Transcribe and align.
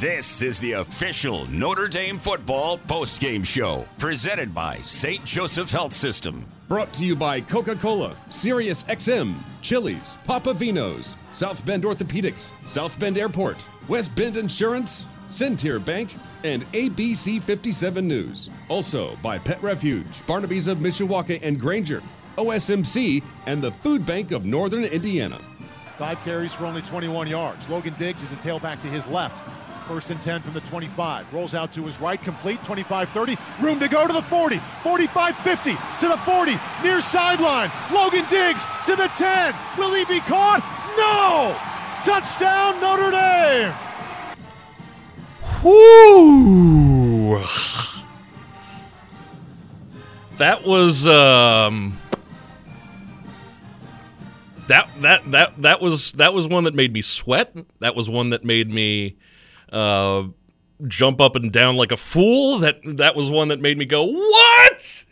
This 0.00 0.40
is 0.40 0.58
the 0.58 0.72
official 0.72 1.44
Notre 1.50 1.86
Dame 1.86 2.18
football 2.18 2.78
postgame 2.78 3.44
show, 3.44 3.86
presented 3.98 4.54
by 4.54 4.78
St. 4.78 5.22
Joseph 5.26 5.70
Health 5.70 5.92
System. 5.92 6.46
Brought 6.68 6.90
to 6.94 7.04
you 7.04 7.14
by 7.14 7.42
Coca 7.42 7.76
Cola, 7.76 8.16
Sirius 8.30 8.84
XM, 8.84 9.34
Chili's, 9.60 10.16
Papa 10.24 10.54
Vino's, 10.54 11.18
South 11.32 11.62
Bend 11.66 11.84
Orthopedics, 11.84 12.54
South 12.64 12.98
Bend 12.98 13.18
Airport, 13.18 13.62
West 13.88 14.14
Bend 14.14 14.38
Insurance, 14.38 15.06
Centier 15.28 15.78
Bank, 15.78 16.16
and 16.44 16.64
ABC 16.72 17.42
57 17.42 18.08
News. 18.08 18.48
Also 18.70 19.16
by 19.16 19.36
Pet 19.38 19.62
Refuge, 19.62 20.26
Barnaby's 20.26 20.66
of 20.66 20.78
Mishawaka 20.78 21.38
and 21.42 21.60
Granger, 21.60 22.02
OSMC, 22.38 23.22
and 23.44 23.60
the 23.60 23.72
Food 23.82 24.06
Bank 24.06 24.30
of 24.30 24.46
Northern 24.46 24.84
Indiana. 24.84 25.38
Five 25.98 26.18
carries 26.20 26.54
for 26.54 26.64
only 26.64 26.80
21 26.80 27.26
yards. 27.26 27.68
Logan 27.68 27.94
Diggs 27.98 28.22
is 28.22 28.32
a 28.32 28.36
tailback 28.36 28.80
to 28.80 28.88
his 28.88 29.06
left. 29.06 29.44
First 29.90 30.10
and 30.10 30.22
10 30.22 30.42
from 30.42 30.54
the 30.54 30.60
25. 30.60 31.34
Rolls 31.34 31.52
out 31.52 31.72
to 31.72 31.84
his 31.84 32.00
right, 32.00 32.22
complete, 32.22 32.62
25 32.62 33.08
30. 33.08 33.36
Room 33.60 33.80
to 33.80 33.88
go 33.88 34.06
to 34.06 34.12
the 34.12 34.22
40, 34.22 34.60
45 34.84 35.36
50, 35.38 35.72
to 35.72 36.06
the 36.06 36.16
40, 36.18 36.56
near 36.84 37.00
sideline. 37.00 37.72
Logan 37.92 38.24
Diggs 38.28 38.66
to 38.86 38.94
the 38.94 39.08
10. 39.08 39.52
Will 39.78 39.92
he 39.92 40.04
be 40.04 40.20
caught? 40.20 40.62
No! 40.96 41.56
Touchdown, 42.04 42.80
Notre 42.80 43.10
Dame! 43.10 43.74
Whoo! 45.64 47.44
That 50.38 50.64
was 50.64 51.08
um 51.08 51.98
that 54.68 54.88
that 55.00 55.28
that 55.32 55.60
that 55.62 55.80
was 55.80 56.12
that 56.12 56.32
was 56.32 56.46
one 56.46 56.62
that 56.62 56.76
made 56.76 56.92
me 56.92 57.02
sweat. 57.02 57.56
That 57.80 57.96
was 57.96 58.08
one 58.08 58.30
that 58.30 58.44
made 58.44 58.70
me 58.70 59.16
uh, 59.72 60.24
jump 60.86 61.20
up 61.20 61.36
and 61.36 61.52
down 61.52 61.76
like 61.76 61.92
a 61.92 61.96
fool. 61.96 62.58
That 62.58 62.80
that 62.84 63.14
was 63.16 63.30
one 63.30 63.48
that 63.48 63.60
made 63.60 63.78
me 63.78 63.84
go, 63.84 64.04
"What?" 64.04 65.04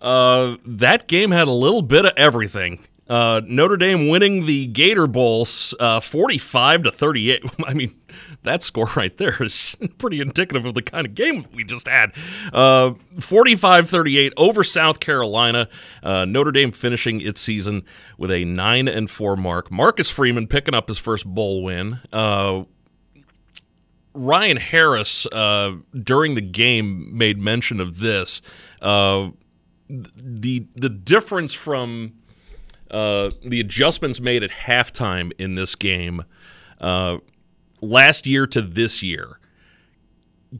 Uh, 0.00 0.56
that 0.66 1.08
game 1.08 1.30
had 1.30 1.48
a 1.48 1.52
little 1.52 1.82
bit 1.82 2.04
of 2.04 2.12
everything. 2.16 2.80
Uh, 3.08 3.42
Notre 3.44 3.76
Dame 3.76 4.08
winning 4.08 4.46
the 4.46 4.66
Gator 4.66 5.06
Bowl, 5.06 5.46
uh, 5.78 6.00
forty-five 6.00 6.84
to 6.84 6.90
thirty-eight. 6.90 7.42
I 7.66 7.74
mean, 7.74 7.94
that 8.44 8.62
score 8.62 8.88
right 8.96 9.14
there 9.18 9.42
is 9.42 9.76
pretty 9.98 10.20
indicative 10.20 10.64
of 10.64 10.74
the 10.74 10.82
kind 10.82 11.06
of 11.06 11.14
game 11.14 11.46
we 11.52 11.64
just 11.64 11.86
had. 11.88 12.12
Uh, 12.52 12.92
45-38 13.16 14.32
over 14.36 14.64
South 14.64 15.00
Carolina. 15.00 15.68
Uh, 16.02 16.24
Notre 16.24 16.52
Dame 16.52 16.72
finishing 16.72 17.20
its 17.20 17.40
season 17.40 17.84
with 18.16 18.30
a 18.30 18.44
nine 18.44 18.88
and 18.88 19.10
four 19.10 19.36
mark. 19.36 19.70
Marcus 19.70 20.08
Freeman 20.08 20.46
picking 20.46 20.74
up 20.74 20.88
his 20.88 20.98
first 20.98 21.26
bowl 21.26 21.62
win. 21.62 22.00
Ryan 24.14 24.56
Harris 24.56 25.26
uh, 25.26 25.74
during 26.02 26.34
the 26.34 26.40
game 26.40 27.16
made 27.16 27.38
mention 27.38 27.80
of 27.80 27.98
this. 27.98 28.40
Uh, 28.80 29.30
the 29.88 30.66
the 30.74 30.88
difference 30.88 31.52
from 31.52 32.14
uh, 32.90 33.30
the 33.44 33.60
adjustments 33.60 34.20
made 34.20 34.42
at 34.42 34.50
halftime 34.50 35.32
in 35.38 35.56
this 35.56 35.74
game 35.74 36.24
uh, 36.80 37.18
last 37.80 38.26
year 38.26 38.46
to 38.46 38.62
this 38.62 39.02
year 39.02 39.38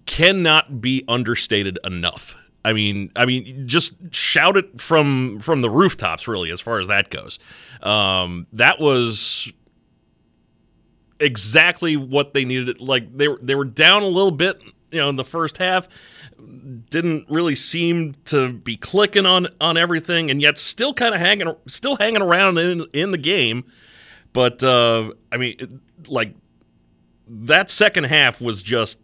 cannot 0.07 0.81
be 0.81 1.05
understated 1.09 1.79
enough. 1.85 2.37
I 2.65 2.73
mean, 2.73 3.13
I 3.15 3.27
mean, 3.27 3.69
just 3.69 3.95
shout 4.15 4.57
it 4.57 4.81
from 4.81 5.39
from 5.39 5.61
the 5.61 5.71
rooftops, 5.71 6.27
really, 6.27 6.51
as 6.51 6.61
far 6.61 6.81
as 6.81 6.89
that 6.89 7.11
goes. 7.11 7.39
Um, 7.83 8.47
that 8.53 8.81
was 8.81 9.53
exactly 11.25 11.97
what 11.97 12.35
they 12.35 12.45
needed. 12.45 12.81
Like 12.81 13.17
they 13.17 13.29
were 13.29 13.39
they 13.43 13.55
were 13.55 13.65
down 13.65 14.03
a 14.03 14.09
little 14.09 14.31
bit, 14.31 14.61
you 14.91 15.01
know, 15.01 15.09
in 15.09 15.17
the 15.17 15.25
first 15.25 15.59
half. 15.59 15.89
Didn't 16.91 17.27
really 17.31 17.55
seem 17.55 18.15
to 18.27 18.53
be 18.53 18.77
clicking 18.77 19.27
on 19.27 19.49
on 19.61 19.77
everything, 19.77 20.31
and 20.31 20.41
yet 20.43 20.59
still 20.59 20.93
kind 20.93 21.15
of 21.15 21.21
hanging 21.21 21.55
still 21.67 21.97
hanging 21.97 22.23
around 22.23 22.59
in 22.59 22.87
in 22.93 23.11
the 23.11 23.19
game. 23.19 23.65
But 24.33 24.63
uh, 24.63 25.13
I 25.33 25.37
mean, 25.37 25.81
like 26.09 26.35
that 27.27 27.71
second 27.71 28.05
half 28.05 28.41
was 28.41 28.63
just 28.63 28.99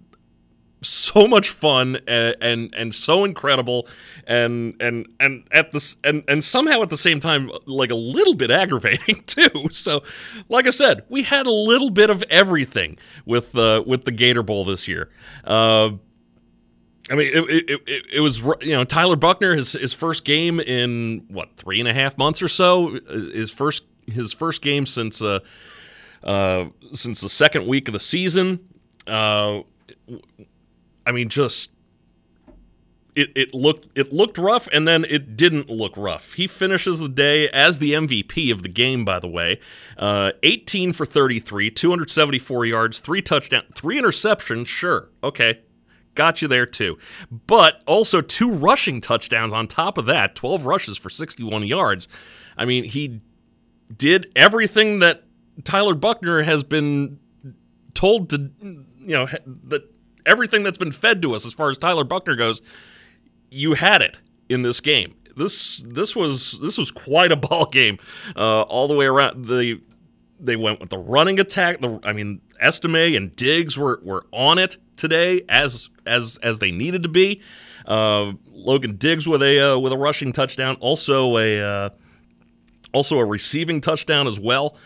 so 0.83 1.27
much 1.27 1.51
fun 1.51 1.99
and, 2.07 2.37
and 2.41 2.75
and, 2.75 2.95
so 2.95 3.25
incredible 3.25 3.87
and 4.27 4.75
and 4.81 5.07
and 5.19 5.45
at 5.53 5.73
this 5.73 5.97
and 6.05 6.25
and 6.27 6.43
somehow 6.43 6.83
at 6.83 6.91
the 6.91 6.97
same 6.97 7.21
time 7.21 7.51
like 7.67 7.91
a 7.91 7.97
little 7.97 8.35
bit 8.35 8.51
aggravating 8.51 9.23
too. 9.27 9.69
So 9.73 10.03
like 10.49 10.67
i 10.67 10.71
said 10.71 11.05
we 11.09 11.23
had 11.23 11.47
a 11.47 11.51
little 11.51 11.91
bit 11.91 12.11
of 12.11 12.23
everything 12.31 12.99
with 13.27 13.55
uh 13.57 13.83
with 13.87 14.05
the 14.05 14.13
gator 14.13 14.43
bowl 14.43 14.65
this 14.65 14.89
year. 14.89 15.11
Uh 15.45 15.91
I 17.11 17.17
mean, 17.17 17.27
it, 17.27 17.51
it, 17.51 17.81
it, 17.87 18.03
it, 18.15 18.21
was 18.21 18.39
you 18.61 18.73
know 18.73 18.85
Tyler 18.85 19.17
Buchner, 19.17 19.57
his 19.57 19.73
his 19.73 19.93
first 19.93 20.25
game 20.25 20.61
in 20.61 21.25
what 21.29 21.57
three 21.57 21.81
and 21.81 21.89
a 21.89 21.95
half 21.95 22.17
months 22.17 22.41
or 22.41 22.47
so? 22.47 23.01
His 23.09 23.51
first 23.51 23.83
his 24.07 24.33
first 24.33 24.63
game 24.63 24.87
since 24.87 25.21
uh, 25.21 25.41
uh 26.23 26.67
since 26.93 27.21
the 27.21 27.29
second 27.29 27.67
week 27.67 27.89
of 27.89 27.95
the 27.95 28.01
season. 28.01 28.61
Uh, 29.09 29.63
I 31.07 31.13
mean, 31.13 31.29
just 31.29 31.71
it, 33.15 33.31
it 33.35 33.55
looked 33.55 33.97
it 33.99 34.13
looked 34.13 34.39
rough, 34.39 34.69
and 34.73 34.87
then 34.87 35.05
it 35.09 35.37
didn't 35.37 35.69
look 35.69 35.97
rough. 35.97 36.35
He 36.35 36.47
finishes 36.47 37.01
the 37.01 37.09
day 37.09 37.49
as 37.51 37.79
the 37.79 37.93
MVP 37.93 38.53
of 38.53 38.63
the 38.63 38.69
game. 38.69 39.05
By 39.05 39.19
the 39.19 39.29
way, 39.29 39.61
uh, 39.99 40.33
18 40.43 40.93
for 40.93 41.05
33, 41.05 41.71
274 41.71 42.67
yards, 42.67 42.99
three 42.99 43.23
touchdowns, 43.23 43.67
three 43.75 44.01
interceptions. 44.01 44.67
Sure, 44.67 45.09
okay, 45.23 45.61
got 46.15 46.43
you 46.43 46.49
there 46.49 46.67
too. 46.67 46.99
But 47.47 47.83
also 47.87 48.21
two 48.21 48.51
rushing 48.51 49.01
touchdowns 49.01 49.53
on 49.53 49.67
top 49.67 49.99
of 49.99 50.07
that, 50.07 50.35
12 50.35 50.67
rushes 50.67 50.97
for 50.97 51.11
61 51.11 51.67
yards. 51.67 52.09
I 52.57 52.65
mean, 52.65 52.85
he 52.85 53.21
did 53.97 54.31
everything 54.37 55.01
that 55.01 55.25
Tyler 55.65 55.95
Buchner 55.95 56.43
has 56.43 56.63
been 56.65 57.19
told 57.95 58.31
to, 58.31 58.51
you 58.63 59.15
know, 59.15 59.27
that 59.65 59.83
everything 60.27 60.63
that's 60.63 60.79
been 60.79 60.93
fed 60.93 61.23
to 61.23 61.35
us 61.35 61.47
as 61.47 61.53
far 61.55 61.71
as 61.71 61.79
Tyler 61.79 62.05
Buchner 62.05 62.37
goes, 62.37 62.63
you 63.51 63.75
had 63.75 64.03
it 64.03 64.19
in 64.49 64.63
this 64.63 64.81
game. 64.81 65.15
This 65.37 65.79
this 65.87 66.15
was 66.15 66.59
this 66.61 66.77
was 66.77 66.91
quite 66.91 67.33
a 67.33 67.37
ball 67.49 67.67
game 67.67 67.99
uh, 68.37 68.63
all 68.63 68.89
the 68.89 68.95
way 68.95 69.07
around. 69.07 69.47
The 69.47 69.81
they 70.39 70.57
went 70.57 70.81
with 70.81 70.91
the 70.91 70.99
running 70.99 71.39
attack. 71.39 71.81
The, 71.81 72.01
I 72.03 72.13
mean, 72.13 72.41
Estime 72.61 73.15
and 73.17 73.35
Diggs 73.37 73.79
were 73.79 74.01
were 74.03 74.27
on 74.33 74.59
it 74.59 74.77
today 74.97 75.43
as 75.49 75.89
as 76.07 76.39
as 76.43 76.59
they 76.59 76.71
needed 76.71 77.03
to 77.03 77.09
be. 77.09 77.43
Uh, 77.87 78.33
Logan 78.49 78.97
Diggs 78.97 79.27
with 79.27 79.43
a 79.43 79.75
uh, 79.75 79.79
with 79.79 79.93
a 79.93 79.99
rushing 79.99 80.33
touchdown, 80.33 80.77
also 80.81 81.37
a 81.39 81.61
uh, 81.61 81.91
also 82.93 83.19
a 83.19 83.25
receiving 83.25 83.81
touchdown 83.81 84.27
as 84.27 84.39
well. 84.39 84.77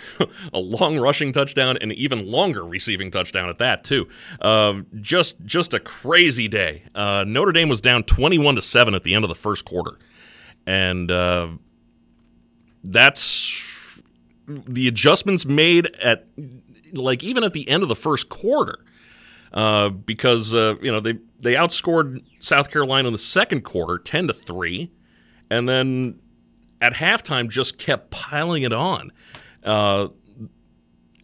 A 0.52 0.58
long 0.58 0.98
rushing 0.98 1.32
touchdown 1.32 1.76
and 1.80 1.92
even 1.92 2.26
longer 2.26 2.64
receiving 2.64 3.10
touchdown 3.10 3.48
at 3.48 3.58
that 3.58 3.84
too. 3.84 4.08
Uh, 4.40 4.82
just 5.00 5.44
just 5.44 5.74
a 5.74 5.80
crazy 5.80 6.48
day. 6.48 6.84
Uh, 6.94 7.24
Notre 7.26 7.52
Dame 7.52 7.68
was 7.68 7.80
down 7.80 8.02
twenty 8.04 8.38
one 8.38 8.54
to 8.56 8.62
seven 8.62 8.94
at 8.94 9.02
the 9.02 9.14
end 9.14 9.24
of 9.24 9.28
the 9.28 9.34
first 9.34 9.64
quarter, 9.64 9.98
and 10.66 11.10
uh, 11.10 11.48
that's 12.84 14.00
the 14.46 14.88
adjustments 14.88 15.44
made 15.46 15.94
at 16.02 16.26
like 16.92 17.22
even 17.22 17.44
at 17.44 17.52
the 17.52 17.68
end 17.68 17.82
of 17.82 17.88
the 17.88 17.96
first 17.96 18.28
quarter. 18.28 18.84
Uh, 19.52 19.90
because 19.90 20.54
uh, 20.54 20.76
you 20.80 20.90
know 20.90 21.00
they 21.00 21.18
they 21.38 21.52
outscored 21.52 22.22
South 22.40 22.70
Carolina 22.70 23.08
in 23.08 23.12
the 23.12 23.18
second 23.18 23.62
quarter 23.62 23.98
ten 23.98 24.26
to 24.26 24.32
three, 24.32 24.90
and 25.50 25.68
then 25.68 26.18
at 26.80 26.94
halftime 26.94 27.50
just 27.50 27.76
kept 27.78 28.10
piling 28.10 28.62
it 28.62 28.72
on. 28.72 29.12
Uh, 29.64 30.08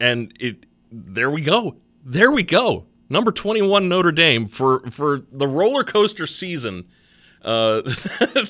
and 0.00 0.32
it 0.41 0.66
there 0.91 1.31
we 1.31 1.43
go. 1.43 1.76
There 2.04 2.31
we 2.31 2.43
go. 2.43 2.87
Number 3.09 3.33
21 3.33 3.89
Notre 3.89 4.12
Dame 4.12 4.47
for 4.47 4.80
for 4.91 5.22
the 5.30 5.47
roller 5.47 5.84
coaster 5.84 6.27
season 6.27 6.86
uh, 7.42 7.80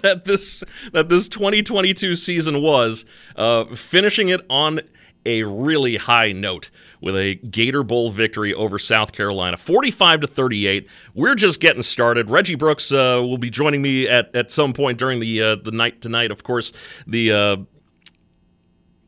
that 0.03 0.23
this 0.25 0.65
that 0.93 1.09
this 1.09 1.29
2022 1.29 2.17
season 2.17 2.62
was, 2.62 3.05
uh, 3.37 3.65
finishing 3.75 4.29
it 4.29 4.45
on 4.49 4.81
a 5.27 5.43
really 5.43 5.97
high 5.97 6.33
note 6.33 6.71
with 7.01 7.15
a 7.17 7.35
Gator 7.35 7.83
Bowl 7.83 8.11
victory 8.11 8.55
over 8.55 8.79
South 8.79 9.12
Carolina, 9.12 9.57
45 9.57 10.21
to 10.21 10.27
38. 10.27 10.89
We're 11.15 11.35
just 11.35 11.61
getting 11.61 11.83
started. 11.83 12.31
Reggie 12.31 12.55
Brooks 12.55 12.91
uh, 12.91 13.21
will 13.23 13.39
be 13.39 13.51
joining 13.51 13.83
me 13.83 14.09
at, 14.09 14.35
at 14.35 14.51
some 14.51 14.73
point 14.73 14.99
during 14.99 15.21
the 15.21 15.43
uh, 15.43 15.57
the 15.57 15.73
night 15.73 16.01
tonight. 16.01 16.31
Of 16.31 16.43
course, 16.43 16.73
the 17.07 17.33
uh, 17.33 17.57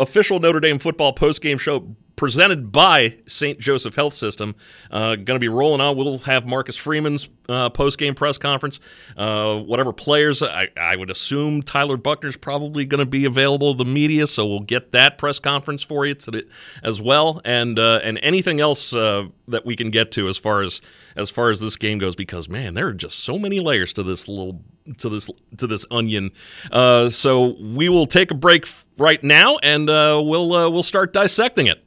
official 0.00 0.40
Notre 0.40 0.60
Dame 0.60 0.78
football 0.78 1.14
postgame 1.14 1.60
show 1.60 1.94
presented 2.20 2.70
by 2.70 3.16
St. 3.26 3.58
Joseph 3.58 3.94
Health 3.94 4.12
System. 4.12 4.54
Uh, 4.90 5.16
going 5.16 5.24
to 5.24 5.38
be 5.38 5.48
rolling 5.48 5.80
on. 5.80 5.96
We'll 5.96 6.18
have 6.18 6.44
Marcus 6.44 6.76
Freeman's 6.76 7.30
uh, 7.48 7.70
post 7.70 7.96
game 7.96 8.14
press 8.14 8.36
conference. 8.36 8.78
Uh, 9.16 9.56
whatever 9.56 9.90
players, 9.90 10.42
I, 10.42 10.68
I, 10.76 10.96
would 10.96 11.08
assume 11.08 11.62
Tyler 11.62 11.96
Buchner's 11.96 12.36
probably 12.36 12.84
going 12.84 12.98
to 12.98 13.10
be 13.10 13.24
available 13.24 13.72
to 13.72 13.78
the 13.78 13.90
media, 13.90 14.26
so 14.26 14.46
we'll 14.46 14.60
get 14.60 14.92
that 14.92 15.16
press 15.16 15.38
conference 15.38 15.82
for 15.82 16.04
you 16.04 16.12
today, 16.12 16.42
as 16.82 17.00
well, 17.00 17.40
and 17.42 17.78
uh, 17.78 18.00
and 18.04 18.20
anything 18.22 18.60
else 18.60 18.92
uh, 18.92 19.26
that 19.48 19.64
we 19.64 19.74
can 19.74 19.90
get 19.90 20.12
to 20.12 20.28
as 20.28 20.36
far 20.36 20.60
as 20.60 20.82
as 21.16 21.30
far 21.30 21.48
as 21.48 21.58
this 21.58 21.76
game 21.76 21.96
goes. 21.96 22.16
Because 22.16 22.50
man, 22.50 22.74
there 22.74 22.88
are 22.88 22.92
just 22.92 23.20
so 23.20 23.38
many 23.38 23.60
layers 23.60 23.94
to 23.94 24.02
this 24.02 24.28
little 24.28 24.62
to 24.98 25.08
this 25.08 25.30
to 25.56 25.66
this 25.66 25.86
onion. 25.90 26.32
Uh, 26.70 27.08
so 27.08 27.56
we 27.58 27.88
will 27.88 28.06
take 28.06 28.30
a 28.30 28.34
break 28.34 28.68
right 28.98 29.24
now, 29.24 29.56
and 29.62 29.86
we'll 29.88 30.50
we'll 30.70 30.82
start 30.82 31.14
dissecting 31.14 31.66
it. 31.66 31.82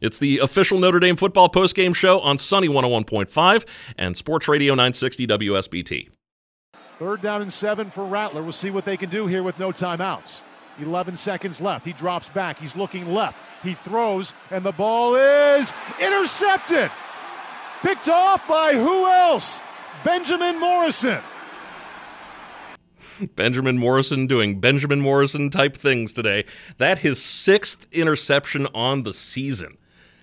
It's 0.00 0.18
the 0.18 0.38
official 0.38 0.78
Notre 0.78 1.00
Dame 1.00 1.16
football 1.16 1.50
postgame 1.50 1.94
show 1.94 2.20
on 2.20 2.38
Sunny 2.38 2.68
101.5 2.68 3.66
and 3.98 4.16
Sports 4.16 4.48
Radio 4.48 4.74
960 4.74 5.26
WSBT. 5.26 6.08
Third 6.98 7.20
down 7.22 7.42
and 7.42 7.52
seven 7.52 7.90
for 7.90 8.04
Rattler. 8.04 8.42
We'll 8.42 8.52
see 8.52 8.70
what 8.70 8.84
they 8.84 8.96
can 8.96 9.10
do 9.10 9.26
here 9.26 9.42
with 9.42 9.58
no 9.58 9.72
timeouts. 9.72 10.42
11 10.80 11.16
seconds 11.16 11.60
left. 11.60 11.84
He 11.84 11.92
drops 11.92 12.28
back. 12.30 12.58
He's 12.58 12.76
looking 12.76 13.12
left. 13.12 13.38
He 13.62 13.74
throws, 13.74 14.32
and 14.50 14.64
the 14.64 14.72
ball 14.72 15.16
is 15.16 15.72
intercepted. 16.00 16.90
Picked 17.82 18.08
off 18.08 18.46
by 18.48 18.74
who 18.74 19.06
else? 19.06 19.60
Benjamin 20.04 20.58
Morrison. 20.58 21.20
Benjamin 23.36 23.78
Morrison 23.78 24.26
doing 24.26 24.60
Benjamin 24.60 25.00
Morrison 25.00 25.50
type 25.50 25.76
things 25.76 26.12
today. 26.12 26.44
That 26.78 26.98
his 26.98 27.22
sixth 27.22 27.86
interception 27.92 28.66
on 28.74 29.02
the 29.02 29.12
season. 29.12 29.76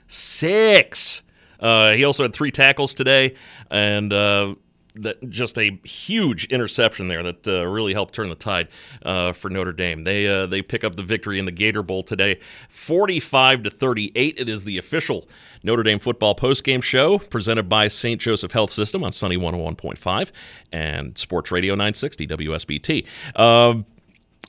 Six. 0.07 1.24
Uh, 1.59 1.94
he 1.94 2.04
also 2.04 2.24
had 2.24 2.33
three 2.33 2.51
tackles 2.51 2.94
today, 2.94 3.36
and 3.69 4.13
uh, 4.13 4.56
that 5.01 5.30
just 5.30 5.57
a 5.57 5.80
huge 5.83 6.45
interception 6.45 7.07
there 7.07 7.24
that 7.24 7.48
uh, 7.48 7.65
really 7.65 7.94
helped 7.94 8.13
turn 8.13 8.30
the 8.30 8.36
tide 8.36 8.68
uh, 9.04 9.33
for 9.33 9.50
Notre 9.50 9.74
Dame. 9.74 10.04
They 10.04 10.27
uh, 10.27 10.45
they 10.45 10.62
pick 10.62 10.83
up 10.83 10.95
the 10.95 11.04
victory 11.04 11.39
in 11.39 11.45
the 11.45 11.51
Gator 11.51 11.83
Bowl 11.83 12.04
today, 12.04 12.39
45 12.69 13.63
to 13.63 13.69
38. 13.69 14.36
It 14.38 14.50
is 14.50 14.65
the 14.65 14.77
official 14.77 15.27
Notre 15.63 15.83
Dame 15.83 16.00
football 16.00 16.36
postgame 16.36 16.83
show 16.83 17.19
presented 17.19 17.69
by 17.69 17.88
St. 17.88 18.19
Joseph 18.19 18.51
Health 18.51 18.71
System 18.71 19.04
on 19.04 19.12
Sunny 19.12 19.38
101.5 19.38 20.31
and 20.71 21.18
Sports 21.18 21.51
Radio 21.51 21.74
960 21.74 22.27
WSBT. 22.27 23.06
Um, 23.39 23.86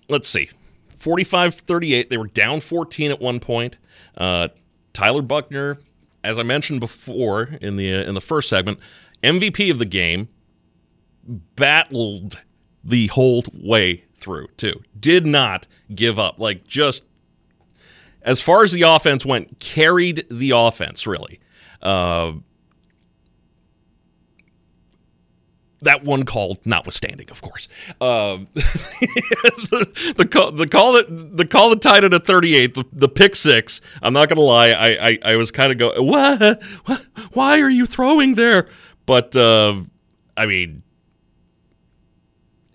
let's 0.08 0.28
see, 0.28 0.50
45 0.96 1.54
38. 1.54 2.10
They 2.10 2.16
were 2.16 2.26
down 2.26 2.60
14 2.60 3.10
at 3.10 3.20
one 3.20 3.40
point. 3.40 3.76
Tyler 4.98 5.22
Buchner, 5.22 5.78
as 6.24 6.40
I 6.40 6.42
mentioned 6.42 6.80
before 6.80 7.50
in 7.60 7.76
the 7.76 7.94
uh, 7.94 8.02
in 8.02 8.14
the 8.14 8.20
first 8.20 8.48
segment, 8.48 8.80
MVP 9.22 9.70
of 9.70 9.78
the 9.78 9.84
game, 9.84 10.28
battled 11.54 12.40
the 12.82 13.06
whole 13.06 13.44
way 13.54 14.02
through 14.14 14.48
too. 14.56 14.82
Did 14.98 15.24
not 15.24 15.68
give 15.94 16.18
up. 16.18 16.40
Like 16.40 16.66
just 16.66 17.04
as 18.22 18.40
far 18.40 18.64
as 18.64 18.72
the 18.72 18.82
offense 18.82 19.24
went, 19.24 19.60
carried 19.60 20.26
the 20.32 20.50
offense 20.50 21.06
really. 21.06 21.38
Uh, 21.80 22.32
that 25.82 26.04
one 26.04 26.24
call 26.24 26.58
notwithstanding, 26.64 27.30
of 27.30 27.40
course. 27.40 27.68
Um, 28.00 28.48
the, 28.54 30.14
the, 30.16 30.26
call, 30.26 30.52
the 30.52 30.66
call 30.66 30.92
that 30.94 31.36
the 31.36 31.46
call 31.46 31.70
that 31.70 31.80
tied 31.80 32.04
it 32.04 32.12
at 32.12 32.26
38, 32.26 32.74
the, 32.74 32.84
the 32.92 33.08
pick 33.08 33.36
six. 33.36 33.80
I'm 34.02 34.12
not 34.12 34.28
gonna 34.28 34.40
lie, 34.40 34.70
I 34.70 34.88
I, 34.88 35.18
I 35.24 35.36
was 35.36 35.50
kind 35.50 35.72
of 35.72 35.78
go, 35.78 36.02
what? 36.02 36.62
what? 36.84 37.06
Why 37.32 37.60
are 37.60 37.70
you 37.70 37.86
throwing 37.86 38.34
there? 38.34 38.68
But 39.06 39.36
uh, 39.36 39.82
I 40.36 40.46
mean, 40.46 40.82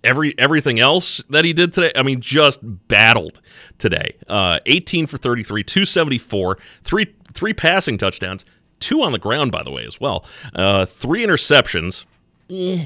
every 0.03 0.37
everything 0.37 0.79
else 0.79 1.23
that 1.29 1.45
he 1.45 1.53
did 1.53 1.73
today, 1.73 1.91
I 1.95 2.03
mean, 2.03 2.21
just 2.21 2.59
battled 2.61 3.41
today. 3.77 4.15
Uh, 4.27 4.59
18 4.65 5.07
for 5.07 5.17
33, 5.17 5.63
274, 5.63 6.57
three 6.83 7.13
three 7.33 7.53
passing 7.53 7.97
touchdowns, 7.97 8.45
two 8.79 9.01
on 9.01 9.11
the 9.11 9.19
ground, 9.19 9.51
by 9.51 9.63
the 9.63 9.71
way, 9.71 9.85
as 9.85 9.99
well. 9.99 10.25
Uh, 10.55 10.85
three 10.85 11.25
interceptions 11.25 12.05
eh, 12.49 12.85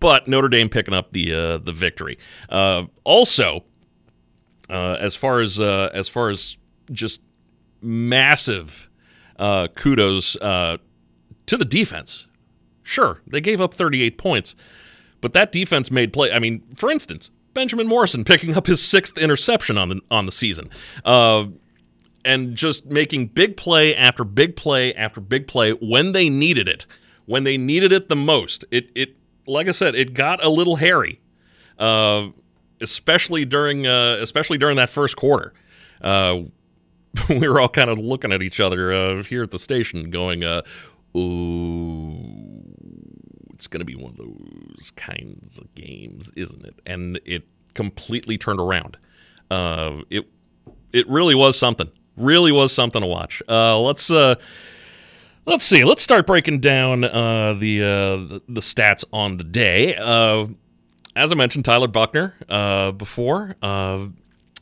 but 0.00 0.28
Notre 0.28 0.48
Dame 0.48 0.68
picking 0.68 0.94
up 0.94 1.12
the 1.12 1.32
uh, 1.32 1.58
the 1.58 1.72
victory. 1.72 2.18
Uh, 2.48 2.84
also, 3.04 3.64
uh, 4.68 4.96
as 5.00 5.14
far 5.16 5.40
as 5.40 5.60
uh, 5.60 5.90
as 5.92 6.08
far 6.08 6.30
as 6.30 6.56
just 6.92 7.22
massive 7.80 8.88
uh, 9.38 9.68
kudos 9.74 10.36
uh, 10.36 10.76
to 11.46 11.56
the 11.56 11.64
defense. 11.64 12.26
Sure, 12.82 13.20
they 13.26 13.40
gave 13.40 13.60
up 13.60 13.72
38 13.72 14.18
points, 14.18 14.56
but 15.20 15.32
that 15.32 15.52
defense 15.52 15.90
made 15.90 16.12
play. 16.12 16.32
I 16.32 16.38
mean, 16.38 16.62
for 16.74 16.90
instance, 16.90 17.30
Benjamin 17.54 17.86
Morrison 17.86 18.24
picking 18.24 18.56
up 18.56 18.66
his 18.66 18.82
sixth 18.82 19.16
interception 19.16 19.78
on 19.78 19.88
the 19.88 20.00
on 20.10 20.26
the 20.26 20.32
season. 20.32 20.70
and 22.22 22.54
just 22.54 22.84
making 22.84 23.28
big 23.28 23.56
play 23.56 23.96
after 23.96 24.24
big 24.24 24.54
play 24.54 24.92
after 24.92 25.22
big 25.22 25.46
play 25.46 25.70
when 25.72 26.12
they 26.12 26.28
needed 26.28 26.68
it 26.68 26.86
when 27.30 27.44
they 27.44 27.56
needed 27.56 27.92
it 27.92 28.08
the 28.08 28.16
most. 28.16 28.64
It 28.72 28.90
it 28.96 29.14
like 29.46 29.68
I 29.68 29.70
said, 29.70 29.94
it 29.94 30.14
got 30.14 30.44
a 30.44 30.48
little 30.48 30.74
hairy, 30.76 31.20
uh, 31.78 32.26
especially 32.80 33.44
during 33.44 33.86
uh, 33.86 34.18
especially 34.20 34.58
during 34.58 34.76
that 34.76 34.90
first 34.90 35.16
quarter. 35.16 35.54
Uh, 36.00 36.40
we 37.28 37.48
were 37.48 37.60
all 37.60 37.68
kind 37.68 37.88
of 37.88 37.98
looking 38.00 38.32
at 38.32 38.42
each 38.42 38.58
other 38.58 38.92
uh, 38.92 39.22
here 39.22 39.44
at 39.44 39.52
the 39.52 39.60
station, 39.60 40.10
going, 40.10 40.42
uh, 40.42 40.62
"Ooh, 41.16 42.64
it's 43.54 43.68
going 43.68 43.78
to 43.78 43.84
be 43.84 43.94
one 43.94 44.10
of 44.10 44.16
those 44.16 44.90
kinds 44.96 45.56
of 45.58 45.72
games, 45.76 46.32
isn't 46.34 46.64
it?" 46.64 46.82
And 46.84 47.20
it 47.24 47.44
completely 47.74 48.38
turned 48.38 48.58
around. 48.58 48.96
Uh, 49.52 49.98
it 50.10 50.26
it 50.92 51.08
really 51.08 51.36
was 51.36 51.56
something. 51.56 51.90
Really 52.16 52.50
was 52.50 52.72
something 52.72 53.02
to 53.02 53.06
watch. 53.06 53.40
let's 53.48 54.10
Let's 55.50 55.64
see. 55.64 55.82
Let's 55.82 56.00
start 56.00 56.28
breaking 56.28 56.60
down 56.60 57.02
uh, 57.02 57.54
the, 57.54 57.82
uh, 57.82 57.86
the, 57.86 58.42
the 58.48 58.60
stats 58.60 59.04
on 59.12 59.36
the 59.36 59.42
day. 59.42 59.96
Uh, 59.96 60.46
as 61.16 61.32
I 61.32 61.34
mentioned, 61.34 61.64
Tyler 61.64 61.88
Buchner 61.88 62.34
uh, 62.48 62.92
before 62.92 63.56
uh, 63.60 64.06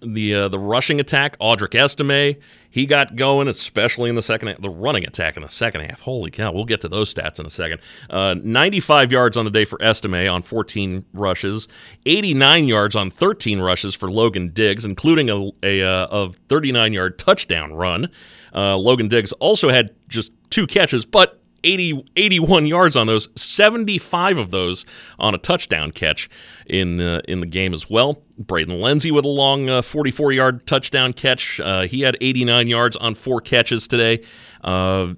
the 0.00 0.34
uh, 0.34 0.48
the 0.48 0.58
rushing 0.58 0.98
attack. 0.98 1.38
Audric 1.40 1.74
Estime 1.74 2.40
he 2.70 2.86
got 2.86 3.16
going, 3.16 3.48
especially 3.48 4.08
in 4.08 4.16
the 4.16 4.22
second 4.22 4.48
half. 4.48 4.62
The 4.62 4.70
running 4.70 5.04
attack 5.04 5.36
in 5.36 5.42
the 5.42 5.50
second 5.50 5.82
half. 5.82 6.00
Holy 6.00 6.30
cow! 6.30 6.52
We'll 6.52 6.64
get 6.64 6.80
to 6.80 6.88
those 6.88 7.12
stats 7.12 7.38
in 7.38 7.44
a 7.44 7.50
second. 7.50 7.82
95 8.10 9.12
yards 9.12 9.36
on 9.36 9.44
the 9.44 9.50
day 9.50 9.66
for 9.66 9.78
Estime 9.82 10.26
on 10.32 10.40
14 10.40 11.04
rushes. 11.12 11.68
89 12.06 12.66
yards 12.66 12.96
on 12.96 13.10
13 13.10 13.60
rushes 13.60 13.94
for 13.94 14.10
Logan 14.10 14.52
Diggs, 14.54 14.86
including 14.86 15.28
a 15.28 15.50
a, 15.62 15.80
a 15.82 16.32
39 16.48 16.94
yard 16.94 17.18
touchdown 17.18 17.74
run. 17.74 18.08
Logan 18.54 19.08
Diggs 19.08 19.32
also 19.34 19.68
had 19.68 19.94
just 20.08 20.32
two 20.50 20.66
catches, 20.66 21.04
but 21.04 21.38
80, 21.64 22.04
81 22.16 22.66
yards 22.66 22.96
on 22.96 23.06
those, 23.06 23.28
75 23.40 24.38
of 24.38 24.50
those 24.50 24.84
on 25.18 25.34
a 25.34 25.38
touchdown 25.38 25.90
catch 25.90 26.30
in 26.66 27.00
uh, 27.00 27.20
in 27.26 27.40
the 27.40 27.46
game 27.46 27.74
as 27.74 27.90
well. 27.90 28.22
Braden 28.38 28.80
Lenzy 28.80 29.10
with 29.10 29.24
a 29.24 29.28
long 29.28 29.82
44 29.82 30.28
uh, 30.28 30.34
yard 30.34 30.66
touchdown 30.66 31.12
catch. 31.12 31.60
Uh, 31.60 31.82
he 31.82 32.02
had 32.02 32.16
89 32.20 32.68
yards 32.68 32.96
on 32.96 33.14
four 33.14 33.40
catches 33.40 33.88
today. 33.88 34.24
Uh, 34.62 35.14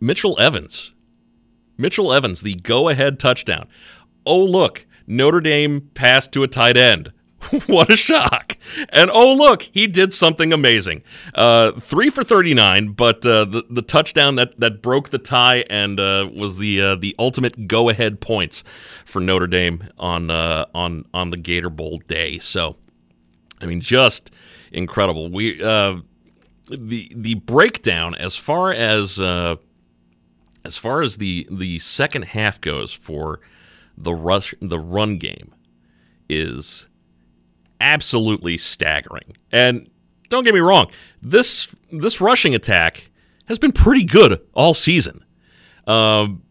Mitchell 0.00 0.38
Evans. 0.38 0.92
Mitchell 1.76 2.12
Evans, 2.12 2.42
the 2.42 2.54
go 2.54 2.88
ahead 2.88 3.18
touchdown. 3.18 3.66
Oh, 4.26 4.44
look, 4.44 4.86
Notre 5.06 5.40
Dame 5.40 5.80
passed 5.94 6.30
to 6.32 6.42
a 6.42 6.48
tight 6.48 6.76
end. 6.76 7.12
what 7.66 7.92
a 7.92 7.96
shock. 7.96 8.56
And 8.90 9.10
oh, 9.12 9.32
look, 9.32 9.62
he 9.62 9.86
did 9.86 10.12
something 10.12 10.52
amazing. 10.52 11.02
Uh, 11.34 11.72
three 11.72 12.10
for 12.10 12.22
39, 12.22 12.92
but 12.92 13.26
uh, 13.26 13.44
the, 13.44 13.64
the 13.68 13.82
touchdown 13.82 14.36
that, 14.36 14.58
that 14.60 14.82
broke 14.82 15.10
the 15.10 15.18
tie 15.18 15.64
and 15.70 15.98
uh, 15.98 16.28
was 16.32 16.58
the 16.58 16.80
uh, 16.80 16.94
the 16.96 17.14
ultimate 17.18 17.66
go 17.66 17.88
ahead 17.88 18.20
points 18.20 18.62
for 19.04 19.20
Notre 19.20 19.46
Dame 19.46 19.88
on, 19.98 20.30
uh, 20.30 20.66
on, 20.74 21.04
on 21.12 21.30
the 21.30 21.36
Gator 21.36 21.70
Bowl 21.70 22.00
day. 22.06 22.38
So, 22.38 22.76
I 23.60 23.66
mean, 23.66 23.80
just 23.80 24.30
incredible. 24.72 25.30
We 25.30 25.62
uh, 25.62 25.96
the 26.68 27.10
the 27.14 27.34
breakdown 27.34 28.14
as 28.14 28.36
far 28.36 28.72
as 28.72 29.18
as 29.18 30.76
far 30.76 31.02
as 31.02 31.16
the 31.16 31.48
the 31.50 31.78
second 31.80 32.22
half 32.26 32.60
goes 32.60 32.92
for 32.92 33.40
the 33.96 34.14
rush 34.14 34.54
the 34.60 34.78
run 34.78 35.18
game 35.18 35.52
is 36.28 36.86
absolutely 37.80 38.58
staggering. 38.58 39.36
And 39.50 39.90
don't 40.28 40.44
get 40.44 40.54
me 40.54 40.60
wrong, 40.60 40.90
this 41.22 41.74
this 41.92 42.20
rushing 42.20 42.54
attack 42.54 43.10
has 43.46 43.58
been 43.58 43.72
pretty 43.72 44.04
good 44.04 44.40
all 44.54 44.74
season. 44.74 45.24
Um, 45.86 46.42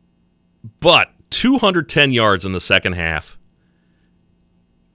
but 0.79 1.09
210 1.29 2.11
yards 2.11 2.45
in 2.45 2.51
the 2.51 2.59
second 2.59 2.93
half. 2.93 3.37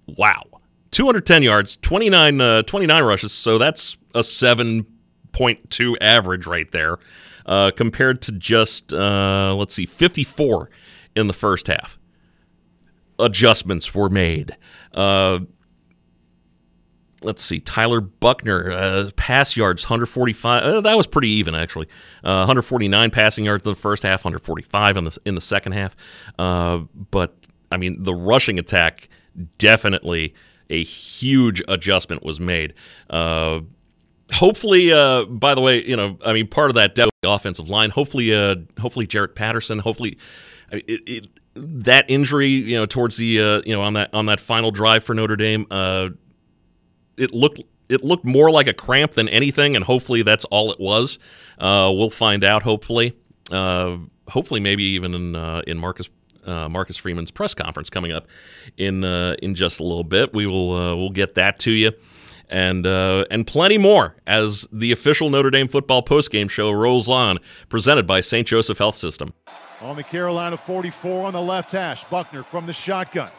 Wow. 0.07 0.43
210 0.91 1.43
yards, 1.43 1.76
29, 1.79 2.41
uh, 2.41 2.62
29 2.62 3.03
rushes, 3.03 3.33
so 3.33 3.59
that's 3.59 3.97
a 4.14 4.21
7.2 4.21 5.97
average 6.00 6.47
right 6.47 6.71
there, 6.71 6.99
uh, 7.47 7.73
compared 7.75 8.23
to 8.23 8.33
just 8.33 8.93
uh, 8.93 9.55
let's 9.57 9.75
see, 9.75 9.87
54 9.87 10.71
in 11.17 11.26
the 11.26 11.33
first 11.33 11.67
half. 11.67 11.99
Adjustments 13.19 13.95
were 13.95 14.09
made. 14.09 14.57
Let's 17.25 17.43
see, 17.43 17.59
Tyler 17.59 18.00
Buchner, 18.00 18.71
uh, 18.71 19.11
pass 19.16 19.57
yards, 19.57 19.85
145. 19.85 20.62
Uh, 20.62 20.81
that 20.83 20.97
was 20.97 21.07
pretty 21.07 21.31
even, 21.31 21.54
actually. 21.54 21.87
Uh, 22.23 22.45
149 22.45 23.11
passing 23.11 23.47
yards 23.47 23.64
in 23.64 23.73
the 23.73 23.78
first 23.78 24.02
half, 24.02 24.25
145 24.25 24.97
in 24.97 25.04
the, 25.04 25.19
in 25.25 25.35
the 25.35 25.40
second 25.40 25.73
half. 25.73 25.97
Uh, 26.38 26.81
but, 27.11 27.35
I 27.73 27.78
mean, 27.78 28.02
the 28.02 28.14
rushing 28.14 28.59
attack, 28.59 29.09
definitely 29.59 30.35
a 30.69 30.85
huge 30.85 31.62
adjustment 31.66 32.23
was 32.23 32.38
made. 32.40 32.75
Uh, 33.09 33.61
hopefully, 34.33 34.93
uh, 34.93 35.25
by 35.25 35.54
the 35.54 35.61
way, 35.62 35.83
you 35.85 35.97
know, 35.97 36.19
I 36.25 36.35
mean, 36.35 36.47
part 36.47 36.71
of 36.71 36.75
that 36.75 36.99
offensive 37.25 37.71
line, 37.71 37.90
hopefully, 37.90 38.31
hopefully 38.78 39.07
Jarrett 39.07 39.35
Patterson, 39.35 39.78
hopefully, 39.78 40.19
it, 40.71 40.85
it, 41.07 41.26
that 41.54 42.04
injury, 42.09 42.49
you 42.49 42.76
know, 42.76 42.85
towards 42.85 43.16
the, 43.16 43.62
you 43.64 43.73
know, 43.73 43.81
on 43.81 43.95
that 43.95 44.12
on 44.12 44.26
that 44.26 44.40
final 44.40 44.71
drive 44.71 45.04
for 45.04 45.14
Notre 45.14 45.37
Dame, 45.37 45.66
it 47.16 47.33
looked 47.33 47.61
it 47.88 48.02
looked 48.02 48.25
more 48.25 48.50
like 48.50 48.66
a 48.66 48.75
cramp 48.75 49.12
than 49.12 49.28
anything, 49.28 49.76
and 49.76 49.85
hopefully 49.85 50.23
that's 50.23 50.44
all 50.47 50.73
it 50.73 50.80
was. 50.80 51.18
Uh, 51.59 51.92
we'll 51.94 52.11
find 52.11 52.44
out. 52.44 52.62
Hopefully, 52.62 53.14
uh, 53.52 53.97
hopefully 54.28 54.61
maybe 54.61 54.85
even 54.85 55.14
in 55.14 55.37
uh, 55.37 55.62
in 55.66 55.78
Marcus 55.78 56.09
uh, 56.47 56.68
Marcus 56.68 56.97
Freeman's 56.97 57.30
press 57.30 57.54
conference 57.54 57.90
coming 57.90 58.12
up 58.12 58.26
in 58.76 59.04
uh, 59.04 59.37
in 59.42 59.54
just 59.54 59.80
a 59.80 59.83
little 59.83 60.04
bit. 60.04 60.33
We 60.35 60.47
will 60.47 60.73
uh, 60.73 60.97
we'll 60.97 61.11
get 61.11 61.35
that 61.35 61.59
to 61.61 61.71
you. 61.71 61.92
And 62.50 62.87
and 62.87 63.47
plenty 63.47 63.78
more 63.78 64.16
as 64.26 64.68
the 64.71 64.92
official 64.92 65.30
Notre 65.30 65.50
Dame 65.50 65.66
football 65.66 66.02
postgame 66.02 66.49
show 66.49 66.71
rolls 66.71 67.09
on, 67.09 67.38
presented 67.68 68.06
by 68.06 68.21
St. 68.21 68.47
Joseph 68.47 68.78
Health 68.78 68.97
System. 68.97 69.33
On 69.80 69.97
the 69.97 70.02
Carolina 70.02 70.56
44 70.56 71.26
on 71.26 71.33
the 71.33 71.40
left 71.40 71.73
hash, 71.73 72.04
Buchner 72.04 72.42
from 72.42 72.66
the 72.66 72.73
shotgun. 72.73 73.30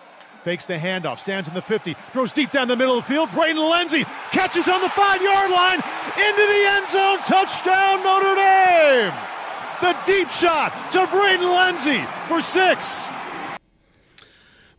Fakes 0.45 0.65
the 0.65 0.75
handoff, 0.75 1.17
stands 1.17 1.49
in 1.49 1.55
the 1.55 1.61
50, 1.61 1.95
throws 2.13 2.31
deep 2.31 2.51
down 2.51 2.67
the 2.67 2.75
middle 2.75 2.99
of 2.99 3.03
the 3.03 3.11
field. 3.11 3.31
Braden 3.31 3.57
Lenzy 3.57 4.03
catches 4.31 4.69
on 4.69 4.79
the 4.79 4.89
five 4.89 5.19
yard 5.19 5.49
line 5.49 5.79
into 5.79 6.45
the 6.45 6.65
end 6.69 6.87
zone. 6.87 7.17
Touchdown, 7.25 8.03
Notre 8.03 8.35
Dame! 8.35 9.11
The 9.81 9.97
deep 10.05 10.29
shot 10.29 10.91
to 10.91 11.07
Braden 11.07 11.49
Lenzy 11.49 12.05
for 12.27 12.41
six. 12.41 13.07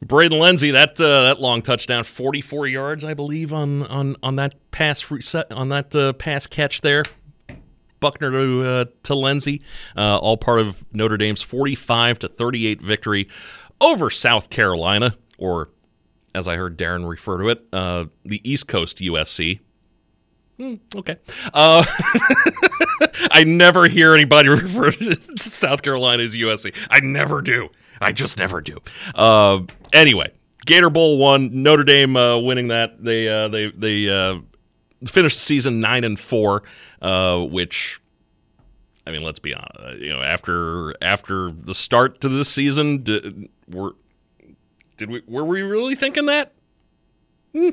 Braden 0.00 0.38
Lenzy, 0.38 0.70
that 0.70 1.00
uh, 1.00 1.23
that 1.23 1.40
long 1.40 1.62
touchdown, 1.62 2.04
44 2.04 2.68
yards, 2.68 3.04
I 3.04 3.14
believe, 3.14 3.52
on 3.52 3.82
on 3.88 4.14
on 4.23 4.37
that 4.37 4.54
pass 4.70 5.11
reset 5.11 5.50
on 5.50 5.70
that 5.70 5.96
uh, 5.96 6.12
pass 6.12 6.46
catch 6.46 6.82
there. 6.82 7.02
Buchner 7.99 8.30
to 8.30 8.62
uh, 8.62 8.85
to 9.02 9.16
Lenzy, 9.16 9.62
uh, 9.96 10.16
all 10.18 10.37
part 10.37 10.61
of 10.61 10.85
Notre 10.92 11.16
Dame's 11.16 11.42
45 11.42 12.20
to 12.20 12.28
38 12.28 12.80
victory 12.80 13.28
over 13.80 14.11
South 14.11 14.49
Carolina 14.49 15.16
or 15.38 15.70
as 16.34 16.46
I 16.46 16.56
heard 16.56 16.76
Darren 16.76 17.08
refer 17.08 17.38
to 17.38 17.48
it, 17.48 17.66
uh, 17.72 18.06
the 18.24 18.40
East 18.48 18.68
Coast 18.68 18.98
USC. 18.98 19.60
Hmm, 20.58 20.74
okay. 20.94 21.16
Uh, 21.52 21.84
I 23.30 23.44
never 23.44 23.88
hear 23.88 24.14
anybody 24.14 24.48
refer 24.50 24.90
to 24.90 25.16
South 25.38 25.82
Carolina 25.82 26.22
as 26.22 26.34
USC. 26.34 26.74
I 26.90 27.00
never 27.00 27.42
do. 27.42 27.68
I 28.00 28.12
just 28.12 28.38
never 28.38 28.60
do. 28.60 28.78
Uh, 29.14 29.60
anyway, 29.92 30.32
Gator 30.66 30.90
Bowl 30.90 31.18
won. 31.18 31.62
Notre 31.62 31.84
Dame 31.84 32.16
uh, 32.16 32.38
winning 32.38 32.68
that. 32.68 33.02
They 33.02 33.28
uh, 33.28 33.48
they 33.48 33.70
they 33.70 34.08
uh, 34.08 34.40
finished 35.06 35.36
the 35.36 35.42
season 35.42 35.80
nine 35.80 36.04
and 36.04 36.18
four, 36.18 36.62
which 37.00 38.00
I 39.06 39.12
mean, 39.12 39.22
let's 39.22 39.38
be 39.38 39.54
honest. 39.54 40.00
You 40.00 40.12
know, 40.12 40.22
after 40.22 40.94
after 41.02 41.50
the 41.50 41.74
start 41.74 42.20
to 42.22 42.28
this 42.28 42.48
season, 42.48 43.02
did, 43.02 43.48
were 43.68 43.94
did 44.96 45.10
we 45.10 45.22
were 45.26 45.44
we 45.44 45.62
really 45.62 45.94
thinking 45.94 46.26
that? 46.26 46.52
Hmm. 47.52 47.70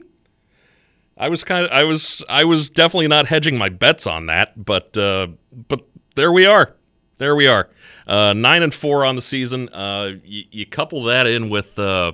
I 1.17 1.29
was 1.29 1.43
kind 1.43 1.65
of 1.65 1.71
I 1.71 1.83
was 1.83 2.23
I 2.27 2.43
was 2.43 2.69
definitely 2.69 3.07
not 3.07 3.27
hedging 3.27 3.57
my 3.57 3.69
bets 3.69 4.07
on 4.07 4.25
that, 4.27 4.63
but 4.63 4.97
uh, 4.97 5.27
but 5.67 5.81
there 6.15 6.31
we 6.31 6.45
are. 6.45 6.75
There 7.17 7.35
we 7.35 7.47
are. 7.47 7.69
Uh, 8.07 8.33
nine 8.33 8.63
and 8.63 8.73
four 8.73 9.05
on 9.05 9.15
the 9.15 9.21
season. 9.21 9.69
Uh, 9.69 10.13
you, 10.23 10.43
you, 10.51 10.65
couple 10.65 11.03
that 11.03 11.27
in 11.27 11.49
with 11.49 11.77
uh, 11.77 12.13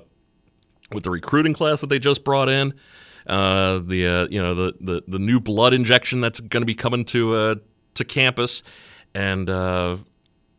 with 0.92 1.04
the 1.04 1.10
recruiting 1.10 1.54
class 1.54 1.82
that 1.82 1.88
they 1.88 1.98
just 1.98 2.24
brought 2.24 2.50
in, 2.50 2.74
uh, 3.26 3.80
the 3.80 4.06
uh, 4.06 4.28
you 4.30 4.42
know 4.42 4.54
the, 4.54 4.76
the 4.82 5.04
the 5.08 5.20
new 5.20 5.40
blood 5.40 5.74
injection 5.74 6.22
that's 6.22 6.40
going 6.42 6.62
to 6.62 6.68
be 6.68 6.76
coming 6.76 7.06
to 7.06 7.60
to 7.96 8.04
campus, 8.04 8.62
and 9.16 9.50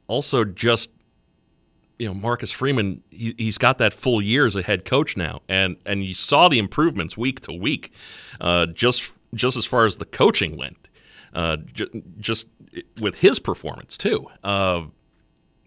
also 0.09 0.45
just 0.45 0.91
you 2.01 2.09
know 2.09 2.15
Marcus 2.15 2.51
Freeman, 2.51 3.03
he, 3.11 3.35
has 3.39 3.59
got 3.59 3.77
that 3.79 3.93
full 3.93 4.23
year 4.23 4.47
as 4.47 4.57
a 4.57 4.63
head 4.63 4.87
coach 4.87 5.19
now, 5.19 5.43
and 5.49 5.77
and 5.85 6.03
you 6.03 6.15
saw 6.15 6.49
the 6.49 6.59
improvements 6.59 7.17
week 7.17 7.41
to 7.41 7.53
week, 7.53 7.93
uh, 8.41 8.67
just 8.67 9.13
just 9.35 9.57
as 9.57 9.67
far 9.67 9.85
as 9.85 9.99
the 9.99 10.07
coaching 10.07 10.57
went, 10.57 10.89
uh, 11.35 11.59
j- 11.73 12.03
just 12.19 12.49
with 13.01 13.19
his 13.19 13.39
performance 13.39 13.99
too. 13.99 14.27
Uh, 14.43 14.85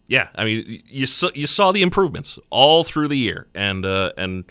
yeah, 0.07 0.29
I 0.33 0.43
mean 0.43 0.81
you 0.87 1.05
saw 1.05 1.29
you 1.35 1.45
saw 1.45 1.71
the 1.71 1.83
improvements 1.83 2.39
all 2.49 2.83
through 2.83 3.09
the 3.09 3.17
year, 3.17 3.47
and 3.53 3.85
uh, 3.85 4.13
and 4.17 4.45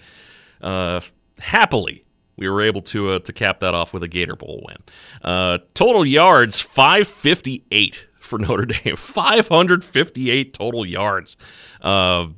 uh, 0.60 1.00
happily 1.40 2.04
we 2.36 2.48
were 2.48 2.62
able 2.62 2.82
to 2.82 3.10
uh, 3.10 3.18
to 3.18 3.32
cap 3.32 3.58
that 3.58 3.74
off 3.74 3.92
with 3.92 4.04
a 4.04 4.08
Gator 4.08 4.36
Bowl 4.36 4.64
win. 4.68 5.58
total 5.74 6.06
yards 6.06 6.60
five 6.60 7.08
fifty 7.08 7.64
eight 7.72 8.06
for 8.22 8.38
Notre 8.38 8.66
Dame. 8.66 8.96
558 8.96 10.54
total 10.54 10.86
yards. 10.86 11.36
Uh, 11.80 12.28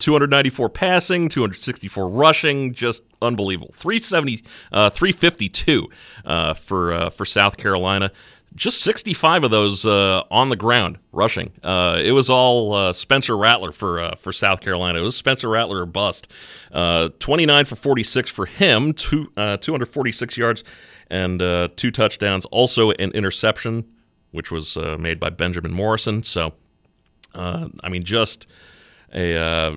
294 0.00 0.68
passing, 0.70 1.28
264 1.28 2.08
rushing, 2.08 2.74
just 2.74 3.04
unbelievable. 3.22 3.70
370, 3.74 4.42
uh, 4.72 4.90
352 4.90 5.88
uh, 6.24 6.54
for 6.54 6.92
uh, 6.92 7.10
for 7.10 7.24
South 7.24 7.56
Carolina. 7.56 8.10
Just 8.56 8.80
65 8.80 9.44
of 9.44 9.52
those 9.52 9.86
uh, 9.86 10.24
on 10.28 10.48
the 10.48 10.56
ground 10.56 10.98
rushing. 11.12 11.52
Uh, 11.62 12.00
it 12.02 12.10
was 12.10 12.28
all 12.28 12.74
uh, 12.74 12.92
Spencer 12.92 13.36
Rattler 13.36 13.70
for 13.70 14.16
for 14.16 14.32
South 14.32 14.60
Carolina. 14.60 14.98
It 14.98 15.02
was 15.02 15.16
Spencer 15.16 15.48
Rattler 15.48 15.82
or 15.82 15.86
bust. 15.86 16.26
29 16.72 17.64
for 17.64 17.76
46 17.76 18.30
for 18.30 18.46
him, 18.46 18.92
two, 18.92 19.26
246 19.36 20.36
yards 20.36 20.64
and 21.08 21.38
two 21.76 21.90
touchdowns. 21.92 22.44
Also 22.46 22.90
an 22.90 23.12
interception 23.12 23.84
which 24.30 24.50
was 24.50 24.76
uh, 24.76 24.96
made 24.98 25.18
by 25.20 25.30
Benjamin 25.30 25.72
Morrison. 25.72 26.22
So, 26.22 26.54
uh, 27.34 27.68
I 27.82 27.88
mean, 27.88 28.04
just 28.04 28.46
a 29.14 29.36
uh, 29.36 29.76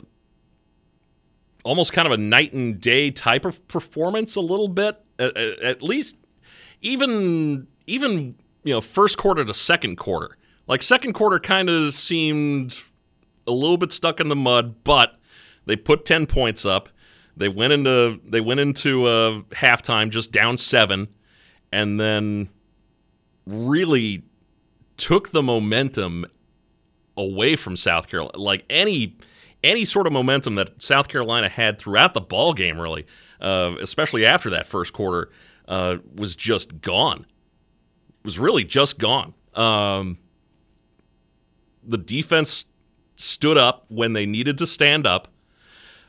almost 1.63 1.93
kind 1.93 2.05
of 2.05 2.11
a 2.11 2.17
night 2.17 2.53
and 2.53 2.79
day 2.79 3.11
type 3.11 3.45
of 3.45 3.65
performance, 3.67 4.35
a 4.35 4.41
little 4.41 4.67
bit. 4.67 4.99
At, 5.19 5.37
at, 5.37 5.81
least, 5.81 6.17
even 6.81 7.67
even 7.87 8.35
you 8.63 8.73
know, 8.73 8.81
first 8.81 9.17
quarter 9.17 9.43
to 9.43 9.53
second 9.53 9.97
quarter. 9.97 10.37
Like 10.67 10.81
second 10.81 11.13
quarter, 11.13 11.39
kind 11.39 11.69
of 11.69 11.93
seemed 11.93 12.81
a 13.45 13.51
little 13.51 13.77
bit 13.77 13.91
stuck 13.91 14.19
in 14.19 14.29
the 14.29 14.35
mud, 14.35 14.83
but 14.83 15.19
they 15.65 15.75
put 15.75 16.05
ten 16.05 16.25
points 16.25 16.65
up. 16.65 16.89
They 17.35 17.49
went 17.49 17.73
into 17.73 18.19
they 18.25 18.41
went 18.41 18.59
into 18.59 19.05
uh, 19.05 19.41
halftime 19.51 20.09
just 20.09 20.31
down 20.31 20.57
seven, 20.57 21.09
and 21.71 21.99
then 21.99 22.49
really 23.45 24.23
took 24.97 25.31
the 25.31 25.43
momentum 25.43 26.25
away 27.17 27.55
from 27.55 27.75
South 27.75 28.07
Carolina. 28.07 28.37
Like 28.37 28.65
any 28.69 29.17
any 29.63 29.85
sort 29.85 30.07
of 30.07 30.13
momentum 30.13 30.55
that 30.55 30.81
South 30.81 31.07
Carolina 31.07 31.47
had 31.49 31.79
throughout 31.79 32.13
the 32.13 32.21
ball 32.21 32.53
game, 32.53 32.79
really, 32.79 33.05
uh, 33.39 33.75
especially 33.81 34.25
after 34.25 34.49
that 34.49 34.65
first 34.65 34.93
quarter, 34.93 35.29
uh, 35.67 35.97
was 36.15 36.35
just 36.35 36.81
gone. 36.81 37.25
Was 38.25 38.39
really 38.39 38.63
just 38.63 38.99
gone. 38.99 39.33
Um, 39.53 40.17
the 41.83 41.97
defense 41.97 42.65
stood 43.15 43.57
up 43.57 43.85
when 43.89 44.13
they 44.13 44.25
needed 44.25 44.57
to 44.57 44.67
stand 44.67 45.05
up. 45.05 45.27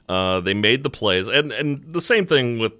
Uh, 0.09 0.41
they 0.41 0.55
made 0.55 0.83
the 0.83 0.91
plays, 0.91 1.29
and 1.29 1.53
and 1.53 1.93
the 1.93 2.01
same 2.01 2.27
thing 2.27 2.59
with 2.59 2.73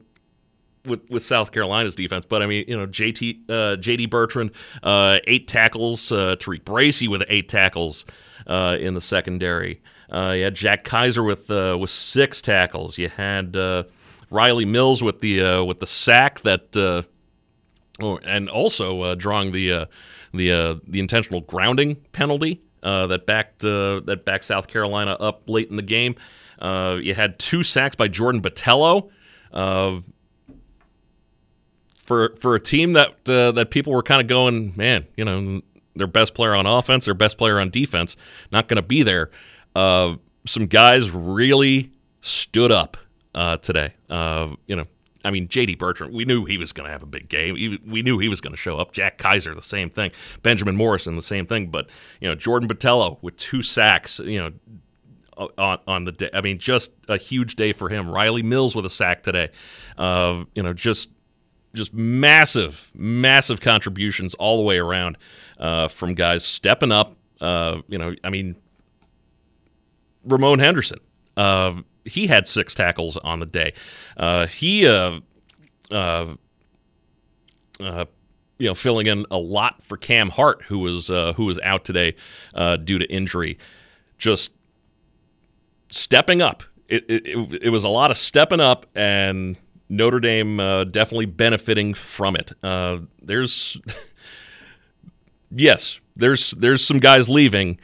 with, 0.87 1.09
with 1.11 1.23
South 1.23 1.53
Carolina's 1.53 1.95
defense, 1.95 2.27
but 2.29 2.43
I 2.43 2.47
mean, 2.47 2.65
you 2.69 2.77
know, 2.77 2.87
JT 2.87 3.51
uh, 3.51 3.77
JD 3.77 4.11
Bertrand, 4.11 4.51
uh, 4.83 5.19
eight 5.27 5.49
tackles, 5.49 6.13
uh, 6.13 6.37
Tariq 6.39 6.65
Bracy 6.65 7.09
with 7.09 7.23
eight 7.29 7.49
tackles 7.49 8.05
uh, 8.47 8.77
in 8.79 8.95
the 8.95 9.01
secondary. 9.01 9.81
Uh, 10.13 10.35
you 10.37 10.45
had 10.45 10.55
Jack 10.55 10.85
Kaiser 10.85 11.23
with 11.23 11.51
uh, 11.51 11.77
with 11.81 11.91
six 11.91 12.43
tackles. 12.43 12.99
You 12.99 13.09
had 13.09 13.57
Riley 14.31 14.65
Mills 14.65 15.03
with 15.03 15.21
the 15.21 15.65
with 15.65 15.81
the 15.81 15.87
sack 15.87 16.41
that, 16.41 16.77
oh, 16.77 18.19
and 18.27 18.49
also 18.49 19.15
drawing 19.15 19.53
the 19.53 19.89
the 20.33 20.81
the 20.87 21.01
intentional 21.01 21.41
grounding 21.41 21.97
penalty 22.13 22.63
that 22.83 23.25
backed 23.27 23.61
that 23.61 24.23
backed 24.25 24.45
South 24.45 24.69
Carolina 24.69 25.13
up 25.13 25.49
late 25.49 25.71
in 25.71 25.77
the 25.77 25.83
game. 25.83 26.15
you 26.61 27.15
had 27.15 27.39
two 27.39 27.63
sacks 27.63 27.95
by 27.95 28.09
Jordan 28.09 28.43
Botelho. 28.43 29.11
Uh, 29.55 30.01
for 32.05 32.35
for 32.39 32.55
a 32.55 32.61
team 32.61 32.93
that 32.93 33.29
uh, 33.29 33.53
that 33.53 33.71
people 33.71 33.93
were 33.93 34.03
kind 34.03 34.21
of 34.21 34.27
going, 34.27 34.73
man, 34.77 35.07
you 35.17 35.25
know, 35.25 35.63
their 35.97 36.07
best 36.07 36.35
player 36.35 36.55
on 36.55 36.67
offense, 36.67 37.07
their 37.07 37.15
best 37.15 37.39
player 37.39 37.59
on 37.59 37.71
defense, 37.71 38.17
not 38.53 38.69
going 38.69 38.77
to 38.77 38.83
be 38.83 39.03
there. 39.03 39.31
Uh, 39.75 40.17
some 40.47 40.67
guys 40.67 41.11
really 41.11 41.91
stood 42.21 42.71
up 42.71 42.97
uh, 43.35 43.57
today. 43.57 43.95
Uh, 44.11 44.55
you 44.67 44.77
know, 44.77 44.85
I 45.25 45.31
mean, 45.31 45.49
J.D. 45.49 45.77
Bertrand, 45.77 46.13
we 46.13 46.25
knew 46.25 46.45
he 46.45 46.59
was 46.59 46.73
going 46.73 46.87
to 46.87 46.93
have 46.93 47.03
a 47.03 47.07
big 47.07 47.29
game. 47.29 47.81
We 47.87 48.03
knew 48.03 48.19
he 48.19 48.29
was 48.29 48.41
going 48.41 48.53
to 48.53 48.59
show 48.59 48.79
up. 48.79 48.93
Jack 48.93 49.17
Kaiser, 49.17 49.55
the 49.55 49.63
same 49.63 49.89
thing. 49.89 50.11
Benjamin 50.43 50.77
Morrison, 50.77 51.17
the 51.17 51.23
same 51.23 51.47
thing. 51.47 51.69
But 51.69 51.89
you 52.21 52.29
know, 52.29 52.35
Jordan 52.35 52.69
Botelho 52.69 53.19
with 53.23 53.37
two 53.37 53.63
sacks. 53.63 54.19
You 54.19 54.43
know, 54.43 54.53
on, 55.59 55.79
on 55.87 56.05
the 56.05 56.13
day. 56.13 56.31
I 56.33 56.41
mean, 56.41 56.59
just 56.59 56.93
a 57.09 57.17
huge 57.17 57.57
day 57.57 57.73
for 57.73 57.89
him. 57.89 58.11
Riley 58.11 58.43
Mills 58.43 58.77
with 58.77 58.87
a 58.87 58.91
sack 58.91 59.23
today. 59.23 59.51
Uh, 59.99 60.45
you 60.55 60.63
know, 60.63 60.73
just 60.73 61.11
just 61.75 61.93
massive, 61.93 62.91
massive 62.95 63.61
contributions 63.61 64.35
all 64.35 64.57
the 64.57 64.63
way 64.63 64.79
around 64.79 65.19
uh, 65.59 65.89
from 65.89 66.15
guys 66.15 66.45
stepping 66.45 66.93
up. 66.93 67.17
Uh, 67.41 67.83
you 67.89 67.99
know, 67.99 68.15
I 68.25 68.31
mean, 68.31 68.57
Ramon 70.25 70.61
Henderson. 70.61 71.01
Uh, 71.37 71.83
he 72.05 72.27
had 72.27 72.47
six 72.47 72.75
tackles 72.75 73.17
on 73.19 73.41
the 73.41 73.47
day. 73.47 73.75
Uh, 74.17 74.47
he, 74.47 74.87
uh, 74.87 75.19
uh, 75.91 76.35
you 77.81 78.69
know, 78.69 78.75
filling 78.75 79.07
in 79.07 79.27
a 79.31 79.39
lot 79.39 79.83
for 79.83 79.97
Cam 79.97 80.31
Hart, 80.31 80.63
who 80.69 80.79
was 80.79 81.09
who 81.09 81.45
was 81.45 81.59
out 81.61 81.85
today 81.85 82.15
due 82.85 82.99
to 82.99 83.07
injury. 83.11 83.59
Just 84.17 84.53
stepping 85.91 86.41
up. 86.41 86.63
It, 86.87 87.05
it, 87.09 87.63
it, 87.63 87.71
was 87.71 87.83
a 87.83 87.89
lot 87.89 88.11
of 88.11 88.19
stepping 88.19 88.61
up, 88.61 88.87
and 88.95 89.57
Notre 89.97 90.21
Dame 90.21 90.61
uh, 90.61 90.85
definitely 90.85 91.27
benefiting 91.27 91.95
from 91.95 92.37
it. 92.37 92.53
Uh, 92.63 92.99
there's, 93.23 93.81
yes, 95.51 96.01
there's 96.17 96.53
there's 96.53 96.85
some 96.85 96.99
guys 96.99 97.29
leaving, 97.29 97.79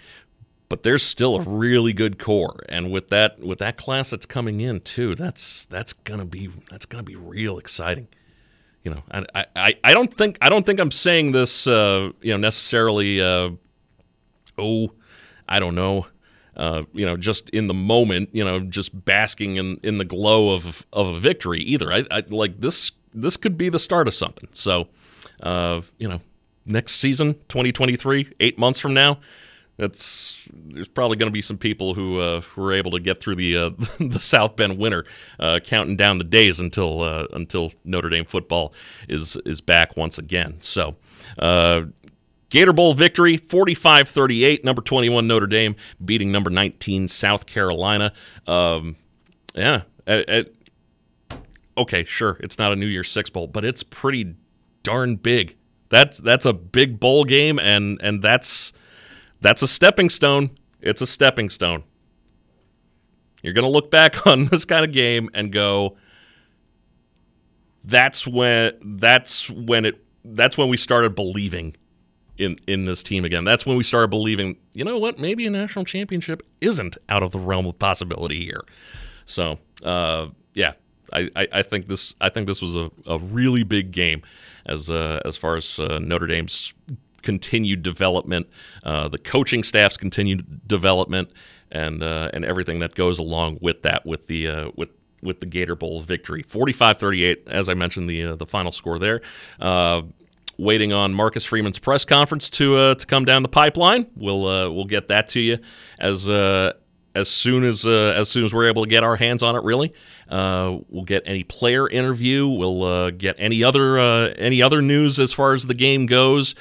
but 0.69 0.83
there's 0.83 1.03
still 1.03 1.37
a 1.37 1.43
really 1.43 1.93
good 1.93 2.19
core, 2.19 2.61
and 2.69 2.91
with 2.91 3.09
that 3.09 3.41
with 3.41 3.59
that 3.59 3.77
class 3.77 4.11
that's 4.11 4.27
coming 4.27 4.61
in 4.61 4.81
too, 4.81 5.15
that's 5.15 5.67
that's 5.67 5.93
gonna 5.93 6.25
be 6.25 6.51
that's 6.71 6.87
gonna 6.87 7.03
be 7.03 7.17
real 7.17 7.59
exciting. 7.59 8.09
You 8.85 8.95
know, 8.95 9.03
I 9.11 9.47
I, 9.57 9.75
I 9.85 9.95
don't 9.95 10.17
think 10.17 10.39
I 10.41 10.49
don't 10.49 10.65
think 10.65 10.81
I'm 10.81 10.91
saying 10.91 11.33
this 11.33 11.67
uh, 11.67 12.11
you 12.21 12.33
know 12.33 12.39
necessarily. 12.39 13.21
Uh, 13.21 13.51
oh, 14.59 14.93
I 15.49 15.59
don't 15.59 15.75
know 15.75 16.07
uh, 16.61 16.83
you 16.93 17.07
know, 17.07 17.17
just 17.17 17.49
in 17.51 17.69
the 17.69 17.75
moment, 17.75 18.29
you 18.33 18.45
know, 18.45 18.61
just 18.61 19.07
basking 19.07 19.57
in, 19.57 19.81
in 19.83 19.97
the 19.97 20.05
glow 20.05 20.51
of 20.51 20.87
of 20.93 21.09
a 21.09 21.19
victory 21.19 21.61
either. 21.61 21.91
I, 21.91 22.05
I 22.11 22.23
like 22.29 22.61
this. 22.61 22.93
This 23.15 23.39
could 23.39 23.57
be 23.57 23.71
the 23.71 23.79
start 23.79 24.07
of 24.07 24.15
something. 24.15 24.49
So, 24.53 24.89
uh, 25.43 25.81
you 25.97 26.07
know, 26.07 26.21
next 26.67 26.97
season, 26.97 27.33
2023, 27.49 28.35
eight 28.41 28.59
months 28.59 28.79
from 28.79 28.93
now, 28.93 29.21
that's 29.79 30.47
there's 30.53 30.87
probably 30.87 31.17
going 31.17 31.31
to 31.31 31.33
be 31.33 31.41
some 31.41 31.57
people 31.57 31.95
who 31.95 32.21
uh, 32.21 32.43
who 32.43 32.63
are 32.63 32.75
able 32.75 32.91
to 32.91 33.01
get 33.01 33.21
through 33.21 33.37
the 33.37 33.57
uh, 33.57 33.71
the 33.99 34.21
South 34.21 34.55
Bend 34.55 34.77
winter, 34.77 35.07
uh, 35.39 35.61
counting 35.65 35.97
down 35.97 36.19
the 36.19 36.25
days 36.25 36.61
until 36.61 37.03
uh, 37.03 37.25
until 37.33 37.73
Notre 37.85 38.11
Dame 38.11 38.27
football 38.27 38.75
is 39.09 39.39
is 39.47 39.63
back 39.63 39.97
once 39.97 40.19
again. 40.19 40.61
So. 40.61 40.97
Gator 42.51 42.73
Bowl 42.73 42.95
victory, 42.95 43.37
45 43.37 44.09
38. 44.09 44.65
Number 44.65 44.83
21, 44.83 45.27
Notre 45.27 45.47
Dame, 45.47 45.77
beating 46.05 46.31
number 46.31 46.51
19, 46.51 47.09
South 47.09 47.47
Carolina. 47.47 48.13
Um, 48.47 48.97
yeah. 49.55 49.83
okay, 51.79 52.05
sure. 52.05 52.37
It's 52.41 52.59
not 52.59 52.73
a 52.73 52.77
New 52.77 52.87
Year's 52.87 53.11
Six 53.11 53.31
Bowl, 53.31 53.47
but 53.47 53.65
it's 53.65 53.83
pretty 53.83 54.35
darn 54.83 55.17
big. 55.17 55.57
That's 55.89 56.19
that's 56.19 56.47
a 56.47 56.53
big 56.53 57.01
bowl 57.01 57.25
game, 57.25 57.59
and 57.59 58.01
and 58.03 58.23
that's 58.23 58.73
that's 59.41 59.63
a 59.63 59.69
stepping 59.69 60.09
stone. 60.09 60.51
It's 60.81 61.01
a 61.01 61.07
stepping 61.07 61.51
stone. 61.51 61.85
You're 63.43 63.55
going 63.55 63.65
to 63.65 63.71
look 63.71 63.91
back 63.91 64.27
on 64.27 64.47
this 64.47 64.65
kind 64.65 64.85
of 64.85 64.93
game 64.93 65.31
and 65.35 65.53
go, 65.53 65.97
that's 67.85 68.27
when 68.27 68.73
that's 68.99 69.49
when 69.49 69.85
it 69.85 70.05
that's 70.25 70.59
when 70.59 70.69
we 70.69 70.77
started 70.77 71.15
believing 71.15 71.77
in 72.41 72.59
in 72.67 72.87
this 72.87 73.03
team 73.03 73.25
again. 73.25 73.45
That's 73.45 73.67
when 73.67 73.77
we 73.77 73.85
started 73.85 74.09
believing, 74.09 74.57
you 74.73 74.85
know 74.85 74.99
what, 74.99 75.19
maybe 75.19 75.47
a 75.47 75.51
national 75.51 75.85
championship 75.85 76.43
isn't 76.61 76.97
out 77.09 77.23
of 77.23 77.33
the 77.33 77.39
realm 77.39 77.67
of 77.67 77.79
possibility 77.79 78.45
here. 78.45 78.63
So, 79.27 79.59
uh, 79.85 80.29
yeah, 80.55 80.73
I, 81.13 81.31
I, 81.37 81.49
I, 81.53 81.63
think 81.63 81.87
this 81.87 82.15
I 82.21 82.31
think 82.31 82.47
this 82.47 82.63
was 82.63 82.77
a, 82.77 82.91
a 83.07 83.19
really 83.19 83.63
big 83.63 83.93
game 83.93 84.23
as 84.67 84.91
uh, 84.91 85.21
as 85.25 85.37
far 85.37 85.57
as 85.57 85.79
uh, 85.79 85.99
Notre 85.99 86.27
Dame's 86.27 86.75
continued 87.23 87.83
development, 87.83 88.49
uh, 88.83 89.09
the 89.09 89.19
coaching 89.19 89.63
staff's 89.63 89.99
continued 89.99 90.67
development, 90.67 91.31
and 91.71 92.03
uh, 92.03 92.31
and 92.33 92.45
everything 92.45 92.79
that 92.81 92.95
goes 92.95 93.19
along 93.19 93.59
with 93.61 93.83
that 93.83 94.07
with 94.07 94.27
the 94.27 94.49
uh, 94.49 94.71
with 94.77 94.91
with 95.23 95.41
the 95.41 95.47
Gator 95.47 95.75
Bowl 95.75 96.01
victory. 96.01 96.43
45-38, 96.43 97.47
as 97.47 97.69
I 97.69 97.75
mentioned, 97.75 98.09
the 98.09 98.37
the 98.37 98.47
final 98.47 98.73
score 98.73 98.99
there 98.99 99.21
waiting 100.61 100.93
on 100.93 101.15
Marcus 101.15 101.45
Freeman's 101.45 101.79
press 101.79 102.05
conference 102.05 102.51
to 102.51 102.77
uh, 102.77 102.95
to 102.95 103.07
come 103.07 103.25
down 103.25 103.43
the 103.43 103.49
pipeline. 103.49 104.07
We'll 104.15 104.47
uh, 104.47 104.71
we'll 104.71 104.85
get 104.85 105.09
that 105.09 105.29
to 105.31 105.41
you 105.41 105.59
as 105.99 106.29
uh, 106.29 106.75
as 107.15 107.29
soon 107.29 107.65
as 107.65 107.87
uh, 107.87 108.15
as 108.17 108.29
soon 108.29 108.45
as 108.45 108.55
we're 108.55 108.69
able 108.69 108.85
to 108.85 108.89
get 108.89 109.03
our 109.03 109.17
hands 109.17 109.43
on 109.43 109.57
it. 109.57 109.65
Really, 109.65 109.93
uh, 110.29 110.79
we'll 110.89 111.05
get 111.05 111.23
any 111.27 111.43
player 111.43 111.89
interview. 111.89 112.47
We'll 112.47 112.85
uh, 112.85 113.11
get 113.11 113.37
any 113.39 113.65
other 113.65 113.99
any 113.99 114.63
other 114.63 114.83
news 114.83 115.19
as 115.19 115.33
far 115.33 115.55
as 115.55 115.67
the 115.67 115.75
game 115.75 116.07
goes. 116.07 116.55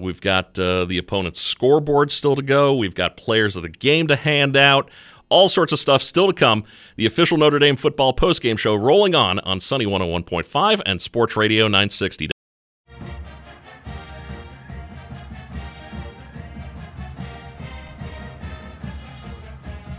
we've 0.00 0.20
got 0.20 0.54
the 0.54 0.98
opponent's 0.98 1.40
scoreboard 1.40 2.12
still 2.12 2.36
to 2.36 2.42
go. 2.42 2.74
We've 2.74 2.94
got 2.94 3.16
players 3.16 3.56
of 3.56 3.62
the 3.62 3.68
game 3.68 4.06
to 4.08 4.16
hand 4.16 4.56
out 4.56 4.90
all 5.30 5.48
sorts 5.48 5.72
of 5.72 5.78
stuff 5.78 6.02
still 6.02 6.26
to 6.26 6.32
come. 6.32 6.64
The 6.96 7.06
official 7.06 7.38
Notre 7.38 7.60
Dame 7.60 7.76
football 7.76 8.12
postgame 8.12 8.58
show 8.58 8.74
rolling 8.74 9.14
on 9.14 9.38
on 9.38 9.60
Sunny 9.60 9.86
101.5 9.86 10.82
and 10.84 11.00
Sports 11.00 11.36
Radio 11.36 11.68
960. 11.68 12.30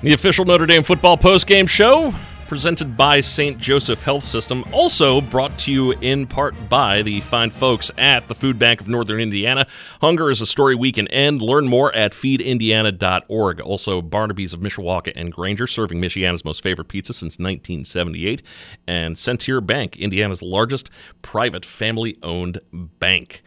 The 0.04 0.14
official 0.14 0.46
Notre 0.46 0.66
Dame 0.66 0.82
football 0.82 1.16
postgame 1.16 1.70
show 1.70 2.12
presented 2.52 2.98
by 2.98 3.22
St. 3.22 3.58
Joseph 3.60 4.04
Health 4.04 4.26
System, 4.26 4.66
also 4.74 5.22
brought 5.22 5.58
to 5.60 5.72
you 5.72 5.92
in 5.92 6.28
part 6.28 6.54
by 6.68 7.02
the 7.02 7.22
fine 7.22 7.50
folks 7.50 7.90
at 7.98 8.28
the 8.28 8.36
Food 8.36 8.60
Bank 8.60 8.82
of 8.82 8.90
Northern 8.90 9.22
Indiana. 9.22 9.66
Hunger 10.02 10.30
is 10.30 10.42
a 10.42 10.46
story 10.46 10.76
we 10.76 10.92
can 10.92 11.08
end. 11.08 11.42
Learn 11.42 11.66
more 11.66 11.96
at 11.96 12.12
feedindiana.org. 12.12 13.62
Also, 13.62 14.02
Barnaby's 14.02 14.54
of 14.54 14.60
Mishawaka 14.60 15.14
and 15.16 15.32
Granger, 15.32 15.66
serving 15.66 16.02
Michiana's 16.02 16.44
most 16.44 16.62
favorite 16.62 16.90
pizza 16.90 17.14
since 17.14 17.40
1978. 17.40 18.42
And 18.86 19.18
Centier 19.18 19.62
Bank, 19.62 19.96
Indiana's 19.96 20.42
largest 20.42 20.90
private 21.22 21.64
family 21.64 22.18
owned 22.22 22.60
bank. 22.74 23.44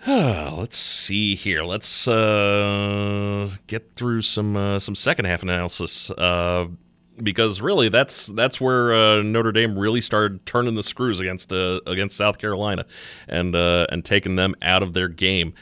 Let's 0.06 0.78
see 0.78 1.34
here. 1.34 1.64
Let's 1.64 2.06
uh, 2.06 3.50
get 3.66 3.96
through 3.96 4.22
some 4.22 4.56
uh, 4.56 4.78
some 4.78 4.94
second 4.94 5.24
half 5.24 5.42
analysis 5.42 6.08
uh, 6.12 6.68
because 7.20 7.60
really 7.60 7.88
that's 7.88 8.28
that's 8.28 8.60
where 8.60 8.94
uh, 8.94 9.22
Notre 9.22 9.50
Dame 9.50 9.76
really 9.76 10.00
started 10.00 10.46
turning 10.46 10.76
the 10.76 10.84
screws 10.84 11.18
against 11.18 11.52
uh, 11.52 11.80
against 11.84 12.16
South 12.16 12.38
Carolina 12.38 12.86
and 13.26 13.56
uh, 13.56 13.86
and 13.90 14.04
taking 14.04 14.36
them 14.36 14.54
out 14.62 14.84
of 14.84 14.92
their 14.92 15.08
game. 15.08 15.52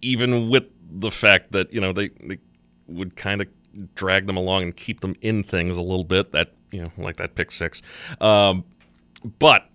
even 0.00 0.48
with 0.48 0.64
the 0.92 1.10
fact 1.10 1.50
that 1.52 1.72
you 1.72 1.80
know 1.80 1.92
they, 1.92 2.10
they 2.22 2.38
would 2.86 3.16
kind 3.16 3.40
of 3.40 3.48
drag 3.96 4.28
them 4.28 4.36
along 4.36 4.62
and 4.62 4.76
keep 4.76 5.00
them 5.00 5.16
in 5.22 5.42
things 5.42 5.76
a 5.76 5.82
little 5.82 6.04
bit. 6.04 6.30
That 6.30 6.52
you 6.70 6.82
know 6.82 6.92
like 6.98 7.16
that 7.16 7.34
pick 7.34 7.50
six, 7.50 7.82
um, 8.20 8.64
but 9.40 9.69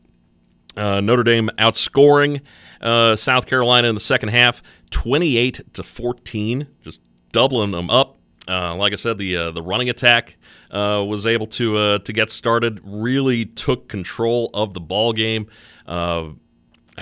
uh, 0.78 1.02
Notre 1.02 1.24
Dame 1.24 1.50
outscoring 1.58 2.42
uh, 2.82 3.16
South 3.16 3.48
Carolina 3.48 3.88
in 3.88 3.96
the 3.96 4.02
second 4.02 4.30
half, 4.30 4.62
28 4.92 5.74
to 5.74 5.84
14, 5.84 6.68
just 6.82 7.02
doubling 7.32 7.72
them 7.72 7.90
up. 7.90 8.18
Uh, 8.48 8.76
like 8.76 8.94
I 8.94 8.96
said, 8.96 9.18
the 9.18 9.36
uh, 9.36 9.52
the 9.52 9.62
running 9.64 9.90
attack 9.90 10.38
uh, 10.70 11.04
was 11.08 11.26
able 11.26 11.48
to 11.48 11.78
uh, 11.78 11.98
to 12.00 12.14
get 12.14 12.30
started. 12.30 12.80
Really 12.84 13.46
took 13.46 13.88
control 13.88 14.52
of 14.54 14.76
the 14.76 14.80
ball 14.80 15.14
game. 15.14 15.48
I 15.88 16.36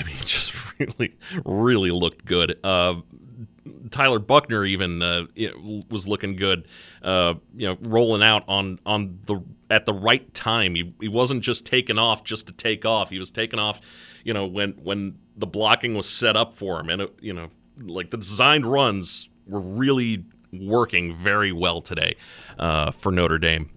mean, 0.06 0.16
just 0.26 0.54
really, 0.80 1.16
really 1.44 1.92
looked 1.92 2.24
good. 2.24 2.60
Tyler 3.94 4.18
Buchner 4.18 4.66
even 4.66 5.04
uh, 5.04 5.26
was 5.88 6.08
looking 6.08 6.36
good, 6.36 6.68
uh, 7.04 7.36
you 7.56 7.68
know, 7.68 7.78
rolling 7.80 8.24
out 8.24 8.44
on 8.48 8.80
on 8.88 9.20
the 9.28 9.40
at 9.70 9.86
the 9.86 9.94
right 9.94 10.34
time. 10.34 10.74
He, 10.74 10.94
he 11.00 11.08
wasn't 11.08 11.44
just 11.44 11.64
taking 11.64 12.00
off 12.00 12.24
just 12.24 12.48
to 12.48 12.54
take 12.54 12.86
off. 12.86 13.12
He 13.12 13.20
was 13.20 13.30
taking 13.30 13.60
off, 13.60 13.80
you 14.24 14.34
know, 14.34 14.48
when 14.48 14.72
when 14.84 15.20
the 15.38 15.46
blocking 15.46 15.94
was 15.94 16.10
set 16.10 16.36
up 16.36 16.56
for 16.56 16.80
him, 16.80 16.90
and 16.90 17.04
it, 17.04 17.14
you 17.22 17.34
know, 17.34 17.50
like 17.80 18.10
the 18.10 18.18
designed 18.18 18.66
runs 18.66 19.30
were 19.48 19.62
really 19.62 20.26
working 20.52 21.16
very 21.16 21.52
well 21.52 21.80
today 21.80 22.16
uh, 22.58 22.90
for 22.90 23.12
Notre 23.12 23.38
Dame. 23.38 23.70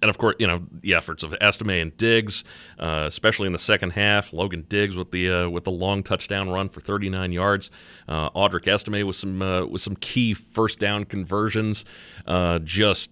Uh, 0.00 0.02
and 0.02 0.10
of 0.10 0.18
course, 0.18 0.36
you 0.38 0.46
know 0.46 0.62
the 0.72 0.94
efforts 0.94 1.22
of 1.22 1.34
Estime 1.40 1.70
and 1.70 1.96
Diggs, 1.96 2.44
uh, 2.78 3.04
especially 3.06 3.46
in 3.46 3.52
the 3.52 3.58
second 3.58 3.90
half. 3.90 4.32
Logan 4.32 4.64
Diggs 4.68 4.96
with 4.96 5.10
the 5.10 5.30
uh, 5.30 5.48
with 5.48 5.64
the 5.64 5.70
long 5.70 6.02
touchdown 6.02 6.48
run 6.48 6.68
for 6.68 6.80
39 6.80 7.32
yards. 7.32 7.70
Uh, 8.08 8.30
Audric 8.30 8.66
Estime 8.66 9.06
with 9.06 9.16
some 9.16 9.42
uh, 9.42 9.64
with 9.66 9.80
some 9.80 9.96
key 9.96 10.34
first 10.34 10.78
down 10.78 11.04
conversions. 11.04 11.84
Uh, 12.26 12.58
just 12.60 13.10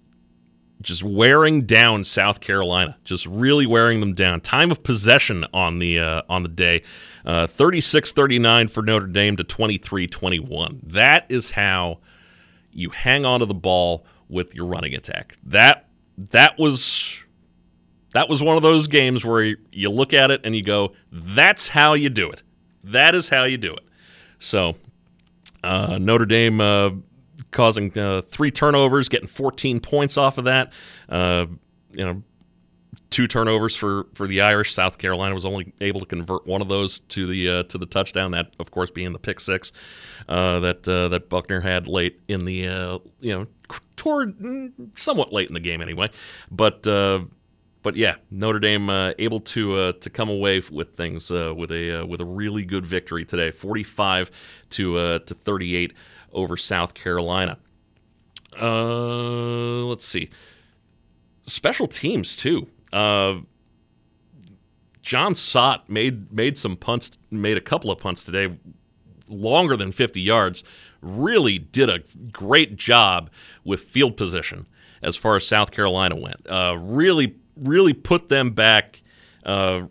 just 0.81 1.03
wearing 1.03 1.62
down 1.62 2.05
South 2.05 2.40
Carolina, 2.40 2.96
just 3.03 3.27
really 3.27 3.66
wearing 3.66 3.98
them 3.98 4.14
down. 4.14 4.40
Time 4.40 4.70
of 4.70 4.83
possession 4.83 5.44
on 5.53 5.81
the 5.81 5.98
uh, 5.98 6.22
on 6.29 6.42
the 6.42 6.48
day, 6.48 6.83
36-39 7.27 8.70
for 8.70 8.83
Notre 8.83 9.09
Dame 9.09 9.37
to 9.37 9.44
23-21. 9.44 10.81
That 10.85 11.27
is 11.29 11.51
how 11.51 11.98
you 12.72 12.90
hang 12.90 13.27
on 13.27 13.40
to 13.40 13.46
the 13.46 13.55
ball 13.55 14.07
with 14.29 14.55
your 14.55 14.66
running 14.66 14.94
attack. 14.94 15.37
That 15.42 15.88
that 16.18 16.59
was 16.59 17.24
that 18.12 18.28
was 18.28 18.42
one 18.42 18.57
of 18.57 18.62
those 18.62 18.88
games 18.88 19.24
where 19.24 19.57
you 19.72 19.90
look 19.90 20.12
at 20.12 20.31
it 20.31 20.40
and 20.44 20.54
you 20.54 20.62
go, 20.62 20.92
"That's 21.12 21.68
how 21.68 21.94
you 21.94 22.11
do 22.11 22.31
it. 22.31 22.42
That 22.85 23.14
is 23.14 23.28
how 23.28 23.44
you 23.44 23.57
do 23.57 23.72
it." 23.74 23.85
So 24.38 24.76
uh, 25.62 25.98
Notre 25.98 26.26
Dame 26.26 26.61
uh, 26.61 26.90
causing 27.50 27.96
uh, 27.96 28.22
three 28.22 28.50
turnovers, 28.50 29.09
getting 29.09 29.28
14 29.28 29.81
points 29.81 30.16
off 30.16 30.38
of 30.38 30.44
that. 30.44 30.72
Uh, 31.09 31.46
you 31.92 32.04
know, 32.04 32.22
two 33.11 33.26
turnovers 33.26 33.76
for, 33.76 34.07
for 34.14 34.26
the 34.26 34.40
Irish. 34.40 34.74
South 34.74 34.98
Carolina 34.98 35.35
was 35.35 35.46
only 35.46 35.72
able 35.81 36.00
to 36.00 36.07
convert 36.07 36.46
one 36.46 36.61
of 36.61 36.68
those 36.68 36.98
to 37.00 37.26
the 37.26 37.48
uh, 37.48 37.62
to 37.64 37.78
the 37.78 37.87
touchdown. 37.87 38.33
That, 38.33 38.54
of 38.59 38.72
course, 38.72 38.90
being 38.90 39.12
the 39.12 39.18
pick 39.18 39.38
six 39.38 39.72
uh, 40.28 40.59
that 40.61 40.83
that 40.85 41.28
Buchner 41.28 41.61
had 41.61 41.87
late 41.87 42.20
in 42.26 42.44
the 42.44 43.00
you 43.20 43.33
know 43.33 43.46
toward 43.96 44.38
mm, 44.38 44.72
somewhat 44.98 45.33
late 45.33 45.48
in 45.48 45.54
the 45.54 45.61
game 45.61 45.81
anyway. 45.81 46.11
But 46.50 46.87
uh, 46.87 47.20
but 47.83 47.96
yeah, 47.96 48.16
Notre 48.31 48.59
Dame 48.59 48.90
uh, 48.90 49.12
able 49.18 49.40
to 49.40 49.92
to 49.92 50.11
come 50.11 50.28
away 50.28 50.62
with 50.70 50.94
things 50.94 51.31
with 51.31 51.70
a 51.72 52.04
with 52.04 52.20
a 52.20 52.26
really 52.26 52.64
good 52.64 52.87
victory 52.87 53.24
today, 53.24 53.50
forty 53.50 53.85
five 53.85 54.31
to 54.70 55.18
to 55.18 55.35
thirty 55.35 55.76
eight 55.76 55.92
over 56.33 56.57
South 56.57 56.94
Carolina. 56.94 57.59
let's 58.61 60.04
see. 60.04 60.28
Special 61.46 61.87
teams 61.87 62.37
too. 62.37 62.68
Uh, 62.92 63.40
Jon 65.02 65.35
Sot 65.35 65.88
made 65.88 66.31
made 66.33 66.59
some 66.59 66.76
punts, 66.76 67.12
made 67.31 67.57
a 67.57 67.62
couple 67.62 67.90
of 67.90 67.98
punts 67.98 68.22
today, 68.22 68.59
longer 69.28 69.76
than 69.76 69.92
50 69.92 70.20
yards. 70.20 70.64
Really 71.00 71.58
did 71.58 71.88
a 71.88 72.00
great 72.32 72.76
job 72.76 73.30
with 73.64 73.80
field 73.80 74.16
position 74.16 74.66
as 75.02 75.16
far 75.16 75.37
as 75.37 75.46
South 75.46 75.70
Carolina 75.70 76.16
went. 76.16 76.46
Uh, 76.48 76.76
really, 76.80 77.37
really 77.56 77.92
put 77.92 78.28
them 78.28 78.50
back, 78.50 79.00
uh, 79.44 79.82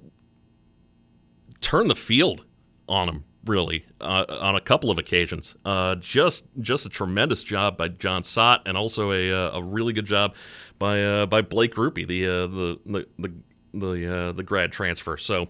turn 1.61 1.87
the 1.87 1.95
field 1.95 2.45
on 2.87 3.07
them. 3.07 3.23
Really, 3.45 3.85
uh, 4.01 4.25
on 4.41 4.55
a 4.57 4.59
couple 4.59 4.91
of 4.91 4.99
occasions, 4.99 5.55
uh, 5.63 5.95
just 5.95 6.43
just 6.59 6.85
a 6.85 6.89
tremendous 6.89 7.43
job 7.43 7.77
by 7.77 7.87
Jon 7.87 8.23
Sot, 8.23 8.61
and 8.65 8.75
also 8.75 9.13
a, 9.13 9.31
uh, 9.31 9.59
a 9.59 9.63
really 9.63 9.93
good 9.93 10.05
job 10.05 10.35
by 10.77 11.01
uh, 11.01 11.25
by 11.27 11.41
Blake 11.41 11.73
Grupe, 11.73 12.05
the 12.05 12.27
uh, 12.27 12.47
the 12.47 12.79
the 12.85 13.07
the 13.17 13.33
the, 13.73 14.15
uh, 14.17 14.31
the 14.33 14.43
grad 14.43 14.71
transfer. 14.71 15.17
So. 15.17 15.47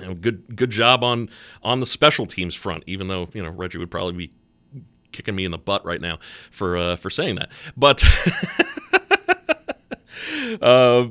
You 0.00 0.06
know, 0.06 0.14
good 0.14 0.54
good 0.54 0.70
job 0.70 1.02
on 1.02 1.28
on 1.60 1.80
the 1.80 1.86
special 1.86 2.24
teams 2.24 2.54
front. 2.54 2.84
Even 2.86 3.08
though 3.08 3.28
you 3.32 3.42
know 3.42 3.50
Reggie 3.50 3.78
would 3.78 3.90
probably 3.90 4.28
be 4.28 4.32
kicking 5.12 5.34
me 5.34 5.44
in 5.44 5.50
the 5.50 5.58
butt 5.58 5.84
right 5.84 6.00
now 6.00 6.18
for 6.50 6.76
uh, 6.76 6.96
for 6.96 7.10
saying 7.10 7.36
that, 7.36 7.50
but 7.76 8.02
uh, 10.62 11.06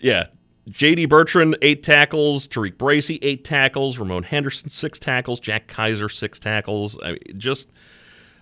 yeah, 0.00 0.26
J.D. 0.68 1.06
Bertrand 1.06 1.56
eight 1.62 1.82
tackles, 1.82 2.48
Tariq 2.48 2.78
Bracy 2.78 3.18
eight 3.22 3.44
tackles, 3.44 3.98
Ramon 3.98 4.22
Henderson 4.22 4.68
six 4.68 4.98
tackles, 4.98 5.40
Jack 5.40 5.66
Kaiser 5.66 6.08
six 6.08 6.38
tackles. 6.38 6.98
I 7.02 7.12
mean, 7.12 7.18
just 7.36 7.68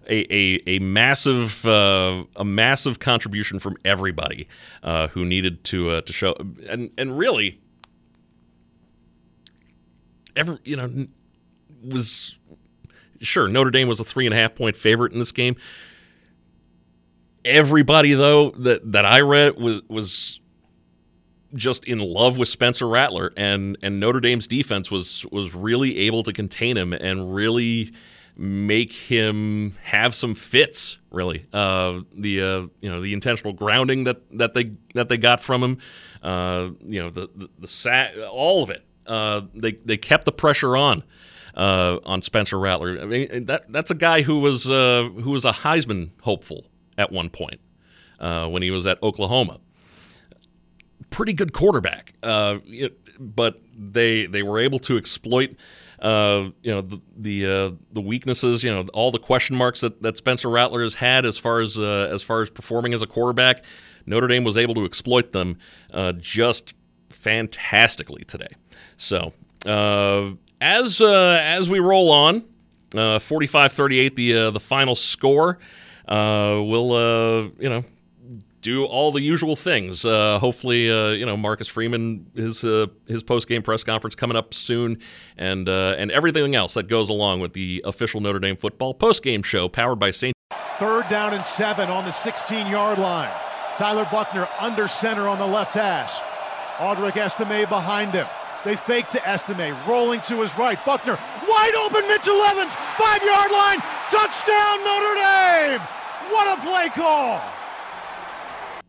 a, 0.08 0.34
a, 0.34 0.62
a 0.66 0.78
massive 0.80 1.64
uh, 1.66 2.24
a 2.36 2.44
massive 2.44 2.98
contribution 2.98 3.58
from 3.58 3.76
everybody 3.84 4.48
uh, 4.82 5.08
who 5.08 5.24
needed 5.24 5.64
to 5.64 5.90
uh, 5.90 6.00
to 6.02 6.12
show 6.12 6.34
and 6.68 6.90
and 6.98 7.16
really 7.18 7.60
every 10.36 10.58
you 10.64 10.76
know 10.76 11.06
was 11.84 12.38
sure 13.22 13.48
Notre 13.48 13.70
Dame 13.70 13.88
was 13.88 14.00
a 14.00 14.04
three 14.04 14.26
and 14.26 14.34
a 14.34 14.36
half 14.36 14.54
point 14.54 14.76
favorite 14.76 15.12
in 15.12 15.18
this 15.18 15.32
game. 15.32 15.56
Everybody 17.44 18.14
though 18.14 18.50
that 18.50 18.92
that 18.92 19.04
I 19.04 19.20
read 19.20 19.56
was 19.56 19.82
was 19.88 20.40
just 21.54 21.84
in 21.84 21.98
love 21.98 22.38
with 22.38 22.48
Spencer 22.48 22.88
Rattler 22.88 23.32
and 23.36 23.76
and 23.82 24.00
Notre 24.00 24.20
Dame's 24.20 24.46
defense 24.46 24.90
was 24.90 25.26
was 25.30 25.54
really 25.54 25.98
able 26.00 26.22
to 26.24 26.32
contain 26.32 26.76
him 26.76 26.92
and 26.92 27.34
really 27.34 27.92
make 28.36 28.92
him 28.92 29.76
have 29.82 30.14
some 30.14 30.34
fits. 30.34 30.98
Really, 31.10 31.44
uh, 31.52 32.00
the 32.14 32.42
uh, 32.42 32.60
you 32.80 32.90
know 32.90 33.00
the 33.00 33.12
intentional 33.12 33.52
grounding 33.52 34.04
that, 34.04 34.22
that 34.38 34.54
they 34.54 34.72
that 34.94 35.08
they 35.08 35.16
got 35.16 35.40
from 35.40 35.62
him, 35.62 35.78
uh, 36.22 36.70
you 36.84 37.02
know 37.02 37.10
the 37.10 37.28
the, 37.34 37.48
the 37.58 38.28
all 38.28 38.62
of 38.62 38.70
it. 38.70 38.84
Uh, 39.06 39.42
they 39.54 39.72
they 39.84 39.96
kept 39.96 40.24
the 40.24 40.32
pressure 40.32 40.76
on 40.76 41.02
uh, 41.54 41.98
on 42.04 42.22
Spencer 42.22 42.58
Rattler. 42.58 42.98
I 43.00 43.04
mean 43.04 43.46
that 43.46 43.70
that's 43.72 43.90
a 43.90 43.94
guy 43.94 44.22
who 44.22 44.38
was 44.38 44.70
uh, 44.70 45.08
who 45.22 45.30
was 45.30 45.44
a 45.44 45.52
Heisman 45.52 46.10
hopeful 46.22 46.66
at 46.98 47.12
one 47.12 47.30
point 47.30 47.60
when 48.18 48.62
he 48.62 48.70
was 48.70 48.86
at 48.86 49.02
Oklahoma. 49.02 49.58
Pretty 51.10 51.34
good 51.34 51.52
quarterback, 51.52 52.14
it, 52.22 52.98
but 53.18 53.60
they 53.76 54.26
they 54.26 54.42
were 54.42 54.58
able 54.58 54.78
to 54.80 54.96
exploit 54.96 55.56
uh, 56.02 56.50
you 56.62 56.72
know 56.72 56.80
the 56.80 57.00
the, 57.16 57.46
uh, 57.46 57.70
the, 57.92 58.00
weaknesses, 58.00 58.64
you 58.64 58.70
know 58.70 58.84
all 58.92 59.12
the 59.12 59.20
question 59.20 59.54
marks 59.54 59.80
that, 59.82 60.02
that 60.02 60.16
Spencer 60.16 60.50
Rattler 60.50 60.82
has 60.82 60.96
had 60.96 61.24
as 61.24 61.38
far 61.38 61.60
as 61.60 61.78
uh, 61.78 62.08
as 62.12 62.22
far 62.22 62.42
as 62.42 62.50
performing 62.50 62.92
as 62.92 63.02
a 63.02 63.06
quarterback. 63.06 63.64
Notre 64.04 64.26
Dame 64.26 64.42
was 64.42 64.56
able 64.56 64.74
to 64.74 64.84
exploit 64.84 65.30
them 65.30 65.58
uh, 65.92 66.12
just 66.12 66.74
fantastically 67.10 68.24
today. 68.24 68.48
So 68.96 69.32
uh, 70.62 70.64
as 70.64 71.00
as 71.00 71.68
we 71.68 71.78
roll 71.80 72.10
on, 72.10 72.44
45-38, 72.92 74.14
the 74.14 74.50
the 74.50 74.60
final 74.60 74.96
score. 74.96 75.58
we'll 76.08 77.52
you 77.58 77.68
know 77.68 77.84
do 78.62 78.84
all 78.84 79.12
the 79.12 79.20
usual 79.20 79.56
things. 79.56 80.04
Uh, 80.04 80.38
hopefully, 80.38 80.90
uh, 80.90 81.08
you 81.10 81.26
know 81.26 81.36
Marcus 81.36 81.68
Freeman 81.68 82.26
his 82.34 82.64
uh, 82.64 82.86
his 83.06 83.22
post 83.22 83.48
game 83.48 83.62
press 83.62 83.84
conference 83.84 84.14
coming 84.14 84.36
up 84.36 84.54
soon, 84.54 84.98
and 85.36 85.68
uh, 85.68 85.96
and 85.98 86.10
everything 86.10 86.54
else 86.54 86.74
that 86.74 86.88
goes 86.88 87.10
along 87.10 87.40
with 87.40 87.52
the 87.52 87.82
official 87.84 88.20
Notre 88.20 88.38
Dame 88.38 88.56
football 88.56 88.94
post 88.94 89.22
game 89.22 89.42
show 89.42 89.68
powered 89.68 89.98
by 89.98 90.10
St. 90.10 90.34
Third 90.78 91.08
down 91.10 91.34
and 91.34 91.44
seven 91.44 91.90
on 91.90 92.04
the 92.04 92.10
16 92.10 92.66
yard 92.68 92.98
line. 92.98 93.32
Tyler 93.76 94.06
Buchner 94.10 94.48
under 94.60 94.88
center 94.88 95.28
on 95.28 95.38
the 95.38 95.46
left 95.46 95.74
hash. 95.74 96.12
Audric 96.78 97.16
Estime 97.16 97.68
behind 97.68 98.12
him. 98.12 98.26
They 98.64 98.76
fake 98.76 99.08
to 99.10 99.28
Estime, 99.28 99.74
rolling 99.88 100.20
to 100.22 100.40
his 100.40 100.56
right. 100.56 100.78
Buchner, 100.84 101.18
wide 101.48 101.74
open. 101.74 102.06
Mitchell 102.06 102.40
Evans, 102.42 102.74
five 102.96 103.22
yard 103.22 103.50
line, 103.50 103.80
touchdown 104.08 104.84
Notre 104.84 105.14
Dame. 105.14 105.80
What 106.30 106.58
a 106.58 106.62
play 106.62 106.88
call! 106.90 107.42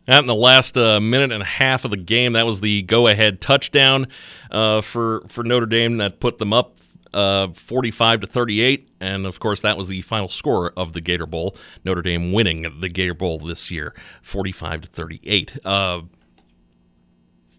Out 0.08 0.20
in 0.20 0.28
the 0.28 0.36
last 0.36 0.78
uh, 0.78 1.00
minute 1.00 1.32
and 1.32 1.42
a 1.42 1.46
half 1.46 1.86
of 1.86 1.92
the 1.92 1.98
game, 1.98 2.34
that 2.34 2.46
was 2.46 2.62
the 2.62 2.84
go-ahead 2.84 3.42
touchdown 3.42 4.08
uh, 4.52 4.82
for 4.82 5.24
for 5.28 5.44
Notre 5.44 5.66
Dame 5.66 5.98
that 5.98 6.20
put 6.20 6.38
them 6.38 6.54
up 6.54 6.78
uh, 7.14 7.48
45 7.54 8.22
to 8.22 8.28
38, 8.28 8.90
and 9.00 9.26
of 9.26 9.40
course 9.40 9.62
that 9.62 9.78
was 9.78 9.88
the 9.88 10.02
final 10.02 10.30
score 10.30 10.72
of 10.78 10.94
the 10.94 11.02
Gator 11.02 11.26
Bowl. 11.26 11.56
Notre 11.84 12.02
Dame 12.02 12.32
winning 12.32 12.80
the 12.80 12.90
Gator 12.90 13.14
Bowl 13.16 13.40
this 13.40 13.72
year, 13.72 13.96
45 14.22 14.82
to 14.82 14.88
38. 14.90 15.58
Uh, 15.66 16.02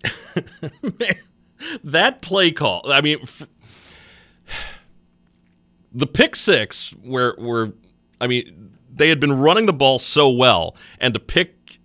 that 1.83 2.22
play 2.22 2.50
call. 2.50 2.83
I 2.90 3.00
mean, 3.00 3.18
f- 3.22 3.48
the 5.92 6.07
pick 6.07 6.37
six, 6.37 6.90
where 7.03 7.35
where 7.38 7.72
I 8.20 8.27
mean 8.27 8.77
they 8.92 9.09
had 9.09 9.20
been 9.20 9.33
running 9.33 9.66
the 9.66 9.72
ball 9.72 9.98
so 9.98 10.29
well, 10.29 10.77
and 11.00 11.14
to 11.14 11.20
pick 11.20 11.79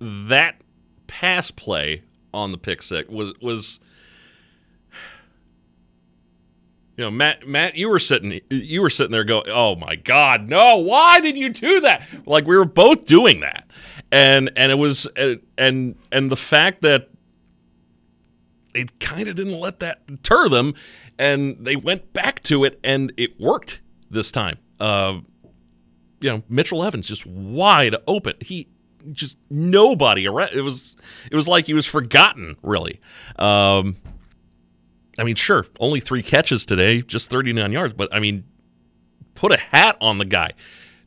that 0.00 0.60
pass 1.06 1.50
play 1.50 2.02
on 2.34 2.52
the 2.52 2.58
pick 2.58 2.82
six 2.82 3.08
was 3.08 3.32
was 3.40 3.80
you 6.96 7.04
know 7.04 7.10
Matt 7.10 7.46
Matt 7.46 7.76
you 7.76 7.88
were 7.88 7.98
sitting 7.98 8.40
you 8.50 8.82
were 8.82 8.90
sitting 8.90 9.12
there 9.12 9.24
going 9.24 9.48
oh 9.48 9.76
my 9.76 9.96
god 9.96 10.48
no 10.48 10.76
why 10.76 11.20
did 11.20 11.36
you 11.36 11.48
do 11.48 11.80
that 11.80 12.02
like 12.26 12.46
we 12.46 12.56
were 12.56 12.64
both 12.64 13.06
doing 13.06 13.40
that 13.40 13.66
and 14.12 14.50
and 14.56 14.70
it 14.70 14.76
was 14.76 15.08
and 15.56 15.96
and 16.12 16.30
the 16.30 16.36
fact 16.36 16.82
that 16.82 17.08
they 18.76 18.84
kind 19.00 19.28
of 19.28 19.36
didn't 19.36 19.58
let 19.58 19.80
that 19.80 20.06
deter 20.06 20.48
them 20.48 20.74
and 21.18 21.56
they 21.60 21.76
went 21.76 22.12
back 22.12 22.42
to 22.42 22.64
it 22.64 22.78
and 22.84 23.12
it 23.16 23.40
worked 23.40 23.80
this 24.10 24.30
time 24.30 24.58
uh 24.80 25.18
you 26.20 26.30
know 26.30 26.42
Mitchell 26.48 26.84
Evans 26.84 27.08
just 27.08 27.26
wide 27.26 27.96
open 28.06 28.34
he 28.40 28.68
just 29.12 29.38
nobody 29.50 30.26
around. 30.26 30.50
It 30.52 30.62
was 30.62 30.96
it 31.30 31.36
was 31.36 31.48
like 31.48 31.66
he 31.66 31.74
was 31.74 31.86
forgotten, 31.86 32.56
really. 32.62 33.00
Um, 33.38 33.96
I 35.18 35.24
mean, 35.24 35.34
sure, 35.34 35.66
only 35.80 36.00
three 36.00 36.22
catches 36.22 36.66
today, 36.66 37.02
just 37.02 37.30
39 37.30 37.72
yards, 37.72 37.94
but 37.94 38.12
I 38.12 38.20
mean, 38.20 38.44
put 39.34 39.52
a 39.52 39.58
hat 39.58 39.96
on 40.00 40.18
the 40.18 40.24
guy. 40.24 40.52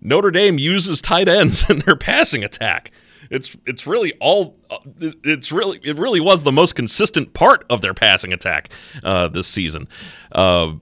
Notre 0.02 0.32
Dame 0.32 0.58
uses 0.58 1.02
tight 1.02 1.28
ends 1.28 1.66
in 1.70 1.80
their 1.80 1.96
passing 1.96 2.44
attack. 2.44 2.92
It's 3.30 3.56
it's 3.66 3.86
really 3.86 4.14
all 4.20 4.58
it's 5.00 5.52
really 5.52 5.80
it 5.84 5.98
really 5.98 6.20
was 6.20 6.44
the 6.44 6.52
most 6.52 6.76
consistent 6.76 7.34
part 7.34 7.64
of 7.70 7.82
their 7.82 7.94
passing 7.94 8.34
attack 8.34 8.70
uh, 9.04 9.28
this 9.28 9.48
season. 9.48 9.88
Uh, 10.32 10.74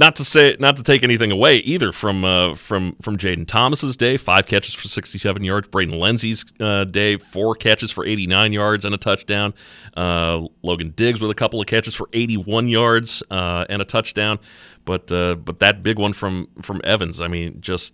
not 0.00 0.16
to 0.16 0.24
say, 0.24 0.56
not 0.58 0.76
to 0.76 0.82
take 0.82 1.02
anything 1.02 1.30
away 1.30 1.56
either 1.58 1.92
from 1.92 2.24
uh, 2.24 2.54
from 2.54 2.96
from 3.02 3.18
Jayden 3.18 3.46
Thomas's 3.46 3.96
day, 3.96 4.16
five 4.16 4.46
catches 4.46 4.74
for 4.74 4.88
67 4.88 5.44
yards. 5.44 5.68
Braden 5.68 5.94
Lenzy's 5.94 6.44
uh, 6.58 6.84
day, 6.84 7.16
four 7.18 7.54
catches 7.54 7.90
for 7.90 8.06
89 8.06 8.52
yards 8.52 8.84
and 8.84 8.94
a 8.94 8.98
touchdown. 8.98 9.52
Uh, 9.96 10.46
Logan 10.62 10.92
Diggs 10.96 11.20
with 11.20 11.30
a 11.30 11.34
couple 11.34 11.60
of 11.60 11.66
catches 11.66 11.94
for 11.94 12.08
81 12.12 12.68
yards 12.68 13.22
uh, 13.30 13.66
and 13.68 13.82
a 13.82 13.84
touchdown. 13.84 14.38
But 14.84 15.12
uh, 15.12 15.34
but 15.34 15.60
that 15.60 15.82
big 15.82 15.98
one 15.98 16.12
from 16.12 16.48
from 16.62 16.80
Evans, 16.82 17.20
I 17.20 17.28
mean, 17.28 17.60
just 17.60 17.92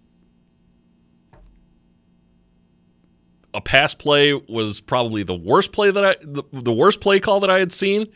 a 3.57 3.61
pass 3.61 3.95
play 3.95 4.33
was 4.35 4.81
probably 4.81 5.25
the 5.25 5.35
worst 5.35 5.73
play 5.73 5.91
that 5.91 6.05
I 6.05 6.17
the, 6.23 6.45
the 6.53 6.73
worst 6.73 7.01
play 7.01 7.19
call 7.19 7.41
that 7.41 7.51
I 7.51 7.59
had 7.59 7.73
seen 7.73 8.07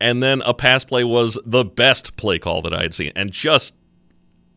and 0.00 0.22
then 0.22 0.42
a 0.42 0.54
pass 0.54 0.84
play 0.84 1.04
was 1.04 1.38
the 1.44 1.64
best 1.64 2.16
play 2.16 2.38
call 2.38 2.62
that 2.62 2.74
I 2.74 2.82
had 2.82 2.94
seen. 2.94 3.12
And 3.16 3.30
just, 3.32 3.74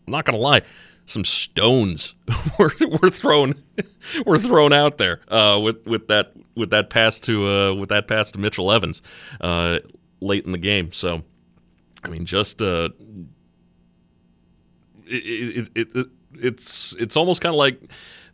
I'm 0.08 0.12
not 0.12 0.26
gonna 0.26 0.38
lie, 0.38 0.62
some 1.06 1.24
stones 1.24 2.16
were, 2.60 2.72
were 3.02 3.10
thrown 3.10 3.56
were 4.26 4.38
thrown 4.38 4.74
out 4.74 4.98
there 4.98 5.22
uh, 5.30 5.60
with 5.62 5.86
with 5.88 6.08
that 6.08 6.34
with 6.56 6.72
that 6.72 6.90
pass 6.90 7.20
to 7.22 7.48
uh, 7.48 7.74
with 7.74 7.90
that 7.90 8.08
pass 8.08 8.32
to 8.32 8.40
Mitchell 8.40 8.72
Evans 8.72 9.02
uh, 9.42 9.80
late 10.20 10.46
in 10.46 10.52
the 10.52 10.58
game. 10.58 10.92
So, 10.92 11.24
I 12.04 12.10
mean, 12.10 12.26
just 12.26 12.62
uh, 12.62 12.90
it, 15.06 15.70
it, 15.76 15.96
it, 15.96 16.08
it's 16.34 16.96
it's 16.98 17.16
almost 17.16 17.42
kind 17.42 17.56
of 17.56 17.60
like 17.60 17.82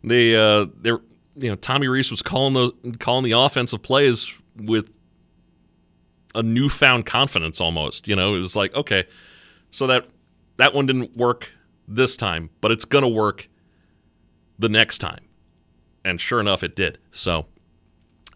they 0.02 0.36
uh, 0.36 0.66
they're 0.80 1.00
you 1.36 1.48
know 1.48 1.56
Tommy 1.56 1.88
Rees 1.88 2.10
was 2.10 2.22
calling 2.22 2.54
those 2.54 2.72
calling 2.98 3.24
the 3.24 3.32
offensive 3.32 3.82
plays 3.82 4.32
with 4.56 4.90
a 6.34 6.42
newfound 6.42 7.06
confidence 7.06 7.60
almost. 7.60 8.06
You 8.06 8.16
know, 8.16 8.34
it 8.34 8.38
was 8.38 8.56
like, 8.56 8.74
okay, 8.74 9.04
so 9.70 9.86
that 9.86 10.08
that 10.56 10.74
one 10.74 10.86
didn't 10.86 11.16
work 11.16 11.50
this 11.88 12.16
time, 12.16 12.50
but 12.60 12.70
it's 12.70 12.84
gonna 12.84 13.08
work 13.08 13.48
the 14.58 14.68
next 14.68 14.98
time. 14.98 15.24
And 16.04 16.20
sure 16.20 16.40
enough, 16.40 16.62
it 16.62 16.76
did. 16.76 16.98
So, 17.10 17.46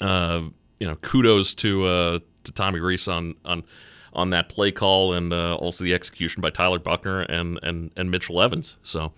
uh, 0.01 0.43
you 0.79 0.87
know, 0.87 0.97
kudos 0.97 1.55
to 1.55 1.85
uh, 1.87 2.19
to 2.45 2.53
Tommy 2.53 2.81
Rees 2.81 3.09
on 3.09 3.35
on 3.45 3.65
on 4.13 4.31
that 4.31 4.49
play 4.49 4.73
call 4.73 5.13
and 5.13 5.33
uh, 5.33 5.55
also 5.57 5.85
the 5.85 5.95
execution 5.95 6.41
by 6.41 6.51
Tyler 6.51 6.79
Buchner 6.79 7.21
and 7.21 7.59
and 7.63 7.91
and 7.97 8.11
Mitchell 8.11 8.43
Evans. 8.43 8.77
So, 8.83 9.13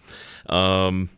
um, 0.47 1.09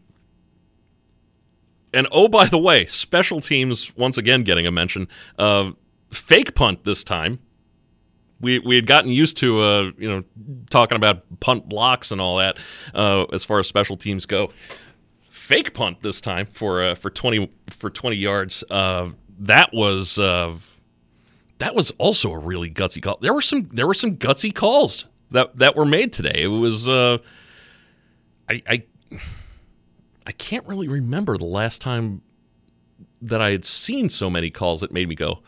and 1.94 2.08
oh 2.10 2.28
by 2.28 2.46
the 2.46 2.58
way, 2.58 2.86
special 2.86 3.40
teams 3.40 3.96
once 3.96 4.18
again 4.18 4.42
getting 4.42 4.66
a 4.66 4.70
mention. 4.70 5.08
Uh, 5.38 5.72
fake 6.10 6.54
punt 6.54 6.84
this 6.84 7.02
time 7.02 7.38
we 8.44 8.58
we 8.58 8.76
had 8.76 8.86
gotten 8.86 9.10
used 9.10 9.36
to 9.38 9.60
uh, 9.60 9.90
you 9.98 10.08
know 10.08 10.22
talking 10.70 10.96
about 10.96 11.22
punt 11.40 11.68
blocks 11.68 12.12
and 12.12 12.20
all 12.20 12.36
that 12.36 12.58
uh, 12.94 13.24
as 13.32 13.44
far 13.44 13.58
as 13.58 13.66
special 13.66 13.96
teams 13.96 14.26
go. 14.26 14.50
Fake 15.30 15.74
punt 15.74 16.02
this 16.02 16.20
time 16.20 16.46
for 16.46 16.82
uh, 16.82 16.94
for 16.94 17.10
twenty 17.10 17.50
for 17.68 17.90
twenty 17.90 18.16
yards. 18.16 18.62
Uh, 18.70 19.10
that 19.40 19.72
was 19.72 20.18
uh, 20.18 20.56
that 21.58 21.74
was 21.74 21.90
also 21.92 22.32
a 22.32 22.38
really 22.38 22.70
gutsy 22.70 23.02
call. 23.02 23.18
There 23.20 23.34
were 23.34 23.40
some 23.40 23.68
there 23.72 23.86
were 23.86 23.94
some 23.94 24.16
gutsy 24.16 24.54
calls 24.54 25.06
that 25.30 25.56
that 25.56 25.74
were 25.74 25.86
made 25.86 26.12
today. 26.12 26.42
It 26.42 26.48
was 26.48 26.88
I, 26.88 27.20
I 28.48 28.84
I 30.26 30.32
can't 30.32 30.66
really 30.66 30.88
remember 30.88 31.36
the 31.36 31.44
last 31.44 31.80
time 31.80 32.22
that 33.20 33.40
I 33.40 33.50
had 33.50 33.64
seen 33.64 34.08
so 34.08 34.30
many 34.30 34.50
calls 34.50 34.80
that 34.80 34.92
made 34.92 35.08
me 35.08 35.14
go. 35.14 35.40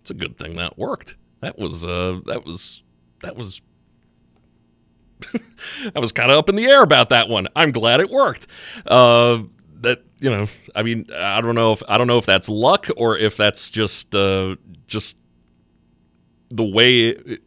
It's 0.00 0.10
a 0.10 0.14
good 0.14 0.38
thing 0.38 0.56
that 0.56 0.78
worked. 0.78 1.16
That 1.40 1.58
was 1.58 1.84
uh, 1.84 2.20
that 2.26 2.44
was 2.44 2.82
that 3.20 3.36
was 3.36 3.62
I 5.94 5.98
was 5.98 6.12
kind 6.12 6.30
of 6.30 6.38
up 6.38 6.48
in 6.48 6.56
the 6.56 6.66
air 6.66 6.82
about 6.82 7.08
that 7.08 7.28
one. 7.28 7.48
I'm 7.56 7.72
glad 7.72 8.00
it 8.00 8.10
worked. 8.10 8.46
Uh, 8.86 9.42
that 9.80 10.02
you 10.20 10.30
know, 10.30 10.46
I 10.74 10.82
mean, 10.82 11.06
I 11.14 11.40
don't 11.40 11.54
know 11.54 11.72
if 11.72 11.82
I 11.88 11.98
don't 11.98 12.06
know 12.06 12.18
if 12.18 12.26
that's 12.26 12.48
luck 12.48 12.88
or 12.96 13.16
if 13.16 13.36
that's 13.36 13.70
just 13.70 14.14
uh, 14.14 14.56
just 14.86 15.16
the 16.50 16.64
way 16.64 17.08
it, 17.08 17.42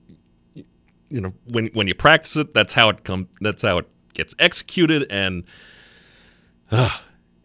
you 1.10 1.21
know 1.21 1.34
when 1.45 1.67
when 1.67 1.88
you 1.88 1.95
practice 1.95 2.36
it. 2.38 2.54
That's 2.54 2.73
how 2.73 2.89
it 2.89 3.04
come. 3.04 3.30
That's 3.41 3.62
how 3.62 3.80
it 3.80 3.88
gets 4.17 4.36
executed, 4.39 5.06
and 5.10 5.43
uh, 6.71 6.97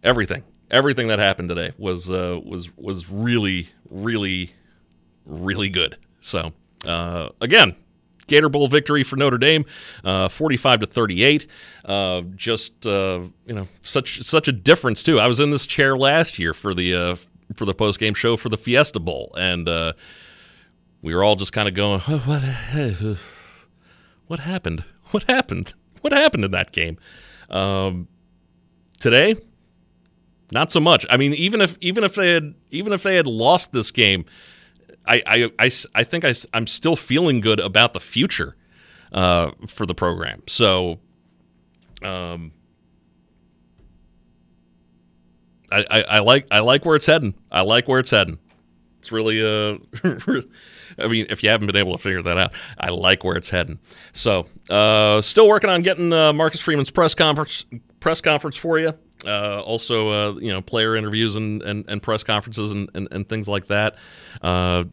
everything 0.03 0.43
everything 0.73 1.09
that 1.09 1.19
happened 1.19 1.49
today 1.49 1.73
was 1.79 2.11
uh, 2.11 2.41
was 2.45 2.77
was 2.77 3.09
really 3.11 3.69
really 3.91 4.53
really 5.25 5.69
good. 5.69 5.97
So 6.21 6.53
uh, 6.87 7.29
again, 7.41 7.77
Gator 8.27 8.49
Bowl 8.49 8.67
victory 8.67 9.05
for 9.05 9.17
Notre 9.17 9.39
Dame, 9.39 9.65
uh, 10.05 10.29
45 10.29 10.81
to 10.81 10.87
38. 10.87 11.47
Uh, 11.85 12.23
just 12.35 12.87
uh, 12.87 13.21
you 13.45 13.55
know, 13.55 13.69
such 13.83 14.23
such 14.23 14.49
a 14.49 14.53
difference 14.53 15.03
too. 15.03 15.21
I 15.21 15.27
was 15.27 15.39
in 15.39 15.51
this 15.51 15.67
chair 15.67 15.97
last 15.97 16.39
year 16.39 16.55
for 16.55 16.75
the 16.75 16.95
uh, 16.95 17.17
for 17.55 17.67
the 17.67 17.75
post 17.75 18.01
game 18.01 18.15
show 18.15 18.37
for 18.37 18.49
the 18.49 18.57
Fiesta 18.57 18.99
Bowl, 18.99 19.35
and 19.39 19.69
uh, 19.69 19.93
we 21.03 21.15
were 21.15 21.23
all 21.23 21.37
just 21.37 21.53
kind 21.53 21.69
of 21.69 21.75
going, 21.75 22.01
"What? 22.01 22.43
What 24.27 24.41
happened? 24.41 24.85
What 25.11 25.25
happened? 25.25 25.75
What 26.03 26.13
happened 26.13 26.45
in 26.45 26.51
that 26.51 26.73
game?" 26.73 26.99
Um, 27.51 28.07
today, 29.01 29.35
not 30.53 30.71
so 30.71 30.79
much. 30.79 31.05
I 31.11 31.17
mean, 31.17 31.33
even 31.35 31.61
if 31.61 31.77
even 31.81 32.05
if 32.05 32.15
they 32.15 32.33
had 32.33 32.55
even 32.71 32.93
if 32.93 33.03
they 33.03 33.17
had 33.17 33.27
lost 33.27 33.73
this 33.73 33.91
game 33.91 34.27
I, 35.07 35.23
I, 35.27 35.51
I, 35.59 35.71
I 35.95 36.05
think 36.05 36.25
I, 36.25 36.33
I'm 36.55 36.67
still 36.67 36.97
feeling 36.97 37.41
good 37.41 37.61
about 37.61 37.93
the 37.93 38.01
future 38.01 38.57
uh, 39.13 39.53
for 39.67 39.87
the 39.87 39.95
program. 39.95 40.43
So, 40.47 40.99
um, 42.03 42.53
I, 45.71 45.85
I, 45.91 46.03
I, 46.03 46.19
like 46.21 46.47
I 46.51 46.61
like 46.61 46.85
where 46.85 46.97
it's 46.97 47.07
heading. 47.07 47.35
I 47.51 47.63
like 47.63 47.89
where 47.89 47.99
it's 47.99 48.11
heading. 48.11 48.39
It's 49.03 49.11
really 49.11 49.43
uh, 49.43 49.79
I 50.99 51.09
mean, 51.09 51.27
if 51.29 51.43
you 51.43 51.49
haven't 51.49 51.67
been 51.67 51.75
able 51.75 51.91
to 51.91 51.99
figure 51.99 52.23
that 52.23 52.39
out, 52.39 52.55
I 52.79 52.91
like 52.91 53.25
where 53.25 53.35
it's 53.35 53.51
heading. 53.51 53.81
So, 54.13 54.47
uh, 54.71 55.21
still 55.23 55.49
working 55.49 55.71
on 55.71 55.83
getting 55.83 56.13
uh, 56.13 56.33
Marcus 56.33 56.61
Freeman's 56.61 56.93
press 56.93 57.17
conference 57.17 57.67
press 57.99 58.21
conference 58.21 58.57
for 58.57 58.79
you. 58.79 58.95
Uh, 59.27 59.61
also, 59.63 60.11
uh, 60.11 60.39
you 60.39 60.53
know, 60.53 60.63
player 60.63 60.95
interviews 60.95 61.35
and, 61.35 61.63
and, 61.63 61.85
and 61.89 62.01
press 62.01 62.23
conferences 62.23 62.71
and, 62.71 62.89
and, 62.95 63.09
and, 63.11 63.29
things 63.29 63.49
like 63.49 63.67
that. 63.67 63.97
Uh, 64.41 64.85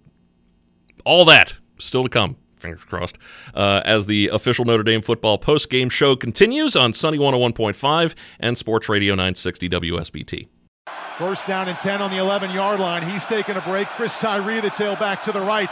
all 1.05 1.25
that 1.25 1.55
still 1.77 2.01
to 2.01 2.09
come. 2.09 2.35
Fingers 2.57 2.83
crossed. 2.83 3.19
Uh, 3.53 3.81
as 3.85 4.07
the 4.07 4.27
official 4.27 4.65
Notre 4.65 4.83
Dame 4.83 5.03
football 5.03 5.37
post 5.37 5.69
game 5.69 5.89
show 5.89 6.15
continues 6.15 6.75
on 6.75 6.93
Sunny 6.93 7.19
101.5 7.19 8.15
and 8.39 8.57
Sports 8.57 8.89
Radio 8.89 9.13
960 9.13 9.69
WSBT. 9.69 10.47
First 11.17 11.47
down 11.47 11.67
and 11.67 11.77
10 11.77 12.01
on 12.01 12.11
the 12.11 12.17
11 12.17 12.51
yard 12.51 12.79
line. 12.79 13.07
He's 13.07 13.25
taking 13.25 13.55
a 13.55 13.61
break. 13.61 13.87
Chris 13.89 14.19
Tyree, 14.19 14.61
the 14.61 14.69
tailback 14.69 15.21
to 15.23 15.31
the 15.31 15.41
right. 15.41 15.69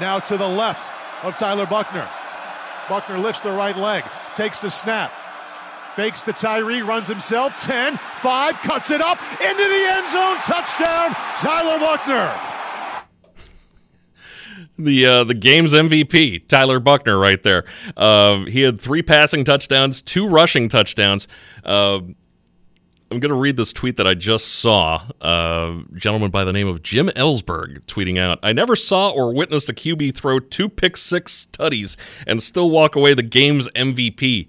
Now 0.00 0.18
to 0.20 0.36
the 0.36 0.48
left 0.48 0.90
of 1.24 1.36
Tyler 1.36 1.66
Buchner. 1.66 2.08
Buchner 2.88 3.18
lifts 3.18 3.40
the 3.40 3.52
right 3.52 3.76
leg, 3.76 4.02
takes 4.34 4.60
the 4.60 4.70
snap, 4.70 5.12
Fakes 5.96 6.22
to 6.22 6.32
Tyree, 6.32 6.82
runs 6.82 7.08
himself. 7.08 7.56
10, 7.62 7.96
5, 7.96 8.54
cuts 8.62 8.90
it 8.90 9.00
up 9.00 9.18
into 9.40 9.62
the 9.62 9.84
end 9.86 10.08
zone. 10.10 10.36
Touchdown, 10.44 11.14
Tyler 11.36 11.78
Buchner 11.78 12.32
The 14.78 15.06
uh, 15.06 15.24
the 15.24 15.34
game's 15.34 15.72
MVP, 15.72 16.46
Tyler 16.46 16.78
Buchner, 16.78 17.18
right 17.18 17.42
there. 17.42 17.64
Uh, 17.96 18.44
he 18.44 18.62
had 18.62 18.80
three 18.80 19.02
passing 19.02 19.44
touchdowns, 19.44 20.00
two 20.00 20.28
rushing 20.28 20.68
touchdowns. 20.68 21.26
Uh, 21.64 22.00
I'm 23.10 23.18
going 23.18 23.30
to 23.30 23.34
read 23.34 23.56
this 23.56 23.72
tweet 23.72 23.96
that 23.96 24.06
I 24.06 24.14
just 24.14 24.46
saw. 24.46 25.02
Uh, 25.20 25.80
a 25.80 25.84
gentleman 25.96 26.30
by 26.30 26.44
the 26.44 26.52
name 26.52 26.68
of 26.68 26.82
Jim 26.82 27.08
Ellsberg 27.16 27.80
tweeting 27.86 28.18
out 28.18 28.38
I 28.42 28.52
never 28.52 28.76
saw 28.76 29.10
or 29.10 29.34
witnessed 29.34 29.68
a 29.68 29.72
QB 29.72 30.14
throw 30.14 30.38
two 30.38 30.68
pick 30.68 30.96
six 30.96 31.48
tutties 31.52 31.96
and 32.26 32.42
still 32.42 32.70
walk 32.70 32.94
away 32.94 33.14
the 33.14 33.22
game's 33.22 33.68
MVP 33.70 34.48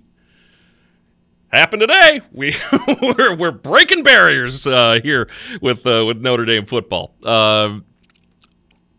happened 1.52 1.82
today. 1.82 2.22
We 2.32 2.56
we're, 3.02 3.36
we're 3.36 3.52
breaking 3.52 4.04
barriers 4.04 4.66
uh, 4.66 5.00
here 5.04 5.28
with 5.62 5.86
uh, 5.86 6.06
with 6.06 6.22
Notre 6.22 6.46
Dame 6.46 6.66
football. 6.66 7.14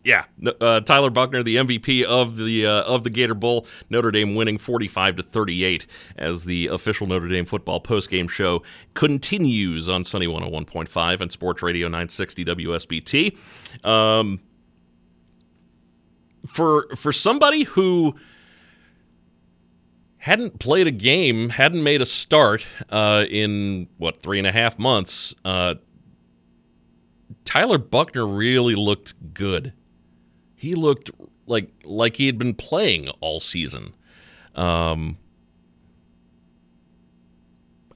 Yeah, 0.05 0.25
uh, 0.61 0.81
Tyler 0.81 1.11
Buchner, 1.11 1.45
the 1.45 1.57
MVP 1.57 2.03
of 2.03 2.37
the 2.37 2.67
uh, 2.67 2.83
of 2.83 3.05
the 3.05 3.11
Gator 3.11 3.35
Bowl, 3.35 3.67
Notre 3.89 4.11
Dame 4.11 4.35
winning 4.35 4.59
45 4.59 5.17
to 5.17 5.23
38 5.23 5.87
as 6.17 6.45
the 6.45 6.67
official 6.67 7.07
Notre 7.07 7.29
Dame 7.29 7.45
football 7.45 7.81
postgame 7.81 8.29
show 8.29 8.65
continues 8.95 9.89
on 9.89 10.03
Sunny 10.03 10.27
101.5 10.27 11.21
and 11.21 11.31
Sports 11.31 11.63
Radio 11.63 11.87
960 11.87 12.45
WSBT. 12.45 13.87
Um, 13.87 14.41
for 16.49 16.89
for 16.97 17.13
somebody 17.13 17.63
who 17.63 18.17
hadn't 20.19 20.59
played 20.59 20.89
a 20.89 20.93
game, 20.93 21.51
hadn't 21.51 21.83
made 21.85 22.03
a 22.03 22.07
start 22.07 22.67
uh, 22.91 23.25
in 23.31 23.89
what 23.99 24.21
three 24.21 24.39
and 24.39 24.49
a 24.49 24.53
half 24.53 24.81
months, 24.81 25.33
uh, 25.45 25.77
Tyler 27.45 27.79
Buchner 27.79 28.27
really 28.27 28.75
looked 28.75 29.33
good 29.33 29.73
he 30.63 30.77
looked 30.77 31.11
like 31.47 31.73
like 31.83 32.15
he 32.15 32.27
had 32.27 32.39
been 32.39 32.55
playing 32.55 33.09
all 33.21 33.41
season. 33.41 33.95
Um, 34.55 35.19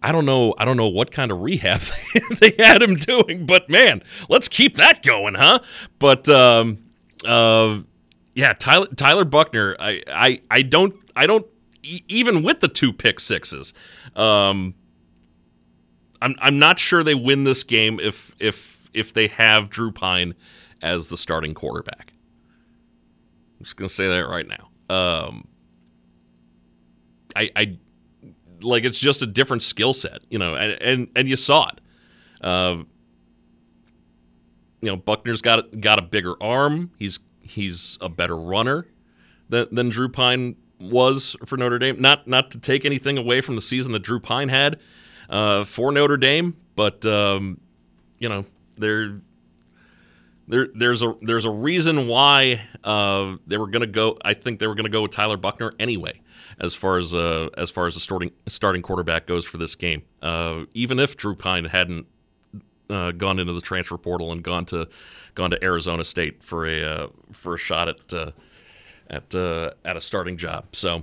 I 0.02 0.10
don't 0.10 0.26
know. 0.26 0.52
I 0.58 0.64
don't 0.64 0.76
know 0.76 0.88
what 0.88 1.12
kind 1.12 1.30
of 1.30 1.42
rehab 1.42 1.80
they 2.40 2.56
had 2.58 2.82
him 2.82 2.96
doing, 2.96 3.46
but 3.46 3.70
man, 3.70 4.02
let's 4.28 4.48
keep 4.48 4.74
that 4.78 5.04
going, 5.04 5.34
huh? 5.34 5.60
But 6.00 6.28
um, 6.28 6.78
uh, 7.24 7.82
yeah, 8.34 8.52
Tyler 8.54 8.88
Tyler 8.96 9.24
Buchner. 9.24 9.76
I, 9.78 10.02
I 10.08 10.40
I 10.50 10.62
don't 10.62 10.96
I 11.14 11.28
don't 11.28 11.46
even 11.84 12.42
with 12.42 12.58
the 12.58 12.68
two 12.68 12.92
pick 12.92 13.20
sixes. 13.20 13.74
Um, 14.16 14.74
I'm 16.20 16.34
I'm 16.40 16.58
not 16.58 16.80
sure 16.80 17.04
they 17.04 17.14
win 17.14 17.44
this 17.44 17.62
game 17.62 18.00
if 18.00 18.34
if 18.40 18.88
if 18.92 19.12
they 19.12 19.28
have 19.28 19.70
Drew 19.70 19.92
Pyne 19.92 20.34
as 20.82 21.06
the 21.06 21.16
starting 21.16 21.54
quarterback. 21.54 22.12
I'm 23.58 23.64
just 23.64 23.76
gonna 23.76 23.88
say 23.88 24.06
that 24.08 24.28
right 24.28 24.46
now. 24.46 24.68
Um, 24.94 25.48
I, 27.34 27.50
I 27.56 27.78
like 28.60 28.84
it's 28.84 28.98
just 28.98 29.22
a 29.22 29.26
different 29.26 29.62
skill 29.62 29.92
set, 29.92 30.20
you 30.30 30.38
know, 30.38 30.54
and, 30.54 30.80
and 30.82 31.08
and 31.16 31.28
you 31.28 31.36
saw 31.36 31.68
it. 31.68 31.80
Uh, 32.44 32.82
you 34.80 34.88
know, 34.88 34.96
Buchner's 34.96 35.42
got 35.42 35.80
got 35.80 35.98
a 35.98 36.02
bigger 36.02 36.34
arm. 36.42 36.90
He's 36.98 37.18
he's 37.40 37.98
a 38.00 38.08
better 38.08 38.36
runner 38.36 38.86
than 39.48 39.68
than 39.72 39.88
Drew 39.88 40.08
Pyne 40.08 40.56
was 40.80 41.36
for 41.46 41.56
Notre 41.56 41.78
Dame. 41.78 42.00
Not 42.00 42.26
not 42.26 42.50
to 42.52 42.58
take 42.58 42.84
anything 42.84 43.18
away 43.18 43.40
from 43.40 43.54
the 43.54 43.62
season 43.62 43.92
that 43.92 44.00
Drew 44.02 44.20
Pyne 44.20 44.48
had 44.48 44.78
uh, 45.28 45.64
for 45.64 45.92
Notre 45.92 46.16
Dame, 46.16 46.56
but 46.74 47.04
um, 47.06 47.60
you 48.18 48.28
know, 48.28 48.44
they're 48.76 49.20
there, 50.48 50.68
there's 50.74 51.02
a 51.02 51.14
there's 51.22 51.44
a 51.44 51.50
reason 51.50 52.06
why 52.06 52.60
uh, 52.86 53.36
they 53.46 53.58
were 53.58 53.66
going 53.66 53.80
to 53.80 53.88
go. 53.88 54.16
I 54.24 54.32
think 54.32 54.60
they 54.60 54.66
were 54.68 54.76
going 54.76 54.84
to 54.84 54.90
go 54.90 55.02
with 55.02 55.10
Tyler 55.10 55.36
Buchner 55.36 55.72
anyway, 55.78 56.20
as 56.60 56.72
far 56.74 56.98
as 56.98 57.14
uh, 57.14 57.48
as 57.58 57.68
far 57.68 57.86
as 57.88 57.94
the 57.94 58.00
starting 58.00 58.30
starting 58.46 58.80
quarterback 58.80 59.26
goes 59.26 59.44
for 59.44 59.58
this 59.58 59.74
game. 59.74 60.02
Uh, 60.22 60.64
even 60.72 61.00
if 61.00 61.16
Drew 61.16 61.34
Pyne 61.34 61.64
hadn't 61.64 62.06
uh, 62.88 63.10
gone 63.10 63.40
into 63.40 63.52
the 63.52 63.60
transfer 63.60 63.98
portal 63.98 64.30
and 64.30 64.42
gone 64.42 64.64
to 64.66 64.88
gone 65.34 65.50
to 65.50 65.62
Arizona 65.62 66.04
State 66.04 66.44
for 66.44 66.64
a 66.64 66.82
uh, 66.82 67.08
for 67.32 67.54
a 67.54 67.58
shot 67.58 67.88
at 67.88 68.14
uh, 68.14 68.30
at 69.10 69.34
at 69.34 69.96
a 69.96 70.00
starting 70.00 70.36
job. 70.36 70.66
So 70.72 71.02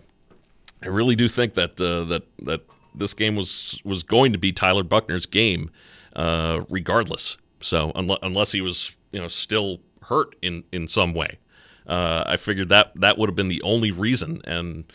I 0.82 0.88
really 0.88 1.18
do 1.18 1.28
think 1.28 1.54
that 1.56 1.76
that 1.76 2.24
that 2.44 2.62
this 2.96 3.14
game 3.14 3.36
was 3.36 3.82
was 3.84 4.04
going 4.04 4.32
to 4.32 4.40
be 4.40 4.54
Tyler 4.54 4.84
Buchner's 4.84 5.26
game, 5.26 5.70
regardless. 6.16 7.36
So 7.60 7.92
unless, 7.94 8.20
unless 8.24 8.52
he 8.54 8.62
was 8.62 8.98
you 9.12 9.20
know 9.20 9.28
still 9.28 9.82
hurt 10.04 10.38
in 10.42 10.64
in 10.72 10.88
some 10.88 11.14
way. 11.14 11.40
Uh, 11.88 12.24
I 12.26 12.38
figured 12.38 12.70
that 12.70 12.92
that 12.96 13.18
would 13.18 13.30
have 13.30 13.36
been 13.36 13.50
the 13.50 13.62
only 13.62 13.92
reason, 13.92 14.42
and 14.46 14.86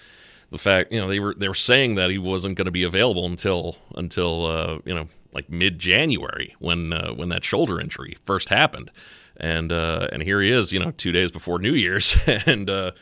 the 0.50 0.58
fact 0.58 0.92
you 0.92 1.00
know 1.00 1.08
they 1.08 1.20
were 1.20 1.34
they 1.34 1.48
were 1.48 1.54
saying 1.54 1.96
that 1.96 2.10
he 2.10 2.18
wasn't 2.18 2.56
going 2.56 2.66
to 2.66 2.70
be 2.70 2.82
available 2.82 3.26
until 3.26 3.76
until 3.94 4.46
uh, 4.46 4.78
you 4.84 4.94
know 4.94 5.08
like 5.32 5.50
mid 5.50 5.78
January 5.78 6.54
when 6.58 6.92
uh, 6.92 7.12
when 7.12 7.28
that 7.28 7.44
shoulder 7.44 7.80
injury 7.80 8.16
first 8.24 8.48
happened, 8.48 8.90
and 9.36 9.72
uh, 9.72 10.08
and 10.12 10.22
here 10.22 10.40
he 10.40 10.50
is, 10.50 10.72
you 10.72 10.80
know, 10.80 10.90
two 10.92 11.12
days 11.12 11.30
before 11.30 11.58
New 11.58 11.74
Year's, 11.74 12.16
and 12.26 12.68
uh, 12.68 12.92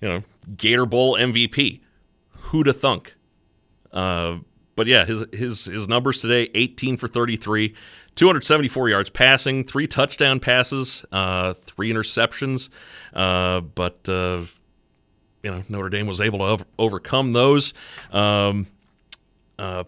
you 0.00 0.08
know 0.08 0.22
Gator 0.56 0.86
Bowl 0.86 1.14
MVP. 1.14 1.80
Who'da 2.50 2.72
thunk? 2.72 3.14
Uh, 3.92 4.38
but 4.76 4.86
yeah, 4.86 5.04
his 5.04 5.24
his 5.32 5.64
his 5.66 5.88
numbers 5.88 6.20
today: 6.20 6.50
18 6.54 6.96
for 6.96 7.08
33, 7.08 7.74
274 8.16 8.88
yards 8.88 9.10
passing, 9.10 9.62
three 9.64 9.86
touchdown 9.86 10.40
passes, 10.40 11.04
uh, 11.12 11.52
three 11.54 11.92
interceptions. 11.92 12.70
Uh, 13.14 13.60
but 13.60 14.08
uh, 14.08 14.42
you 15.42 15.50
know 15.50 15.62
Notre 15.68 15.88
Dame 15.90 16.06
was 16.06 16.20
able 16.20 16.40
to 16.40 16.44
over- 16.44 16.64
overcome 16.78 17.32
those. 17.32 17.72
Um, 18.10 18.66
uh, 19.58 19.84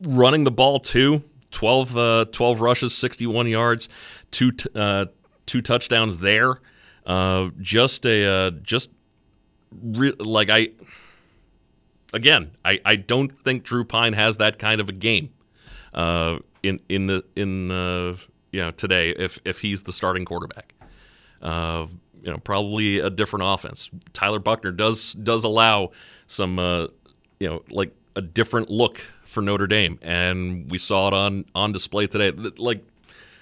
running 0.00 0.44
the 0.44 0.50
ball 0.50 0.78
too, 0.78 1.24
12, 1.50 1.96
uh, 1.96 2.24
12 2.32 2.60
rushes, 2.60 2.94
61 2.96 3.48
yards, 3.48 3.88
two 4.30 4.52
t- 4.52 4.68
uh, 4.74 5.06
two 5.46 5.62
touchdowns 5.62 6.18
there. 6.18 6.60
just 7.60 8.06
a 8.06 8.50
just 8.62 8.90
re- 9.82 10.14
like 10.18 10.50
I 10.50 10.68
again, 12.12 12.50
I, 12.64 12.80
I 12.84 12.96
don't 12.96 13.30
think 13.30 13.64
Drew 13.64 13.84
Pyne 13.84 14.12
has 14.12 14.36
that 14.38 14.58
kind 14.58 14.80
of 14.80 14.88
a 14.88 14.92
game. 14.92 15.30
Uh, 15.92 16.38
in 16.62 16.80
in 16.88 17.06
the 17.06 17.24
in 17.36 17.70
uh, 17.70 18.16
you 18.52 18.60
know 18.60 18.70
today 18.70 19.10
if 19.10 19.38
if 19.44 19.60
he's 19.60 19.82
the 19.82 19.92
starting 19.92 20.24
quarterback. 20.24 20.74
Uh, 21.42 21.86
you 22.22 22.30
know, 22.30 22.38
probably 22.38 22.98
a 22.98 23.08
different 23.08 23.44
offense. 23.46 23.90
Tyler 24.12 24.38
Buchner 24.38 24.72
does 24.72 25.14
does 25.14 25.44
allow 25.44 25.90
some 26.26 26.58
uh, 26.58 26.88
you 27.38 27.48
know 27.48 27.62
like 27.70 27.94
a 28.16 28.20
different 28.20 28.70
look 28.70 29.00
for 29.24 29.40
Notre 29.42 29.66
Dame, 29.66 29.98
and 30.02 30.70
we 30.70 30.78
saw 30.78 31.08
it 31.08 31.14
on 31.14 31.44
on 31.54 31.72
display 31.72 32.06
today. 32.06 32.30
Like 32.30 32.84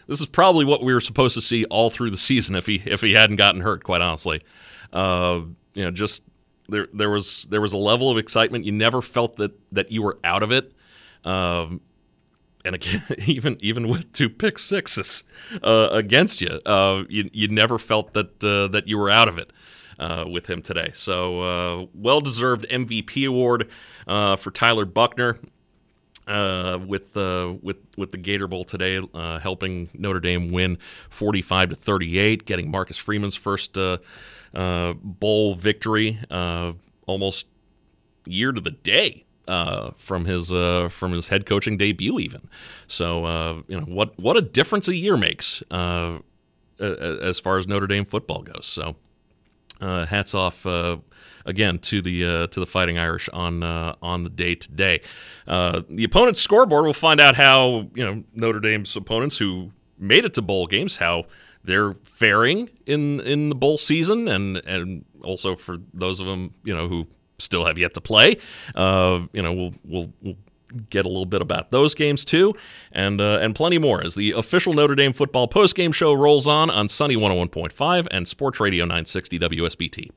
this 0.06 0.20
is 0.20 0.26
probably 0.26 0.64
what 0.64 0.82
we 0.82 0.92
were 0.92 1.00
supposed 1.00 1.34
to 1.34 1.40
see 1.40 1.64
all 1.66 1.90
through 1.90 2.10
the 2.10 2.18
season 2.18 2.54
if 2.54 2.66
he 2.66 2.82
if 2.84 3.00
he 3.00 3.12
hadn't 3.12 3.36
gotten 3.36 3.60
hurt. 3.60 3.82
Quite 3.82 4.00
honestly, 4.00 4.42
uh, 4.92 5.40
you 5.74 5.84
know, 5.84 5.90
just 5.90 6.22
there 6.68 6.88
there 6.92 7.10
was 7.10 7.46
there 7.50 7.60
was 7.60 7.72
a 7.72 7.78
level 7.78 8.10
of 8.10 8.18
excitement. 8.18 8.64
You 8.64 8.72
never 8.72 9.02
felt 9.02 9.36
that 9.36 9.52
that 9.72 9.90
you 9.90 10.02
were 10.02 10.18
out 10.22 10.42
of 10.42 10.52
it. 10.52 10.72
Um, 11.24 11.80
and 12.68 12.74
again, 12.76 13.02
even 13.26 13.56
even 13.60 13.88
with 13.88 14.12
two 14.12 14.28
pick 14.28 14.58
sixes 14.58 15.24
uh, 15.64 15.88
against 15.90 16.40
you, 16.40 16.60
uh, 16.66 17.02
you, 17.08 17.28
you 17.32 17.48
never 17.48 17.78
felt 17.78 18.12
that 18.12 18.44
uh, 18.44 18.68
that 18.68 18.86
you 18.86 18.98
were 18.98 19.10
out 19.10 19.26
of 19.26 19.38
it 19.38 19.50
uh, 19.98 20.24
with 20.30 20.48
him 20.48 20.62
today. 20.62 20.90
So 20.94 21.40
uh, 21.40 21.86
well 21.94 22.20
deserved 22.20 22.66
MVP 22.68 23.26
award 23.26 23.68
uh, 24.06 24.36
for 24.36 24.50
Tyler 24.50 24.84
Buchner. 24.84 25.38
with 26.26 27.16
with 27.16 27.78
with 27.96 28.12
the 28.12 28.18
Gator 28.18 28.46
Bowl 28.46 28.64
today, 28.64 29.00
helping 29.40 29.88
Notre 29.94 30.20
Dame 30.20 30.52
win 30.52 30.78
forty 31.08 31.42
five 31.42 31.70
to 31.70 31.74
thirty 31.74 32.18
eight, 32.18 32.44
getting 32.44 32.70
Marcus 32.70 32.98
Freeman's 32.98 33.34
first 33.34 33.78
bowl 34.52 35.54
victory, 35.54 36.20
almost 37.06 37.46
year 38.26 38.52
to 38.52 38.60
the 38.60 38.72
day 38.72 39.24
uh, 39.48 39.92
from 39.96 40.26
his 40.26 40.52
uh, 40.52 40.88
from 40.90 41.12
his 41.12 41.28
head 41.28 41.46
coaching 41.46 41.76
debut, 41.76 42.18
even. 42.20 42.48
So 42.86 43.24
uh, 43.24 43.62
you 43.66 43.80
know 43.80 43.86
what 43.86 44.16
what 44.18 44.36
a 44.36 44.42
difference 44.42 44.88
a 44.88 44.94
year 44.94 45.16
makes 45.16 45.62
uh, 45.70 46.18
as 46.78 47.40
far 47.40 47.58
as 47.58 47.66
Notre 47.66 47.86
Dame 47.86 48.04
football 48.04 48.42
goes. 48.42 48.66
So 48.66 48.96
uh, 49.80 50.06
hats 50.06 50.34
off 50.34 50.66
uh, 50.66 50.98
again 51.46 51.78
to 51.80 52.02
the 52.02 52.46
to 52.46 52.60
the 52.60 52.66
Fighting 52.66 52.98
Irish 52.98 53.28
on 53.30 53.62
on 53.64 54.22
the 54.22 54.30
day 54.30 54.54
today. 54.54 55.00
the 55.46 56.04
opponent's 56.04 56.42
scoreboard 56.42 56.84
We'll 56.84 56.92
find 56.92 57.20
out 57.20 57.34
how 57.34 57.88
you 57.94 58.04
know 58.04 58.22
Notre 58.34 58.60
Dame's 58.60 58.94
opponents 58.94 59.38
who 59.38 59.72
made 59.98 60.24
it 60.24 60.34
to 60.34 60.42
bowl 60.42 60.66
games 60.66 60.96
how 60.96 61.24
they're 61.64 61.94
faring 62.04 62.70
in 62.86 63.20
in 63.20 63.48
the 63.48 63.54
bowl 63.54 63.78
season 63.78 64.28
and 64.28 64.58
and 64.58 65.04
also 65.24 65.56
for 65.56 65.78
those 65.92 66.20
of 66.20 66.26
them 66.26 66.54
you 66.64 66.74
know 66.74 66.86
who 66.86 67.06
still 67.38 67.64
have 67.64 67.78
yet 67.78 67.94
to 67.94 68.00
play. 68.00 68.36
Uh, 68.74 69.20
you 69.32 69.42
know, 69.42 69.52
we'll, 69.52 69.74
we'll, 69.84 70.12
we'll 70.22 70.36
get 70.90 71.04
a 71.04 71.08
little 71.08 71.26
bit 71.26 71.40
about 71.40 71.70
those 71.70 71.94
games 71.94 72.24
too, 72.24 72.54
and 72.92 73.20
uh, 73.20 73.38
and 73.40 73.54
plenty 73.54 73.78
more 73.78 74.04
as 74.04 74.14
the 74.14 74.32
official 74.32 74.72
Notre 74.72 74.94
Dame 74.94 75.12
football 75.12 75.48
postgame 75.48 75.94
show 75.94 76.12
rolls 76.12 76.46
on 76.46 76.70
on 76.70 76.88
Sunny 76.88 77.16
101.5 77.16 78.06
and 78.10 78.28
Sports 78.28 78.60
Radio 78.60 78.84
960 78.84 79.38
WSBT. 79.38 80.10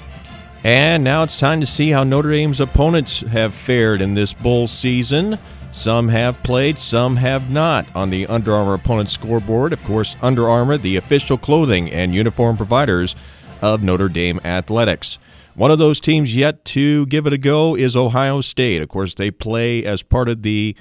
And 0.63 1.03
now 1.03 1.23
it's 1.23 1.39
time 1.39 1.59
to 1.59 1.65
see 1.65 1.89
how 1.89 2.03
Notre 2.03 2.31
Dame's 2.31 2.59
opponents 2.59 3.21
have 3.21 3.53
fared 3.53 3.99
in 3.99 4.13
this 4.13 4.33
bowl 4.33 4.67
season. 4.67 5.39
Some 5.71 6.09
have 6.09 6.41
played, 6.43 6.77
some 6.77 7.15
have 7.15 7.49
not 7.49 7.87
on 7.95 8.09
the 8.09 8.27
Under 8.27 8.53
Armour 8.53 8.75
opponent 8.75 9.09
scoreboard. 9.09 9.73
Of 9.73 9.83
course, 9.85 10.17
Under 10.21 10.49
Armour, 10.49 10.77
the 10.77 10.97
official 10.97 11.37
clothing 11.37 11.89
and 11.91 12.13
uniform 12.13 12.57
providers 12.57 13.15
of 13.61 13.81
Notre 13.81 14.09
Dame 14.09 14.39
athletics. 14.43 15.17
One 15.55 15.69
of 15.69 15.79
those 15.79 15.99
teams 15.99 16.35
yet 16.35 16.63
to 16.65 17.05
give 17.07 17.27
it 17.27 17.33
a 17.33 17.37
go 17.37 17.75
is 17.75 17.95
Ohio 17.95 18.39
State. 18.41 18.81
Of 18.81 18.89
course, 18.89 19.13
they 19.13 19.31
play 19.31 19.83
as 19.83 20.01
part 20.01 20.29
of 20.29 20.43
the 20.43 20.75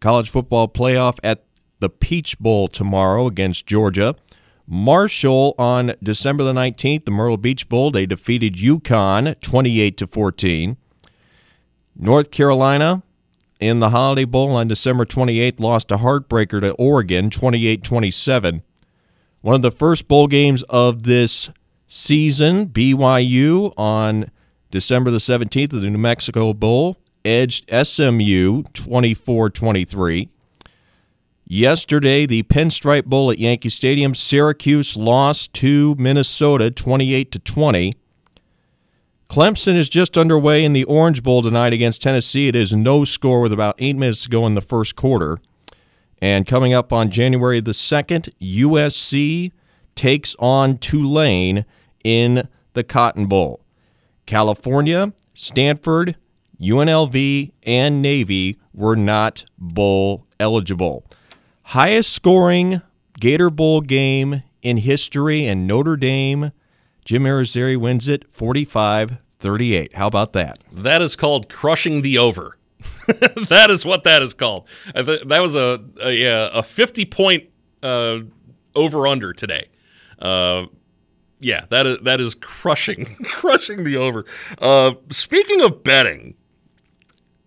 college 0.00 0.28
football 0.28 0.68
playoff 0.68 1.18
at 1.24 1.44
the 1.80 1.88
Peach 1.88 2.38
Bowl 2.38 2.68
tomorrow 2.68 3.26
against 3.26 3.66
Georgia. 3.66 4.14
Marshall 4.66 5.54
on 5.58 5.94
December 6.02 6.44
the 6.44 6.52
19th, 6.52 7.04
the 7.04 7.10
Myrtle 7.10 7.36
Beach 7.36 7.68
Bowl, 7.68 7.90
they 7.90 8.06
defeated 8.06 8.56
UConn 8.56 9.40
28 9.40 9.96
to 9.96 10.06
14. 10.06 10.76
North 11.96 12.30
Carolina 12.30 13.02
in 13.60 13.80
the 13.80 13.90
Holiday 13.90 14.24
Bowl 14.24 14.50
on 14.50 14.68
December 14.68 15.04
28th 15.04 15.60
lost 15.60 15.90
a 15.90 15.98
heartbreaker 15.98 16.60
to 16.60 16.72
Oregon 16.72 17.30
28-27. 17.30 18.62
One 19.40 19.54
of 19.54 19.62
the 19.62 19.70
first 19.70 20.06
bowl 20.06 20.26
games 20.26 20.62
of 20.64 21.04
this 21.04 21.50
season, 21.92 22.68
BYU 22.68 23.74
on 23.76 24.30
December 24.70 25.10
the 25.10 25.18
17th 25.18 25.74
of 25.74 25.82
the 25.82 25.90
New 25.90 25.98
Mexico 25.98 26.54
Bowl 26.54 26.96
edged 27.22 27.68
SMU 27.68 28.62
24-23. 28.62 30.30
Yesterday, 31.46 32.24
the 32.24 32.44
Pinstripe 32.44 33.04
Bowl 33.04 33.30
at 33.30 33.38
Yankee 33.38 33.68
Stadium, 33.68 34.14
Syracuse 34.14 34.96
lost 34.96 35.52
to 35.52 35.94
Minnesota 35.98 36.70
28 36.70 37.30
to 37.30 37.38
20. 37.38 37.94
Clemson 39.28 39.76
is 39.76 39.90
just 39.90 40.16
underway 40.16 40.64
in 40.64 40.72
the 40.72 40.84
Orange 40.84 41.22
Bowl 41.22 41.42
tonight 41.42 41.74
against 41.74 42.00
Tennessee. 42.00 42.48
It 42.48 42.56
is 42.56 42.72
no 42.74 43.04
score 43.04 43.42
with 43.42 43.52
about 43.52 43.74
eight 43.78 43.96
minutes 43.96 44.22
to 44.22 44.30
go 44.30 44.46
in 44.46 44.54
the 44.54 44.62
first 44.62 44.96
quarter. 44.96 45.36
And 46.22 46.46
coming 46.46 46.72
up 46.72 46.90
on 46.90 47.10
January 47.10 47.60
the 47.60 47.72
2nd, 47.72 48.30
USC 48.40 49.52
takes 49.94 50.34
on 50.38 50.78
Tulane 50.78 51.66
in 52.04 52.48
the 52.74 52.84
Cotton 52.84 53.26
Bowl. 53.26 53.64
California, 54.26 55.12
Stanford, 55.34 56.16
UNLV, 56.60 57.52
and 57.64 58.00
Navy 58.02 58.58
were 58.72 58.96
not 58.96 59.44
bowl 59.58 60.26
eligible 60.38 61.04
highest 61.72 62.12
scoring 62.12 62.82
Gator 63.18 63.48
Bowl 63.48 63.80
game 63.80 64.42
in 64.60 64.78
history, 64.78 65.46
and 65.46 65.66
Notre 65.66 65.96
Dame, 65.96 66.52
Jim 67.04 67.24
Irizarry 67.24 67.76
wins 67.76 68.08
it 68.08 68.30
45 68.30 69.18
38. 69.40 69.94
How 69.94 70.06
about 70.06 70.34
that? 70.34 70.58
That 70.70 71.02
is 71.02 71.16
called 71.16 71.48
crushing 71.48 72.02
the 72.02 72.18
over. 72.18 72.58
that 73.48 73.68
is 73.70 73.84
what 73.84 74.04
that 74.04 74.22
is 74.22 74.34
called. 74.34 74.68
That 74.94 75.40
was 75.40 75.56
a 75.56 75.82
a, 76.02 76.58
a 76.58 76.62
50 76.62 77.04
point 77.06 77.48
uh, 77.82 78.18
over 78.74 79.06
under 79.06 79.32
today. 79.32 79.68
Uh, 80.18 80.66
yeah, 81.42 81.66
that 81.70 81.86
is 81.86 81.98
that 82.02 82.20
is 82.20 82.34
crushing 82.34 83.04
crushing 83.24 83.84
the 83.84 83.96
over. 83.96 84.24
Uh, 84.58 84.94
speaking 85.10 85.60
of 85.60 85.82
betting, 85.82 86.34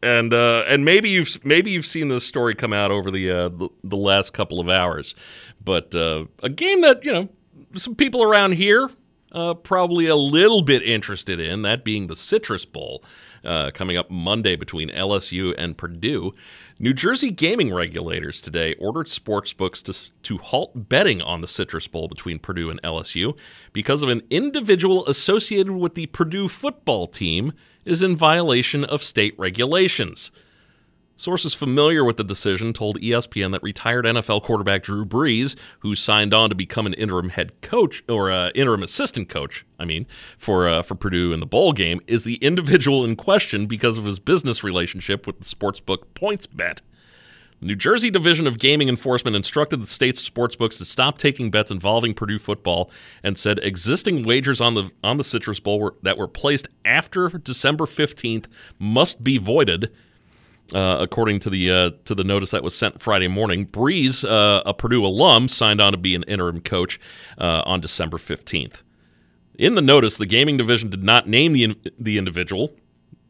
and 0.03 0.33
uh, 0.33 0.63
and 0.67 0.85
maybe 0.85 1.09
you've 1.09 1.43
maybe 1.43 1.71
you've 1.71 1.85
seen 1.85 2.09
this 2.09 2.25
story 2.25 2.53
come 2.53 2.73
out 2.73 2.91
over 2.91 3.09
the 3.09 3.31
uh, 3.31 3.49
the, 3.49 3.69
the, 3.83 3.97
last 3.97 4.33
couple 4.33 4.59
of 4.59 4.69
hours, 4.69 5.15
but 5.63 5.95
uh, 5.95 6.25
a 6.43 6.49
game 6.49 6.81
that 6.81 7.03
you 7.05 7.11
know 7.11 7.29
some 7.73 7.95
people 7.95 8.21
around 8.21 8.53
here 8.53 8.89
uh, 9.31 9.53
probably 9.53 10.07
a 10.07 10.15
little 10.15 10.61
bit 10.61 10.81
interested 10.81 11.39
in 11.39 11.61
that 11.63 11.83
being 11.83 12.07
the 12.07 12.15
Citrus 12.15 12.65
Bowl 12.65 13.03
uh, 13.43 13.71
coming 13.73 13.97
up 13.97 14.09
Monday 14.09 14.55
between 14.55 14.89
LSU 14.89 15.53
and 15.57 15.77
Purdue. 15.77 16.33
New 16.77 16.93
Jersey 16.93 17.31
gaming 17.31 17.73
regulators 17.73 18.41
today 18.41 18.75
ordered 18.79 19.07
sportsbooks 19.07 19.81
to, 19.83 20.11
to 20.23 20.43
halt 20.43 20.89
betting 20.89 21.21
on 21.21 21.39
the 21.39 21.47
Citrus 21.47 21.87
Bowl 21.87 22.09
between 22.09 22.37
Purdue 22.37 22.69
and 22.69 22.81
LSU 22.81 23.37
because 23.71 24.03
of 24.03 24.09
an 24.09 24.21
individual 24.29 25.07
associated 25.07 25.71
with 25.71 25.95
the 25.95 26.07
Purdue 26.07 26.49
football 26.49 27.07
team 27.07 27.53
is 27.85 28.03
in 28.03 28.17
violation 28.17 28.83
of 28.83 29.03
state 29.03 29.33
regulations. 29.37 30.33
Sources 31.17 31.53
familiar 31.53 32.03
with 32.03 32.17
the 32.17 32.25
decision 32.25 32.73
told 32.73 32.99
ESPN 32.99 33.53
that 33.53 33.63
retired 33.63 34.03
NFL 34.03 34.43
quarterback 34.43 34.83
Drew 34.83 35.05
Brees, 35.05 35.55
who 35.79 35.95
signed 35.95 36.33
on 36.33 36.49
to 36.49 36.55
become 36.55 36.85
an 36.85 36.93
interim 36.93 37.29
head 37.29 37.61
coach 37.61 38.03
or 38.09 38.29
uh, 38.29 38.49
interim 38.53 38.83
assistant 38.83 39.29
coach, 39.29 39.65
I 39.79 39.85
mean, 39.85 40.07
for 40.37 40.67
uh, 40.67 40.81
for 40.81 40.95
Purdue 40.95 41.31
in 41.31 41.39
the 41.39 41.45
bowl 41.45 41.71
game, 41.71 42.01
is 42.05 42.25
the 42.25 42.35
individual 42.35 43.05
in 43.05 43.15
question 43.15 43.65
because 43.65 43.97
of 43.97 44.03
his 44.03 44.19
business 44.19 44.61
relationship 44.61 45.25
with 45.25 45.39
the 45.39 45.45
sportsbook 45.45 45.99
PointsBet. 46.15 46.81
The 47.61 47.67
New 47.67 47.75
Jersey 47.77 48.09
Division 48.09 48.45
of 48.45 48.59
Gaming 48.59 48.89
Enforcement 48.89 49.37
instructed 49.37 49.81
the 49.81 49.87
state's 49.87 50.27
sportsbooks 50.29 50.77
to 50.79 50.85
stop 50.85 51.17
taking 51.17 51.49
bets 51.49 51.71
involving 51.71 52.13
Purdue 52.13 52.39
football 52.39 52.91
and 53.23 53.37
said 53.37 53.59
existing 53.63 54.23
wagers 54.23 54.59
on 54.59 54.73
the 54.73 54.91
on 55.01 55.15
the 55.15 55.23
Citrus 55.23 55.61
Bowl 55.61 55.79
were, 55.79 55.95
that 56.01 56.17
were 56.17 56.27
placed 56.27 56.67
after 56.83 57.29
December 57.29 57.85
15th 57.85 58.47
must 58.77 59.23
be 59.23 59.37
voided. 59.37 59.89
Uh, 60.73 60.97
according 60.99 61.39
to 61.39 61.49
the 61.51 61.69
uh, 61.69 61.91
to 62.05 62.15
the 62.15 62.23
notice 62.23 62.49
that 62.49 62.63
was 62.63 62.75
sent 62.75 62.99
Friday 62.99 63.27
morning, 63.27 63.67
Brees, 63.67 64.27
uh, 64.27 64.63
a 64.65 64.73
Purdue 64.73 65.05
alum, 65.05 65.47
signed 65.47 65.79
on 65.79 65.91
to 65.91 65.97
be 65.97 66.15
an 66.15 66.23
interim 66.23 66.59
coach 66.59 66.99
uh, 67.37 67.61
on 67.67 67.81
December 67.81 68.17
15th. 68.17 68.81
In 69.59 69.75
the 69.75 69.81
notice, 69.81 70.17
the 70.17 70.25
gaming 70.25 70.57
division 70.57 70.89
did 70.89 71.03
not 71.03 71.27
name 71.27 71.53
the 71.53 71.77
the 71.99 72.17
individual, 72.17 72.73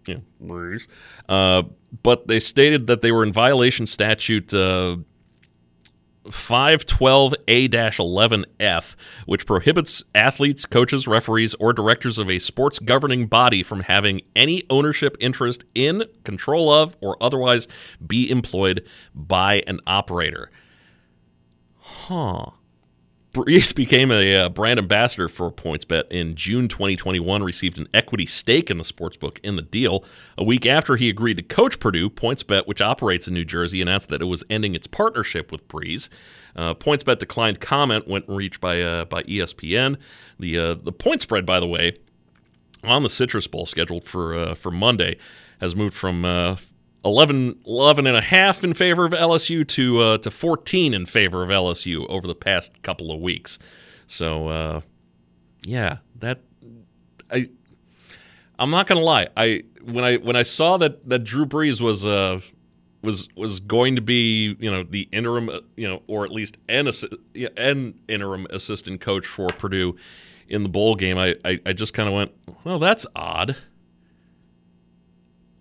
yeah, 0.07 0.19
Brees, 0.41 0.88
uh, 1.27 1.63
but 2.03 2.27
they 2.27 2.39
stated 2.39 2.88
that 2.88 3.01
they 3.01 3.11
were 3.11 3.23
in 3.23 3.33
violation 3.33 3.86
statute 3.86 4.53
uh, 4.53 4.95
512A-11F, 6.26 8.95
which 9.26 9.45
prohibits 9.45 10.03
athletes, 10.13 10.65
coaches, 10.65 11.07
referees, 11.07 11.53
or 11.55 11.73
directors 11.73 12.17
of 12.17 12.30
a 12.30 12.39
sports 12.39 12.80
governing 12.80 13.28
body 13.28 13.63
from 13.63 13.82
having 13.82 14.21
any 14.36 14.63
ownership 14.69 15.17
interest 15.19 15.65
in, 15.73 16.03
control 16.23 16.71
of, 16.71 16.95
or 17.01 17.17
otherwise 17.21 17.67
be 18.05 18.30
employed 18.30 18.86
by 19.13 19.63
an 19.67 19.80
operator. 19.88 20.51
Huh. 21.80 22.51
Brees 23.36 23.75
became 23.75 24.11
a 24.11 24.36
uh, 24.36 24.49
brand 24.49 24.79
ambassador 24.79 25.27
for 25.27 25.51
PointsBet 25.51 26.09
in 26.09 26.36
June 26.36 26.69
2021, 26.69 27.43
received 27.43 27.77
an 27.77 27.89
equity 27.93 28.25
stake 28.25 28.71
in 28.71 28.77
the 28.77 28.83
sportsbook 28.86 29.39
in 29.43 29.57
the 29.57 29.61
deal. 29.61 30.05
A 30.38 30.43
week 30.43 30.65
after 30.65 30.95
he 30.95 31.09
agreed 31.09 31.36
to 31.36 31.43
coach 31.43 31.77
Purdue, 31.81 32.09
PointsBet, 32.09 32.65
which 32.65 32.79
operates 32.79 33.27
in 33.27 33.33
New 33.33 33.43
Jersey, 33.43 33.81
announced 33.81 34.07
that 34.07 34.21
it 34.21 34.25
was 34.25 34.45
ending 34.49 34.73
its 34.73 34.88
partnership 34.88 35.51
with 35.51 35.67
Brees. 35.67 36.07
Uh, 36.55 36.75
PointsBet 36.75 37.19
declined 37.19 37.59
comment 37.59 38.07
when 38.07 38.23
reached 38.27 38.61
by 38.61 38.81
uh, 38.81 39.03
by 39.03 39.23
ESPN. 39.23 39.97
The 40.39 40.57
uh, 40.57 40.75
the 40.75 40.93
point 40.93 41.21
spread, 41.21 41.45
by 41.45 41.59
the 41.59 41.67
way, 41.67 41.97
on 42.86 43.03
the 43.03 43.09
Citrus 43.09 43.47
Bowl 43.47 43.65
scheduled 43.65 44.05
for 44.05 44.33
uh, 44.33 44.55
for 44.55 44.71
Monday 44.71 45.17
has 45.59 45.75
moved 45.75 45.93
from 45.93 46.23
uh, 46.23 46.55
11, 47.06 47.60
11 47.68 48.08
and 48.08 48.18
a 48.18 48.22
half 48.22 48.64
in 48.64 48.74
favor 48.74 49.06
of 49.06 49.14
LSU 49.14 49.66
to 49.70 49.99
uh, 49.99 50.18
to 50.18 50.32
14 50.32 50.93
in 50.93 51.06
favor 51.06 51.43
of 51.43 51.49
LSU 51.49 52.06
over 52.10 52.28
the 52.28 52.36
past 52.36 52.82
couple 52.82 53.12
of 53.12 53.22
weeks. 53.22 53.60
So 54.08 54.47
uh, 54.47 54.82
yeah, 55.64 55.99
that 56.20 56.41
I 57.32 57.49
I'm 58.58 58.72
not 58.72 58.88
gonna 58.88 59.01
lie. 59.01 59.28
I 59.38 59.64
when 59.84 60.03
I 60.03 60.18
when 60.18 60.36
I 60.36 60.41
saw 60.41 60.78
that 60.78 61.08
that 61.08 61.24
Drew 61.24 61.45
Brees 61.45 61.80
was 61.80 62.06
uh 62.06 62.41
was 63.03 63.30
was 63.36 63.60
going 63.60 63.95
to 63.95 64.01
be 64.01 64.56
you 64.60 64.72
know 64.72 64.84
the 64.84 65.08
interim 65.12 65.49
uh, 65.49 65.60
you 65.76 65.88
know 65.88 66.01
or 66.08 66.26
at 66.26 66.32
least 66.32 66.58
an 66.68 66.89
an 67.58 67.99
interim 68.08 68.47
assistant 68.49 68.99
coach 68.99 69.28
for 69.28 69.47
Purdue 69.49 69.95
in 70.47 70.64
the 70.64 70.70
bowl 70.70 70.95
game, 70.95 71.18
I 71.18 71.36
I, 71.45 71.60
I 71.68 71.74
just 71.74 71.93
kind 71.93 72.08
of 72.08 72.16
went, 72.16 72.32
well, 72.64 72.80
that's 72.80 73.06
odd 73.16 73.56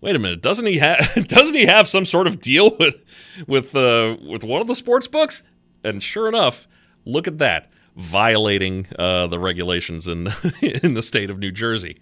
wait 0.04 0.14
a 0.14 0.18
minute, 0.18 0.42
doesn't 0.42 0.66
he 0.66 0.78
have 0.78 1.26
doesn't 1.28 1.54
he 1.54 1.64
have 1.64 1.88
some 1.88 2.04
sort 2.04 2.26
of 2.26 2.38
deal 2.38 2.76
with 2.76 3.02
with 3.48 3.74
uh, 3.74 4.16
with 4.28 4.44
one 4.44 4.60
of 4.60 4.68
the 4.68 4.74
sports 4.74 5.08
books? 5.08 5.42
And 5.82 6.02
sure 6.02 6.28
enough, 6.28 6.68
look 7.04 7.26
at 7.26 7.38
that, 7.38 7.70
violating 7.96 8.86
uh, 8.98 9.26
the 9.26 9.38
regulations 9.38 10.06
in 10.06 10.28
in 10.62 10.94
the 10.94 11.02
state 11.02 11.30
of 11.30 11.38
New 11.38 11.50
Jersey. 11.50 11.96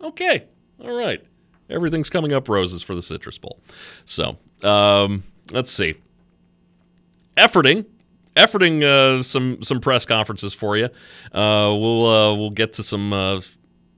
Okay, 0.00 0.44
all 0.80 0.96
right, 0.96 1.22
everything's 1.68 2.08
coming 2.08 2.32
up 2.32 2.48
roses 2.48 2.82
for 2.82 2.94
the 2.94 3.02
Citrus 3.02 3.36
Bowl. 3.36 3.60
So 4.04 4.38
um, 4.62 5.24
let's 5.52 5.70
see, 5.70 5.96
efforting. 7.36 7.86
Efforting 8.36 8.82
uh, 8.82 9.22
some 9.22 9.62
some 9.62 9.80
press 9.80 10.04
conferences 10.04 10.52
for 10.52 10.76
you. 10.76 10.86
Uh, 10.86 11.70
we'll 11.70 12.06
uh, 12.06 12.34
we'll 12.34 12.50
get 12.50 12.72
to 12.74 12.82
some 12.82 13.12
uh, 13.12 13.40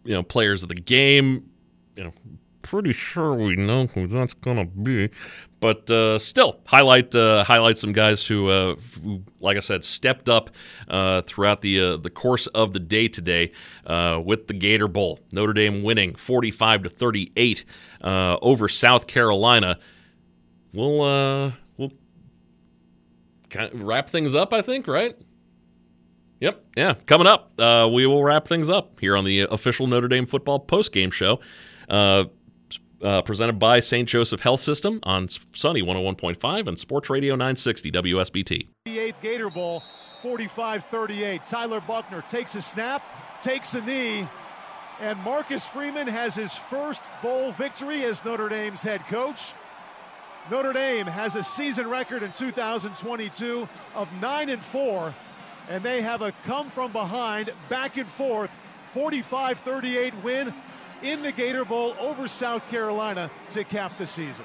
you 0.05 0.13
know 0.13 0.23
players 0.23 0.63
of 0.63 0.69
the 0.69 0.75
game. 0.75 1.49
You 1.97 2.05
know 2.05 2.13
pretty 2.67 2.93
sure 2.93 3.35
we 3.35 3.55
know 3.57 3.87
who 3.87 4.07
that's 4.07 4.35
gonna 4.35 4.67
be. 4.67 5.11
But 5.61 5.91
uh, 5.91 6.19
still, 6.19 6.61
highlight 6.67 7.15
uh, 7.15 7.45
highlight 7.45 7.79
some 7.79 7.93
guys 7.93 8.27
who, 8.27 8.49
uh, 8.49 8.75
who, 9.03 9.23
like 9.41 9.57
I 9.57 9.61
said, 9.61 9.85
stepped 9.85 10.29
up 10.29 10.51
uh, 10.89 11.23
throughout 11.23 11.63
the 11.63 11.81
uh, 11.81 11.97
the 11.97 12.11
course 12.11 12.47
of 12.49 12.73
the 12.73 12.81
day 12.81 13.09
today 13.09 13.53
uh, 13.87 14.21
with 14.23 14.49
the 14.49 14.55
Gator 14.55 14.89
Bowl. 14.89 15.21
Notre 15.33 15.53
Dame 15.53 15.83
winning 15.83 16.15
45 16.15 16.83
to 16.85 16.89
38 16.91 17.65
over 18.03 18.69
South 18.69 19.07
Carolina. 19.07 19.79
We'll 20.73 21.53
we'll 21.77 21.93
kind 23.49 23.73
of 23.73 23.81
wrap 23.81 24.11
things 24.11 24.35
up, 24.35 24.53
I 24.53 24.61
think, 24.61 24.87
right? 24.89 25.17
Yep. 26.41 26.65
Yeah. 26.77 26.95
Coming 27.07 27.27
up, 27.27 27.59
uh, 27.59 27.89
we 27.91 28.07
will 28.07 28.23
wrap 28.23 28.47
things 28.47 28.69
up 28.69 29.01
here 29.01 29.17
on 29.17 29.25
the 29.25 29.41
official 29.41 29.87
Notre 29.87 30.09
Dame 30.09 30.27
football 30.27 30.59
post 30.59 30.93
game 30.93 31.11
show. 31.11 31.41
Uh, 31.89 32.25
uh, 33.07 33.23
presented 33.23 33.59
by 33.59 33.79
St. 33.79 34.09
Joseph 34.09 34.41
Health 34.41 34.61
System 34.61 34.99
on 35.05 35.29
Sunny 35.53 35.81
101.5 35.81 36.67
and 36.67 36.77
Sports 36.79 37.09
Radio 37.09 37.35
960 37.35 37.93
WSBT. 37.93 38.69
The 38.85 38.99
eighth 38.99 39.21
Gator 39.23 39.49
Bowl 39.49 39.83
45 40.23 40.85
38. 40.87 41.45
Tyler 41.45 41.81
Buchner 41.81 42.23
takes 42.29 42.57
a 42.57 42.61
snap, 42.61 43.03
takes 43.41 43.75
a 43.75 43.81
knee, 43.81 44.29
and 45.01 45.19
Marcus 45.21 45.65
Freeman 45.65 46.09
has 46.09 46.35
his 46.35 46.55
first 46.55 47.01
bowl 47.23 47.53
victory 47.53 48.05
as 48.05 48.25
Notre 48.25 48.49
Dame's 48.49 48.83
head 48.83 49.07
coach. 49.07 49.53
Notre 50.51 50.73
Dame 50.73 51.07
has 51.07 51.37
a 51.37 51.43
season 51.45 51.89
record 51.89 52.25
in 52.25 52.33
2022 52.33 53.69
of 53.95 54.09
9 54.21 54.49
and 54.49 54.63
4, 54.63 55.15
and 55.69 55.83
they 55.83 56.03
have 56.03 56.23
a 56.23 56.33
come 56.45 56.71
from 56.71 56.91
behind, 56.91 57.53
back 57.69 57.99
and 57.99 58.09
forth, 58.09 58.51
45 58.95 59.61
38 59.61 60.15
win 60.25 60.55
in 61.07 61.23
the 61.23 61.33
Gator 61.33 61.65
Bowl 61.65 61.95
over 62.01 62.29
South 62.29 62.69
Carolina 62.71 63.31
to 63.51 63.65
cap 63.65 63.97
the 63.99 64.07
season. 64.07 64.45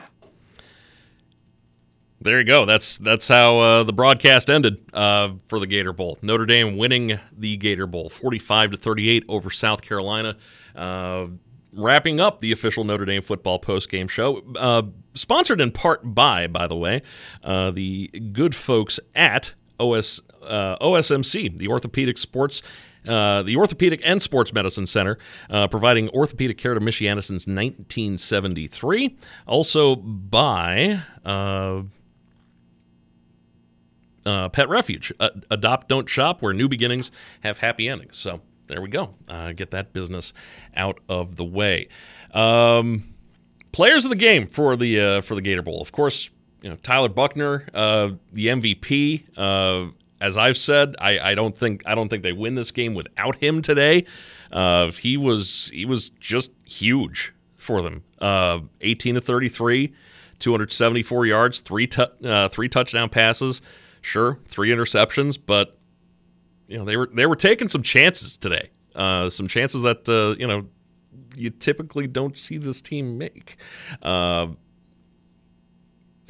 There 2.21 2.37
you 2.37 2.45
go. 2.45 2.65
That's 2.65 2.99
that's 2.99 3.27
how 3.27 3.59
uh, 3.59 3.83
the 3.83 3.93
broadcast 3.93 4.51
ended 4.51 4.77
uh, 4.93 5.29
for 5.47 5.59
the 5.59 5.65
Gator 5.65 5.91
Bowl. 5.91 6.19
Notre 6.21 6.45
Dame 6.45 6.77
winning 6.77 7.19
the 7.35 7.57
Gator 7.57 7.87
Bowl, 7.87 8.09
forty-five 8.09 8.71
to 8.71 8.77
thirty-eight 8.77 9.25
over 9.27 9.49
South 9.49 9.81
Carolina. 9.81 10.37
Uh, 10.75 11.27
wrapping 11.73 12.19
up 12.19 12.41
the 12.41 12.51
official 12.51 12.83
Notre 12.83 13.05
Dame 13.05 13.23
football 13.23 13.57
post-game 13.57 14.07
show, 14.07 14.43
uh, 14.55 14.83
sponsored 15.15 15.59
in 15.59 15.71
part 15.71 16.01
by, 16.03 16.45
by 16.45 16.67
the 16.67 16.75
way, 16.75 17.01
uh, 17.43 17.71
the 17.71 18.07
good 18.33 18.53
folks 18.53 18.99
at 19.15 19.55
OS 19.79 20.21
uh, 20.43 20.77
OSMC, 20.77 21.57
the 21.57 21.67
Orthopedic 21.67 22.19
Sports 22.19 22.61
uh, 23.07 23.41
the 23.43 23.55
Orthopedic 23.55 24.01
and 24.03 24.21
Sports 24.21 24.53
Medicine 24.53 24.85
Center, 24.85 25.17
uh, 25.49 25.67
providing 25.67 26.09
orthopedic 26.09 26.57
care 26.57 26.73
to 26.73 26.79
Michiana 26.79 27.23
since 27.23 27.47
1973. 27.47 29.17
Also 29.47 29.95
by 29.95 31.01
uh, 31.25 31.81
uh, 34.25 34.49
Pet 34.49 34.69
Refuge, 34.69 35.11
adopt, 35.49 35.87
don't 35.87 36.07
shop, 36.07 36.41
where 36.41 36.53
new 36.53 36.69
beginnings 36.69 37.11
have 37.41 37.59
happy 37.59 37.87
endings. 37.89 38.17
So 38.17 38.41
there 38.67 38.81
we 38.81 38.89
go. 38.89 39.15
Uh, 39.27 39.51
get 39.51 39.71
that 39.71 39.93
business 39.93 40.33
out 40.75 40.99
of 41.09 41.35
the 41.35 41.43
way. 41.43 41.89
Um, 42.33 43.13
players 43.71 44.05
of 44.05 44.09
the 44.09 44.17
game 44.17 44.47
for 44.47 44.75
the 44.75 44.99
uh, 44.99 45.21
for 45.21 45.35
the 45.35 45.41
Gator 45.41 45.61
Bowl, 45.61 45.81
of 45.81 45.91
course. 45.91 46.29
You 46.61 46.69
know 46.69 46.75
Tyler 46.75 47.09
Buchner, 47.09 47.67
uh, 47.73 48.11
the 48.31 48.47
MVP. 48.47 49.37
Uh, 50.21 50.25
as 50.25 50.37
I've 50.37 50.57
said, 50.57 50.95
I, 50.99 51.19
I, 51.31 51.35
don't 51.35 51.57
think 51.57 51.83
I 51.85 51.95
don't 51.95 52.09
think 52.09 52.23
they 52.23 52.33
win 52.33 52.55
this 52.55 52.71
game 52.71 52.93
without 52.93 53.35
him 53.37 53.61
today. 53.61 54.05
Uh, 54.51 54.91
he 54.91 55.17
was 55.17 55.69
he 55.73 55.85
was 55.85 56.09
just 56.09 56.51
huge 56.65 57.33
for 57.55 57.81
them. 57.81 58.03
18 58.81 59.15
to 59.15 59.21
33, 59.21 59.93
274 60.39 61.25
yards, 61.25 61.59
three 61.61 61.87
tu- 61.87 62.49
three 62.49 62.69
touchdown 62.69 63.09
passes. 63.09 63.61
Sure, 64.01 64.39
three 64.47 64.69
interceptions, 64.69 65.37
but 65.43 65.77
you 66.67 66.77
know 66.77 66.85
they 66.85 66.97
were 66.97 67.09
they 67.13 67.25
were 67.25 67.35
taking 67.35 67.67
some 67.67 67.83
chances 67.83 68.37
today. 68.37 68.69
Uh, 68.95 69.29
some 69.29 69.47
chances 69.47 69.81
that 69.83 70.07
uh, 70.09 70.35
you 70.39 70.47
know 70.47 70.67
you 71.35 71.49
typically 71.49 72.07
don't 72.07 72.37
see 72.37 72.57
this 72.57 72.81
team 72.81 73.17
make. 73.17 73.57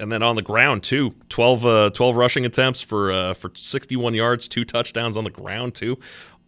And 0.01 0.11
then 0.11 0.23
on 0.23 0.35
the 0.35 0.41
ground 0.41 0.83
too, 0.83 1.13
12, 1.29 1.65
uh, 1.65 1.89
12 1.91 2.15
rushing 2.15 2.45
attempts 2.45 2.81
for 2.81 3.11
uh, 3.11 3.33
for 3.33 3.51
61 3.53 4.13
yards, 4.15 4.47
two 4.47 4.65
touchdowns 4.65 5.15
on 5.15 5.23
the 5.23 5.29
ground 5.29 5.75
too. 5.75 5.99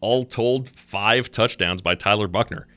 All 0.01 0.23
told, 0.23 0.69
five 0.69 1.31
touchdowns 1.31 1.81
by 1.81 1.95
Tyler 1.95 2.27
Buchner. 2.27 2.67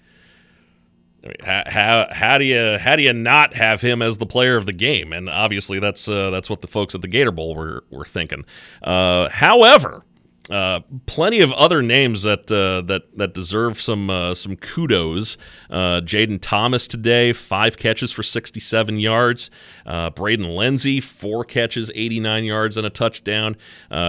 how, 1.42 1.62
how, 1.66 2.06
how 2.12 2.38
do 2.38 2.44
you 2.44 2.78
how 2.78 2.94
do 2.94 3.02
you 3.02 3.12
not 3.12 3.54
have 3.54 3.80
him 3.80 4.02
as 4.02 4.18
the 4.18 4.26
player 4.26 4.56
of 4.56 4.66
the 4.66 4.72
game? 4.72 5.12
And 5.12 5.28
obviously 5.28 5.78
that's 5.80 6.08
uh, 6.08 6.30
that's 6.30 6.50
what 6.50 6.60
the 6.60 6.68
folks 6.68 6.94
at 6.94 7.02
the 7.02 7.08
Gator 7.08 7.32
Bowl 7.32 7.56
were 7.56 7.84
were 7.90 8.04
thinking. 8.04 8.44
Uh, 8.82 9.28
however, 9.30 10.04
uh, 10.50 10.80
plenty 11.06 11.40
of 11.40 11.52
other 11.52 11.82
names 11.82 12.22
that 12.22 12.50
uh, 12.52 12.80
that 12.82 13.02
that 13.16 13.34
deserve 13.34 13.80
some 13.80 14.08
uh, 14.08 14.32
some 14.32 14.56
kudos. 14.56 15.36
Uh, 15.68 16.00
Jayden 16.00 16.38
Thomas 16.40 16.86
today, 16.86 17.32
five 17.32 17.76
catches 17.76 18.12
for 18.12 18.22
67 18.22 19.00
yards. 19.00 19.50
Uh, 19.84 20.10
Braden 20.10 20.48
Lenzy, 20.48 21.00
four 21.00 21.44
catches, 21.44 21.90
89 21.94 22.44
yards 22.44 22.76
and 22.76 22.86
a 22.86 22.90
touchdown. 22.90 23.56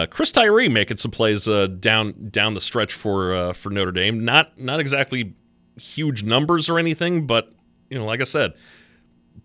Chris 0.09 0.31
Tyree 0.31 0.69
making 0.69 0.97
some 0.97 1.11
plays 1.11 1.45
down 1.79 2.29
down 2.29 2.53
the 2.53 2.61
stretch 2.61 2.93
for 2.93 3.53
for 3.53 3.69
Notre 3.71 3.91
Dame. 3.91 4.23
Not 4.23 4.59
not 4.59 4.79
exactly 4.79 5.33
huge 5.75 6.23
numbers 6.23 6.69
or 6.69 6.77
anything, 6.77 7.25
but 7.25 7.51
you 7.89 7.97
know, 7.97 8.05
like 8.05 8.21
I 8.21 8.25
said, 8.25 8.53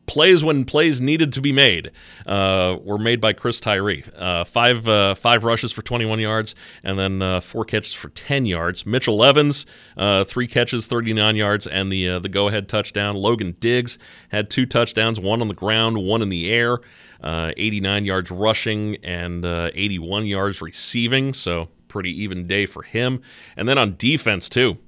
plays 0.06 0.44
when 0.44 0.64
plays 0.64 1.00
needed 1.00 1.32
to 1.32 1.40
be 1.40 1.52
made 1.52 1.90
uh, 2.26 2.76
were 2.82 2.98
made 2.98 3.20
by 3.20 3.32
Chris 3.32 3.60
Tyree. 3.60 4.04
Uh, 4.16 4.44
five 4.44 4.86
uh, 4.88 5.14
five 5.14 5.44
rushes 5.44 5.72
for 5.72 5.82
21 5.82 6.18
yards, 6.20 6.54
and 6.82 6.98
then 6.98 7.22
uh, 7.22 7.40
four 7.40 7.64
catches 7.64 7.92
for 7.92 8.08
10 8.10 8.46
yards. 8.46 8.84
Mitchell 8.84 9.24
Evans, 9.24 9.66
uh, 9.96 10.24
three 10.24 10.46
catches, 10.46 10.86
39 10.86 11.36
yards, 11.36 11.66
and 11.66 11.90
the 11.90 12.08
uh, 12.08 12.18
the 12.18 12.28
go 12.28 12.48
ahead 12.48 12.68
touchdown. 12.68 13.14
Logan 13.14 13.56
Diggs 13.60 13.98
had 14.30 14.50
two 14.50 14.66
touchdowns, 14.66 15.18
one 15.18 15.40
on 15.40 15.48
the 15.48 15.54
ground, 15.54 15.98
one 15.98 16.22
in 16.22 16.28
the 16.28 16.50
air. 16.50 16.78
89 17.24 18.04
yards 18.04 18.32
rushing 18.32 18.96
and 19.04 19.44
81 19.44 20.26
yards 20.26 20.60
receiving, 20.60 21.32
so 21.32 21.68
pretty 21.86 22.10
even 22.22 22.48
day 22.48 22.66
for 22.66 22.82
him. 22.82 23.22
And 23.56 23.68
then 23.68 23.78
on 23.78 23.94
defense 23.96 24.48
too, 24.48 24.78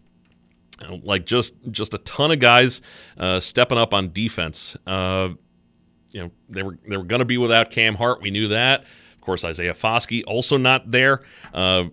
like 1.03 1.27
just 1.27 1.55
just 1.71 1.95
a 1.95 1.99
ton 1.99 2.31
of 2.31 2.39
guys 2.39 2.83
uh, 3.19 3.41
stepping 3.41 3.79
up 3.79 3.95
on 3.95 4.13
defense. 4.13 4.77
Uh, 4.87 5.31
you 6.13 6.23
know 6.23 6.31
they 6.49 6.63
were 6.63 6.79
they 6.89 6.97
were 6.97 7.05
going 7.05 7.21
to 7.21 7.25
be 7.25 7.39
without 7.39 7.71
Cam 7.71 7.95
Hart. 7.95 8.23
We 8.23 8.31
knew 8.31 8.49
that. 8.49 8.83
Of 9.15 9.21
course, 9.21 9.45
Isaiah 9.45 9.75
Foskey 9.75 10.23
also 10.27 10.57
not 10.57 10.91
there. 10.91 11.21
Uh, 11.53 11.85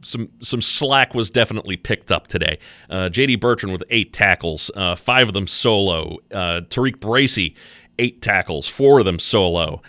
some 0.00 0.28
some 0.40 0.60
slack 0.60 1.14
was 1.14 1.30
definitely 1.30 1.76
picked 1.76 2.12
up 2.12 2.26
today. 2.28 2.58
Uh, 2.88 3.08
J.D. 3.08 3.36
Bertrand 3.36 3.72
with 3.72 3.84
eight 3.90 4.12
tackles, 4.12 4.70
uh, 4.76 4.94
five 4.94 5.28
of 5.28 5.34
them 5.34 5.46
solo. 5.46 6.18
Uh, 6.32 6.60
Tariq 6.68 7.00
Bracy 7.00 7.54
eight 7.98 8.22
tackles, 8.22 8.68
four 8.68 9.00
of 9.00 9.04
them 9.04 9.18
solo. 9.18 9.82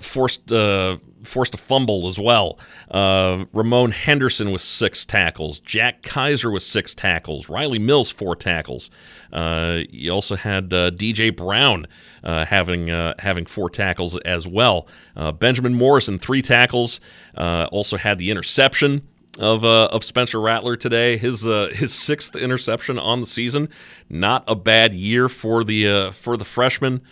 forced 0.00 0.52
forced 1.24 1.54
a 1.54 1.58
fumble 1.58 2.06
as 2.06 2.18
well. 2.18 2.58
Uh, 2.90 3.44
Ramon 3.52 3.90
Henderson 3.90 4.52
with 4.52 4.60
six 4.60 5.04
tackles. 5.04 5.60
Jack 5.60 6.02
Kaiser 6.02 6.50
with 6.50 6.62
six 6.62 6.94
tackles. 6.94 7.48
Riley 7.48 7.78
Mills 7.78 8.10
four 8.10 8.36
tackles. 8.36 8.90
Uh, 9.32 9.80
you 9.90 10.10
also 10.10 10.36
had 10.36 10.72
uh, 10.72 10.90
DJ 10.90 11.34
Brown 11.34 11.86
uh, 12.22 12.44
having 12.44 12.90
uh, 12.90 13.14
having 13.18 13.46
four 13.46 13.68
tackles 13.68 14.16
as 14.18 14.46
well. 14.46 14.86
Uh, 15.16 15.32
Benjamin 15.32 15.74
Morrison 15.74 16.18
three 16.18 16.42
tackles. 16.42 17.00
also 17.36 17.96
had 17.96 18.18
the 18.18 18.30
interception 18.30 19.02
of 19.38 19.64
uh, 19.64 19.86
of 19.86 20.04
Spencer 20.04 20.40
Rattler 20.40 20.76
today. 20.76 21.16
His 21.16 21.46
uh, 21.46 21.70
his 21.72 21.92
sixth 21.92 22.36
interception 22.36 22.98
on 22.98 23.20
the 23.20 23.26
season. 23.26 23.68
Not 24.08 24.44
a 24.46 24.54
bad 24.54 24.94
year 24.94 25.28
for 25.28 25.64
the 25.64 25.88
uh, 25.88 26.10
for 26.10 26.36
the 26.36 26.44
freshman. 26.44 27.02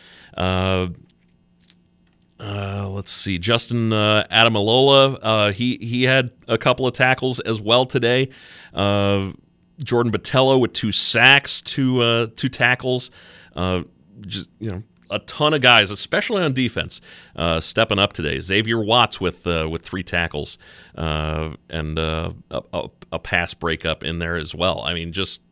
Uh, 2.43 2.89
let's 2.89 3.13
see, 3.13 3.39
Justin 3.39 3.93
uh, 3.93 4.27
Ademilola. 4.31 5.17
Uh, 5.23 5.53
he 5.53 5.77
he 5.81 6.03
had 6.03 6.33
a 6.49 6.59
couple 6.59 6.87
of 6.87 6.93
tackles 6.93 7.39
as 7.41 7.61
well 7.61 7.87
today. 7.87 8.31
Uh, 8.75 9.31
Jordan 9.83 10.11
Botelho 10.11 10.59
with 10.59 10.73
two 10.73 10.91
sacks, 10.91 11.61
two 11.61 12.03
uh, 12.03 12.27
two 12.35 12.49
tackles. 12.49 13.13
Uh, 13.55 13.83
just 14.23 14.51
you 14.59 14.73
know, 14.73 14.83
a 15.09 15.21
ton 15.21 15.55
of 15.55 15.61
guys, 15.61 15.93
especially 15.93 16.43
on 16.43 16.53
defense, 16.53 17.01
stepping 17.61 18.01
up 18.01 18.13
today. 18.13 18.41
Xavier 18.41 18.81
Watts 18.81 19.21
with 19.21 19.47
with 19.47 19.83
three 19.83 20.03
tackles 20.03 20.59
and 20.97 21.99
a, 21.99 22.35
a, 22.51 22.89
a 23.13 23.19
pass 23.21 23.55
breakup 23.55 24.03
in 24.03 24.19
there 24.19 24.37
as 24.37 24.53
well. 24.53 24.83
I 24.85 24.95
mean, 24.95 25.13
just 25.13 25.43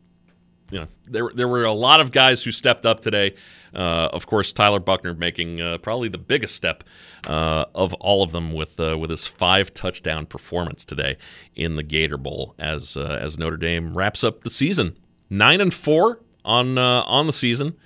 you 0.71 0.79
know, 0.79 0.87
there 1.03 1.29
there 1.33 1.47
were 1.47 1.63
a 1.63 1.73
lot 1.73 2.01
of 2.01 2.11
guys 2.11 2.43
who 2.43 2.51
stepped 2.51 2.85
up 2.85 2.99
today. 2.99 3.35
Uh, 3.73 4.09
of 4.11 4.27
course, 4.27 4.51
Tyler 4.51 4.79
Buchner 4.79 5.13
making 5.13 5.61
uh, 5.61 5.77
probably 5.77 6.09
the 6.09 6.17
biggest 6.17 6.55
step 6.55 6.83
uh, 7.25 7.65
of 7.73 7.93
all 7.95 8.23
of 8.23 8.31
them 8.31 8.51
with 8.51 8.79
with 8.79 9.09
his 9.09 9.27
five 9.27 9.73
touchdown 9.73 10.25
performance 10.25 10.83
today 10.83 11.17
in 11.55 11.75
the 11.75 11.83
Gator 11.83 12.17
Bowl 12.17 12.55
as 12.59 12.97
as 12.97 13.37
Notre 13.37 13.57
Dame 13.57 13.97
wraps 13.97 14.23
up 14.23 14.41
the 14.43 14.49
season 14.49 14.97
nine 15.29 15.61
and 15.61 15.73
four 15.73 16.19
on 16.43 16.77
on 16.77 17.27
the 17.27 17.33
season. 17.33 17.77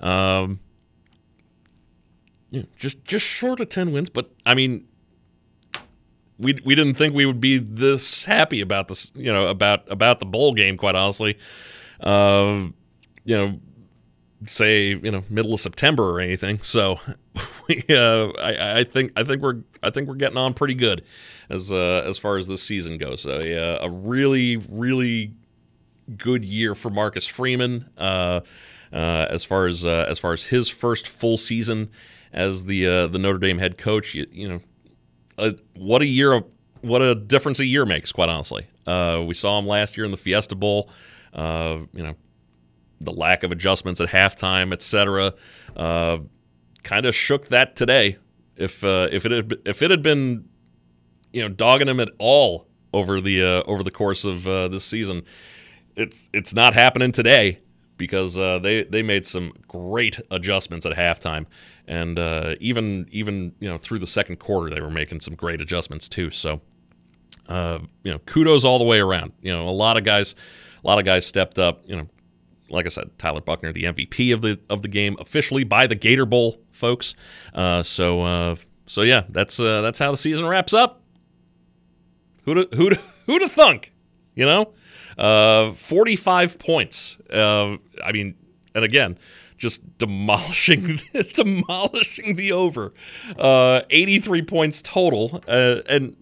Um, 0.00 0.60
just 2.76 3.04
just 3.04 3.24
short 3.24 3.60
of 3.60 3.68
ten 3.68 3.92
wins, 3.92 4.10
but 4.10 4.30
I 4.44 4.54
mean, 4.54 4.86
we 6.38 6.58
we 6.64 6.74
didn't 6.74 6.94
think 6.94 7.14
we 7.14 7.24
would 7.24 7.40
be 7.40 7.58
this 7.58 8.24
happy 8.24 8.60
about 8.60 8.88
this, 8.88 9.12
you 9.14 9.32
know, 9.32 9.48
about 9.48 9.90
about 9.90 10.20
the 10.20 10.26
bowl 10.26 10.52
game. 10.52 10.76
Quite 10.76 10.94
honestly, 10.94 11.38
uh, 12.00 12.66
you 13.24 13.36
know, 13.36 13.60
say 14.46 14.88
you 14.88 15.10
know 15.10 15.24
middle 15.28 15.54
of 15.54 15.60
September 15.60 16.10
or 16.10 16.20
anything. 16.20 16.60
So 16.62 17.00
we, 17.68 17.84
uh, 17.90 18.28
I, 18.38 18.80
I, 18.80 18.84
think 18.84 19.12
I 19.16 19.24
think 19.24 19.42
we're 19.42 19.62
I 19.82 19.90
think 19.90 20.08
we're 20.08 20.14
getting 20.14 20.38
on 20.38 20.54
pretty 20.54 20.74
good 20.74 21.04
as 21.48 21.72
uh, 21.72 22.02
as 22.06 22.18
far 22.18 22.36
as 22.36 22.46
this 22.48 22.62
season 22.62 22.98
goes. 22.98 23.26
A 23.26 23.88
really 23.90 24.56
really 24.56 25.34
good 26.16 26.44
year 26.44 26.74
for 26.74 26.90
Marcus 26.90 27.26
Freeman 27.26 27.88
uh, 27.96 28.40
uh 28.92 29.26
as 29.30 29.44
far 29.44 29.66
as 29.66 29.86
uh, 29.86 30.06
as 30.08 30.18
far 30.18 30.32
as 30.32 30.44
his 30.44 30.68
first 30.68 31.08
full 31.08 31.36
season 31.36 31.90
as 32.32 32.64
the 32.64 32.86
uh, 32.86 33.06
the 33.06 33.18
Notre 33.18 33.38
Dame 33.38 33.58
head 33.58 33.78
coach. 33.78 34.14
You, 34.14 34.26
you 34.32 34.48
know, 35.38 35.54
what 35.74 36.02
a 36.02 36.06
year 36.06 36.32
of 36.32 36.44
what 36.80 37.02
a 37.02 37.14
difference 37.14 37.60
a 37.60 37.66
year 37.66 37.86
makes. 37.86 38.12
Quite 38.12 38.28
honestly, 38.28 38.66
uh, 38.86 39.22
we 39.26 39.34
saw 39.34 39.58
him 39.58 39.66
last 39.66 39.96
year 39.96 40.04
in 40.04 40.10
the 40.10 40.16
Fiesta 40.16 40.54
Bowl. 40.54 40.90
Uh, 41.32 41.78
you 41.94 42.02
know, 42.02 42.14
the 43.04 43.12
lack 43.12 43.42
of 43.42 43.52
adjustments 43.52 44.00
at 44.00 44.08
halftime, 44.08 44.72
etc. 44.72 45.34
Uh, 45.76 46.18
kind 46.82 47.06
of 47.06 47.14
shook 47.14 47.48
that 47.48 47.76
today. 47.76 48.18
If 48.56 48.84
uh, 48.84 49.08
if 49.10 49.24
it 49.26 49.32
had 49.32 49.54
if 49.64 49.82
it 49.82 49.90
had 49.90 50.02
been 50.02 50.48
you 51.32 51.42
know 51.42 51.48
dogging 51.48 51.88
him 51.88 52.00
at 52.00 52.10
all 52.18 52.66
over 52.92 53.20
the 53.20 53.42
uh, 53.42 53.62
over 53.66 53.82
the 53.82 53.90
course 53.90 54.24
of 54.24 54.46
uh, 54.46 54.68
this 54.68 54.84
season, 54.84 55.22
it's 55.96 56.28
it's 56.32 56.54
not 56.54 56.74
happening 56.74 57.12
today 57.12 57.60
because 57.96 58.38
uh, 58.38 58.58
they 58.58 58.84
they 58.84 59.02
made 59.02 59.26
some 59.26 59.52
great 59.68 60.20
adjustments 60.30 60.84
at 60.84 60.96
halftime, 60.96 61.46
and 61.86 62.18
uh, 62.18 62.54
even 62.60 63.06
even 63.10 63.54
you 63.58 63.68
know 63.68 63.78
through 63.78 63.98
the 63.98 64.06
second 64.06 64.36
quarter 64.36 64.74
they 64.74 64.80
were 64.80 64.90
making 64.90 65.20
some 65.20 65.34
great 65.34 65.60
adjustments 65.60 66.08
too. 66.08 66.30
So 66.30 66.60
you 67.48 68.10
know 68.10 68.18
kudos 68.26 68.64
all 68.64 68.78
the 68.78 68.84
way 68.84 69.00
around. 69.00 69.32
You 69.40 69.52
know 69.52 69.66
a 69.66 69.70
lot 69.70 69.96
of 69.96 70.04
guys 70.04 70.34
a 70.84 70.86
lot 70.86 70.98
of 70.98 71.04
guys 71.04 71.24
stepped 71.24 71.58
up. 71.58 71.82
You 71.86 71.96
know 71.96 72.08
like 72.72 72.86
I 72.86 72.88
said, 72.88 73.10
Tyler 73.18 73.40
Buchner, 73.40 73.72
the 73.72 73.84
MVP 73.84 74.32
of 74.32 74.40
the 74.40 74.58
of 74.68 74.82
the 74.82 74.88
game, 74.88 75.16
officially 75.20 75.64
by 75.64 75.86
the 75.86 75.94
Gator 75.94 76.26
Bowl 76.26 76.60
folks. 76.70 77.14
Uh, 77.54 77.82
so 77.82 78.22
uh, 78.22 78.56
so 78.86 79.02
yeah, 79.02 79.24
that's 79.28 79.60
uh, 79.60 79.82
that's 79.82 79.98
how 79.98 80.10
the 80.10 80.16
season 80.16 80.46
wraps 80.46 80.74
up. 80.74 81.02
Who 82.44 82.54
to 82.54 82.76
who 82.76 82.90
to 82.90 83.00
who 83.26 83.38
to 83.38 83.48
thunk, 83.48 83.92
you 84.34 84.46
know? 84.46 84.72
Uh, 85.18 85.72
45 85.72 86.58
points. 86.58 87.18
Uh, 87.30 87.76
I 88.02 88.12
mean, 88.12 88.34
and 88.74 88.82
again, 88.82 89.18
just 89.58 89.98
demolishing 89.98 91.00
demolishing 91.34 92.36
the 92.36 92.52
over. 92.52 92.94
Uh, 93.38 93.82
83 93.90 94.42
points 94.42 94.80
total, 94.82 95.42
and 95.46 96.16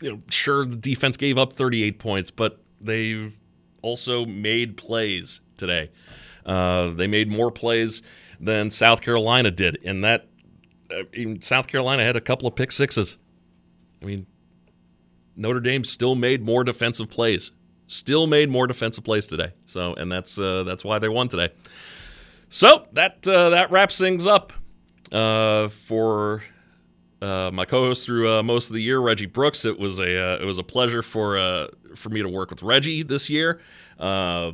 you 0.00 0.12
know, 0.12 0.22
sure 0.30 0.64
the 0.64 0.76
defense 0.76 1.16
gave 1.16 1.36
up 1.36 1.52
38 1.52 1.98
points, 1.98 2.30
but 2.30 2.60
they 2.80 3.32
also 3.82 4.24
made 4.24 4.76
plays 4.76 5.40
today. 5.56 5.90
Uh, 6.44 6.90
they 6.90 7.06
made 7.06 7.28
more 7.28 7.50
plays 7.50 8.02
than 8.40 8.70
South 8.70 9.00
Carolina 9.00 9.50
did, 9.50 9.78
and 9.84 10.02
that 10.04 10.26
uh, 10.90 11.02
South 11.40 11.66
Carolina 11.66 12.04
had 12.04 12.16
a 12.16 12.20
couple 12.20 12.48
of 12.48 12.54
pick 12.54 12.72
sixes. 12.72 13.18
I 14.02 14.06
mean, 14.06 14.26
Notre 15.36 15.60
Dame 15.60 15.84
still 15.84 16.14
made 16.14 16.42
more 16.42 16.64
defensive 16.64 17.08
plays. 17.10 17.52
Still 17.86 18.26
made 18.26 18.48
more 18.48 18.66
defensive 18.66 19.04
plays 19.04 19.26
today. 19.26 19.52
So, 19.66 19.94
and 19.94 20.10
that's 20.10 20.38
uh, 20.38 20.62
that's 20.62 20.84
why 20.84 20.98
they 20.98 21.08
won 21.08 21.28
today. 21.28 21.50
So 22.48 22.86
that 22.92 23.26
uh, 23.26 23.50
that 23.50 23.70
wraps 23.70 23.98
things 23.98 24.26
up 24.26 24.52
uh, 25.12 25.68
for 25.68 26.42
uh, 27.22 27.50
my 27.52 27.64
co-host 27.64 28.06
through 28.06 28.32
uh, 28.32 28.42
most 28.42 28.68
of 28.68 28.74
the 28.74 28.82
year, 28.82 28.98
Reggie 28.98 29.26
Brooks. 29.26 29.64
It 29.64 29.78
was 29.78 29.98
a 29.98 30.34
uh, 30.34 30.38
it 30.40 30.44
was 30.44 30.58
a 30.58 30.62
pleasure 30.62 31.02
for 31.02 31.38
uh, 31.38 31.68
for 31.94 32.08
me 32.08 32.22
to 32.22 32.28
work 32.28 32.50
with 32.50 32.62
Reggie 32.62 33.02
this 33.02 33.28
year. 33.28 33.60
Uh, 33.98 34.52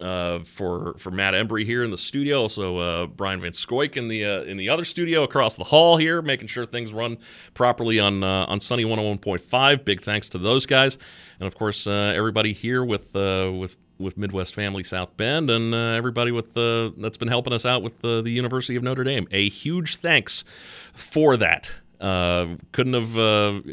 uh, 0.00 0.40
for 0.40 0.94
for 0.98 1.10
Matt 1.10 1.34
Embry 1.34 1.64
here 1.64 1.82
in 1.82 1.90
the 1.90 1.96
studio, 1.98 2.42
also 2.42 2.78
uh, 2.78 3.06
Brian 3.06 3.40
Van 3.40 3.52
Scoik 3.52 3.96
in 3.96 4.08
the 4.08 4.24
uh, 4.24 4.42
in 4.42 4.56
the 4.56 4.68
other 4.68 4.84
studio 4.84 5.22
across 5.22 5.56
the 5.56 5.64
hall 5.64 5.96
here, 5.96 6.20
making 6.20 6.48
sure 6.48 6.66
things 6.66 6.92
run 6.92 7.18
properly 7.54 7.98
on 7.98 8.22
uh, 8.22 8.44
on 8.46 8.60
Sunny 8.60 8.84
101.5. 8.84 9.84
Big 9.84 10.02
thanks 10.02 10.28
to 10.30 10.38
those 10.38 10.66
guys, 10.66 10.98
and 11.40 11.46
of 11.46 11.54
course 11.54 11.86
uh, 11.86 12.12
everybody 12.14 12.52
here 12.52 12.84
with 12.84 13.16
uh, 13.16 13.50
with 13.58 13.76
with 13.98 14.18
Midwest 14.18 14.54
Family 14.54 14.84
South 14.84 15.16
Bend 15.16 15.48
and 15.48 15.72
everybody 15.72 16.30
with 16.30 16.52
that's 16.52 17.16
been 17.16 17.28
helping 17.28 17.54
us 17.54 17.64
out 17.64 17.82
with 17.82 18.02
the 18.02 18.22
University 18.26 18.76
of 18.76 18.82
Notre 18.82 19.04
Dame. 19.04 19.26
A 19.30 19.48
huge 19.48 19.96
thanks 19.96 20.44
for 20.92 21.38
that. 21.38 21.74
Couldn't 21.98 22.94
have 22.94 23.64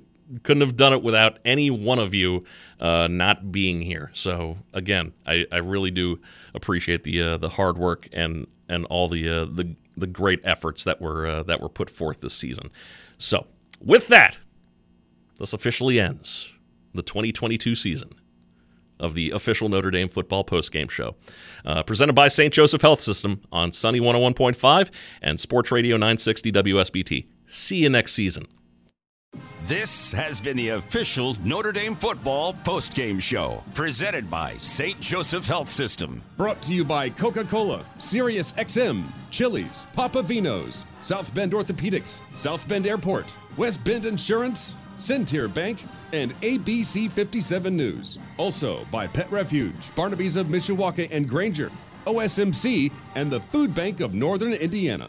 couldn't 0.42 0.62
have 0.62 0.76
done 0.76 0.94
it 0.94 1.04
without 1.04 1.40
any 1.46 1.70
one 1.70 2.00
of 2.00 2.14
you 2.14 2.44
uh, 2.80 3.08
not 3.10 3.52
being 3.52 3.82
here. 3.82 4.10
So 4.14 4.58
again, 4.74 5.14
I, 5.26 5.46
I 5.52 5.58
really 5.58 5.92
do 5.92 6.20
appreciate 6.54 7.04
the 7.04 7.22
uh, 7.22 7.38
the 7.38 7.50
hard 7.50 7.78
work 7.78 8.08
and 8.14 8.48
and 8.68 8.86
all 8.86 9.08
the 9.08 9.30
uh, 9.30 9.46
the 9.46 9.76
the 9.96 10.08
great 10.08 10.40
efforts 10.44 10.84
that 10.86 11.02
were 11.02 11.28
uh, 11.28 11.44
that 11.44 11.62
were 11.62 11.70
put 11.70 11.90
forth 11.90 12.22
this 12.22 12.34
season. 12.34 12.72
So 13.18 13.46
with 13.80 14.08
that, 14.08 14.40
this 15.38 15.54
officially 15.54 16.00
ends 16.00 16.52
the 16.94 17.04
2022 17.04 17.76
season 17.76 18.16
of 19.00 19.16
the 19.16 19.32
official 19.32 19.68
Notre 19.70 19.92
Dame 19.92 20.08
football 20.08 20.46
postgame 20.46 20.90
show. 20.90 21.16
Uh, 21.66 21.84
presented 21.84 22.14
by 22.14 22.28
St. 22.28 22.54
Joseph 22.54 22.82
Health 22.82 23.02
System 23.02 23.42
on 23.52 23.72
Sunny 23.72 24.00
101.5 24.00 24.90
and 25.22 25.40
Sports 25.40 25.72
Radio 25.72 25.98
960 25.98 26.52
WSBT. 26.52 27.26
See 27.54 27.78
you 27.78 27.90
next 27.90 28.14
season. 28.14 28.48
This 29.66 30.12
has 30.12 30.42
been 30.42 30.58
the 30.58 30.70
official 30.70 31.38
Notre 31.46 31.72
Dame 31.72 31.96
football 31.96 32.56
postgame 32.66 33.22
show, 33.22 33.64
presented 33.76 34.28
by 34.28 34.58
St. 34.58 35.00
Joseph 35.00 35.46
Health 35.46 35.70
System. 35.70 36.24
Brought 36.36 36.62
to 36.64 36.74
you 36.74 36.84
by 36.84 37.12
Coca 37.12 37.44
Cola, 37.44 37.86
Sirius 38.00 38.54
XM, 38.54 39.04
Chili's, 39.30 39.86
Papa 39.94 40.24
Vino's, 40.24 40.86
South 41.02 41.32
Bend 41.36 41.54
Orthopedics, 41.54 42.22
South 42.34 42.68
Bend 42.68 42.88
Airport, 42.88 43.32
West 43.56 43.84
Bend 43.84 44.08
Insurance, 44.08 44.76
Centier 44.98 45.48
Bank, 45.48 45.86
and 46.12 46.34
ABC 46.42 47.10
57 47.12 47.78
News. 47.78 48.18
Also 48.38 48.84
by 48.92 49.06
Pet 49.06 49.32
Refuge, 49.32 49.96
Barnaby's 49.96 50.38
of 50.38 50.48
Mishawaka 50.48 51.08
and 51.12 51.30
Granger, 51.30 51.72
OSMC, 52.08 52.92
and 53.14 53.32
the 53.32 53.42
Food 53.52 53.76
Bank 53.76 54.00
of 54.00 54.16
Northern 54.16 54.54
Indiana. 54.54 55.08